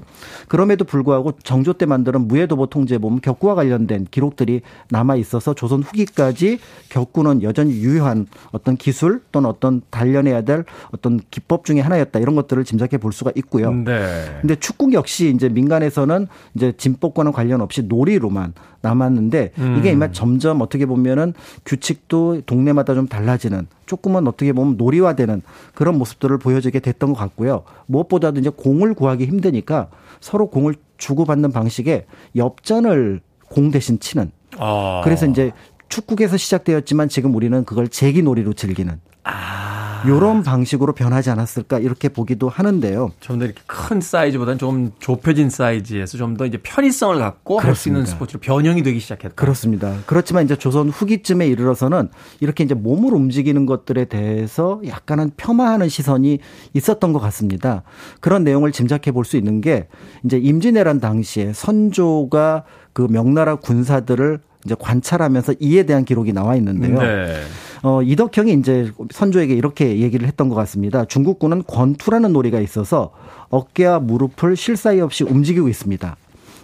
그럼에도 0.48 0.85
불구하고 0.86 1.34
정조 1.44 1.74
때 1.74 1.86
만드는 1.86 2.28
무예도보 2.28 2.68
통제 2.68 2.98
보면 2.98 3.22
격구와 3.22 3.56
관련된 3.56 4.08
기록들이 4.10 4.62
남아 4.90 5.18
있어 5.18 5.36
있어서 5.36 5.54
조선 5.54 5.84
후기까지 5.84 6.60
격구는 6.90 7.44
여전히 7.44 7.74
유효한 7.74 8.28
어떤 8.52 8.78
기술 8.78 9.22
또는 9.32 9.50
어떤 9.50 9.82
단련해야 9.90 10.42
될 10.42 10.64
어떤 10.92 11.20
기법 11.32 11.66
중의 11.66 11.84
하나였다 11.84 12.20
이런 12.20 12.36
것들을 12.36 12.64
짐작해 12.64 12.98
볼 12.98 13.12
수가 13.12 13.32
있고요. 13.36 13.72
네. 13.74 14.38
근데 14.42 14.56
축구 14.56 14.92
역시 14.94 15.32
이제 15.36 15.50
민간에서는 15.50 16.28
이제 16.56 16.74
진법과는 16.78 17.32
관련 17.32 17.62
없이 17.62 17.84
놀이로만 17.84 18.54
남았는데 18.82 19.52
음. 19.58 19.78
이게 19.80 19.92
이만 19.92 20.14
점점 20.14 20.62
어떻게 20.62 20.86
보면은 20.86 21.34
규칙도 21.66 22.42
동네마다 22.46 22.94
좀 22.94 23.08
달라지는 23.08 23.68
조금은 23.86 24.28
어떻게 24.28 24.54
보면 24.54 24.78
놀이화되는 24.78 25.42
그런 25.74 25.98
모습들을 25.98 26.38
보여주게 26.38 26.80
됐던 26.80 27.14
것 27.14 27.20
같고요. 27.20 27.64
무엇보다도 27.88 28.40
이제 28.40 28.50
공을 28.50 28.94
구하기 28.94 29.26
힘드니까 29.26 29.90
서로 30.20 30.48
공을 30.48 30.76
주고받는 30.98 31.52
방식의 31.52 32.06
엽전을 32.36 33.22
공 33.50 33.72
대신 33.72 34.00
치는 34.00 34.32
아. 34.58 35.02
그래서 35.04 35.26
이제 35.26 35.52
축구에서 35.90 36.38
시작되었지만 36.38 37.10
지금 37.10 37.36
우리는 37.36 37.64
그걸 37.66 37.88
제기놀이로 37.88 38.54
즐기는 38.54 39.00
아. 39.24 39.75
요런 40.08 40.44
방식으로 40.44 40.94
변하지 40.94 41.30
않았을까 41.30 41.80
이렇게 41.80 42.10
보기도 42.10 42.50
하는데요. 42.50 43.12
좀 43.20 43.40
더 43.40 43.46
이렇게 43.46 43.62
큰 43.66 44.02
사이즈보다는 44.02 44.58
좀 44.58 44.92
좁혀진 45.00 45.50
사이즈에서 45.50 46.18
좀 46.18 46.38
더 46.38 46.46
이제 46.46 46.58
편의성을 46.62 47.18
갖고 47.20 47.60
할 47.60 47.76
수 47.76 47.90
있는 47.90 48.06
스포츠로 48.06 48.40
변형이 48.40 48.84
되기 48.84 49.00
시작했다. 49.00 49.36
그렇습니다. 49.36 49.96
그렇지만 50.06 50.44
이제 50.46 50.56
조선 50.56 50.90
후기쯤에 50.90 51.48
이르러서는 51.48 52.10
이렇게 52.40 52.64
이제 52.64 52.74
몸을 52.74 53.14
움직이는 53.14 53.66
것들에 53.66 54.06
대해서 54.06 54.82
약간은 54.86 55.32
폄하하는 55.38 55.90
시선이 55.90 56.40
있었던 56.74 57.14
것 57.14 57.20
같습니다. 57.20 57.84
그런 58.22 58.44
내용을 58.44 58.72
짐작해 58.72 59.12
볼 59.12 59.26
수 59.26 59.38
있는 59.38 59.60
게 59.62 59.88
이제 60.24 60.38
임진왜란 60.38 61.00
당시에 61.00 61.52
선조가 61.54 62.64
그 62.94 63.08
명나라 63.10 63.56
군사들을 63.56 64.40
이제 64.66 64.76
관찰하면서 64.80 65.56
이에 65.60 65.84
대한 65.84 66.06
기록이 66.06 66.34
나와 66.34 66.56
있는데요. 66.56 66.98
네. 67.00 67.42
어, 67.86 68.02
이덕형이 68.02 68.52
이제 68.54 68.92
선조에게 69.12 69.54
이렇게 69.54 70.00
얘기를 70.00 70.28
했던 70.28 70.50
것 70.50 70.56
같습니다. 70.56 71.06
중국군은 71.06 71.62
권투라는 71.68 72.34
놀이가 72.34 72.60
있어서 72.60 73.12
어깨와 73.50 74.00
무릎을 74.00 74.56
쉴 74.56 74.76
사이 74.76 75.00
없이 75.02 75.24
움직이고 75.24 75.70
있습니다. 75.70 76.18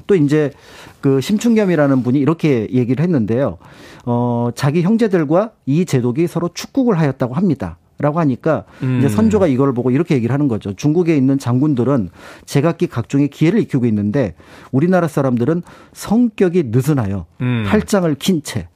또 0.08 0.16
이제 0.16 0.52
그 1.00 1.22
심춘겸이라는 1.22 2.02
분이 2.02 2.18
이렇게 2.18 2.68
얘기를 2.72 3.04
했는데요. 3.04 3.60
어, 4.06 4.50
자기 4.56 4.82
형제들과 4.82 5.52
이 5.68 5.86
제독이 5.86 6.26
서로 6.26 6.50
축국을 6.52 6.98
하였다고 6.98 7.36
합니다. 7.36 7.78
라고 8.00 8.20
하니까 8.20 8.64
음. 8.82 8.98
이제 8.98 9.08
선조가 9.08 9.46
이걸 9.46 9.76
보고 9.76 9.92
이렇게 9.92 10.16
얘기를 10.16 10.34
하는 10.34 10.48
거죠. 10.48 10.74
중국에 10.74 11.16
있는 11.16 11.38
장군들은 11.38 12.10
제각기 12.46 12.88
각종의 12.88 13.28
기회를 13.28 13.60
익히고 13.60 13.86
있는데 13.86 14.34
우리나라 14.72 15.08
사람들은 15.08 15.62
성격이 15.94 16.64
느슨하여 16.72 17.28
음. 17.42 17.66
팔짱을 17.68 18.16
킨채 18.16 18.70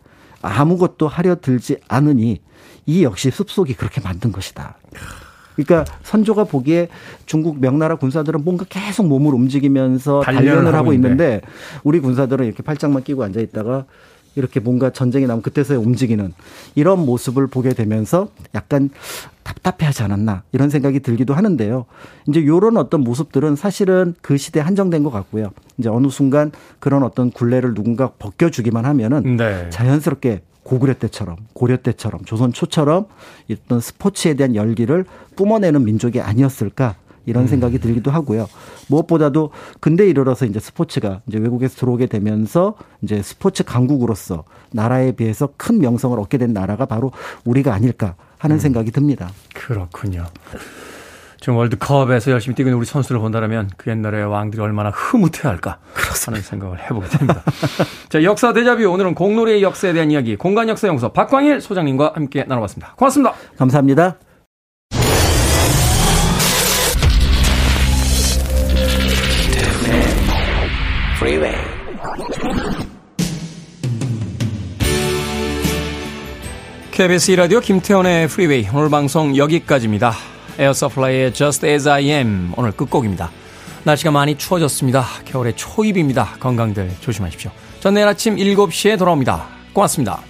아무것도 0.45 1.07
하려 1.07 1.35
들지 1.41 1.77
않으니 1.87 2.41
이 2.85 3.03
역시 3.03 3.31
습속이 3.31 3.73
그렇게 3.73 4.01
만든 4.01 4.31
것이다. 4.31 4.77
그러니까 5.55 5.85
선조가 6.03 6.43
보기에 6.45 6.89
중국 7.25 7.59
명나라 7.59 7.95
군사들은 7.95 8.43
뭔가 8.43 8.65
계속 8.67 9.07
몸을 9.07 9.33
움직이면서 9.33 10.21
단련을, 10.21 10.47
단련을 10.47 10.75
하고 10.75 10.93
있는데 10.93 11.41
우리 11.83 11.99
군사들은 11.99 12.45
이렇게 12.45 12.61
팔짱만 12.61 13.03
끼고 13.03 13.23
앉아 13.23 13.39
있다가 13.39 13.85
이렇게 14.35 14.59
뭔가 14.59 14.89
전쟁이 14.89 15.25
나면 15.25 15.41
그때서야 15.41 15.79
움직이는 15.79 16.33
이런 16.75 17.05
모습을 17.05 17.47
보게 17.47 17.73
되면서 17.73 18.29
약간 18.53 18.89
답답해하지 19.43 20.03
않았나 20.03 20.43
이런 20.51 20.69
생각이 20.69 20.99
들기도 20.99 21.33
하는데요. 21.33 21.85
이제 22.27 22.39
이런 22.39 22.77
어떤 22.77 23.01
모습들은 23.01 23.55
사실은 23.55 24.15
그 24.21 24.37
시대에 24.37 24.63
한정된 24.63 25.03
것 25.03 25.11
같고요. 25.11 25.51
이제 25.77 25.89
어느 25.89 26.07
순간 26.09 26.51
그런 26.79 27.03
어떤 27.03 27.31
굴레를 27.31 27.73
누군가 27.73 28.11
벗겨주기만 28.17 28.85
하면은 28.85 29.37
네. 29.37 29.69
자연스럽게 29.69 30.41
고구려 30.63 30.95
때처럼 30.95 31.37
고려 31.53 31.77
때처럼 31.77 32.25
조선 32.25 32.51
초처럼 32.51 33.05
어떤 33.51 33.79
스포츠에 33.79 34.33
대한 34.33 34.55
열기를 34.55 35.05
뿜어내는 35.35 35.85
민족이 35.85 36.21
아니었을까 36.21 36.95
이런 37.25 37.43
음. 37.43 37.47
생각이 37.47 37.79
들기도 37.79 38.11
하고요. 38.11 38.47
무엇보다도 38.87 39.51
근대 39.79 40.07
이르러서 40.07 40.45
이제 40.45 40.59
스포츠가 40.59 41.21
이제 41.27 41.37
외국에서 41.37 41.75
들어오게 41.77 42.07
되면서 42.07 42.75
이제 43.01 43.21
스포츠 43.21 43.63
강국으로서 43.63 44.43
나라에 44.71 45.13
비해서 45.13 45.49
큰 45.57 45.79
명성을 45.79 46.19
얻게 46.19 46.37
된 46.37 46.53
나라가 46.53 46.85
바로 46.85 47.11
우리가 47.45 47.73
아닐까 47.73 48.15
하는 48.37 48.57
음. 48.57 48.59
생각이 48.59 48.91
듭니다. 48.91 49.29
그렇군요. 49.53 50.25
지금 51.45 51.57
월드컵에서 51.57 52.31
열심히 52.31 52.55
뛰고 52.55 52.69
있는 52.69 52.79
우리 52.79 52.87
선수를 52.87 53.21
본다면 53.21 53.69
그 53.77 53.91
옛날의 53.91 54.25
왕들이 54.25 54.59
얼마나 54.63 54.89
흐뭇해할까 54.89 55.77
하는 56.25 56.41
생각을 56.41 56.83
해보게 56.85 57.07
됩니다. 57.07 57.43
자 58.09 58.23
역사 58.23 58.51
대자뷰 58.51 58.83
오늘은 58.87 59.13
공놀이의 59.13 59.61
역사에 59.61 59.93
대한 59.93 60.09
이야기 60.09 60.35
공간 60.37 60.69
역사 60.69 60.87
연구소 60.87 61.09
박광일 61.09 61.61
소장님과 61.61 62.13
함께 62.15 62.45
나눠봤습니다. 62.47 62.95
고맙습니다. 62.95 63.35
감사합니다. 63.57 64.24
Freeway. 71.25 71.55
KBS 76.91 77.31
이라디오 77.31 77.59
김태훈의 77.61 78.27
프리웨이 78.27 78.67
오늘 78.71 78.91
방송 78.91 79.35
여기까지입니다. 79.35 80.13
에어서플라이의 80.59 81.33
Just 81.33 81.65
As 81.65 81.89
I 81.89 82.11
Am 82.11 82.53
오늘 82.55 82.71
끝곡입니다. 82.73 83.31
날씨가 83.85 84.11
많이 84.11 84.37
추워졌습니다. 84.37 85.03
겨울의 85.25 85.55
초입입니다. 85.55 86.35
건강들 86.39 86.91
조심하십시오. 87.01 87.49
전 87.79 87.95
내일 87.95 88.07
아침 88.07 88.35
7시에 88.35 88.99
돌아옵니다. 88.99 89.47
고맙습니다. 89.73 90.21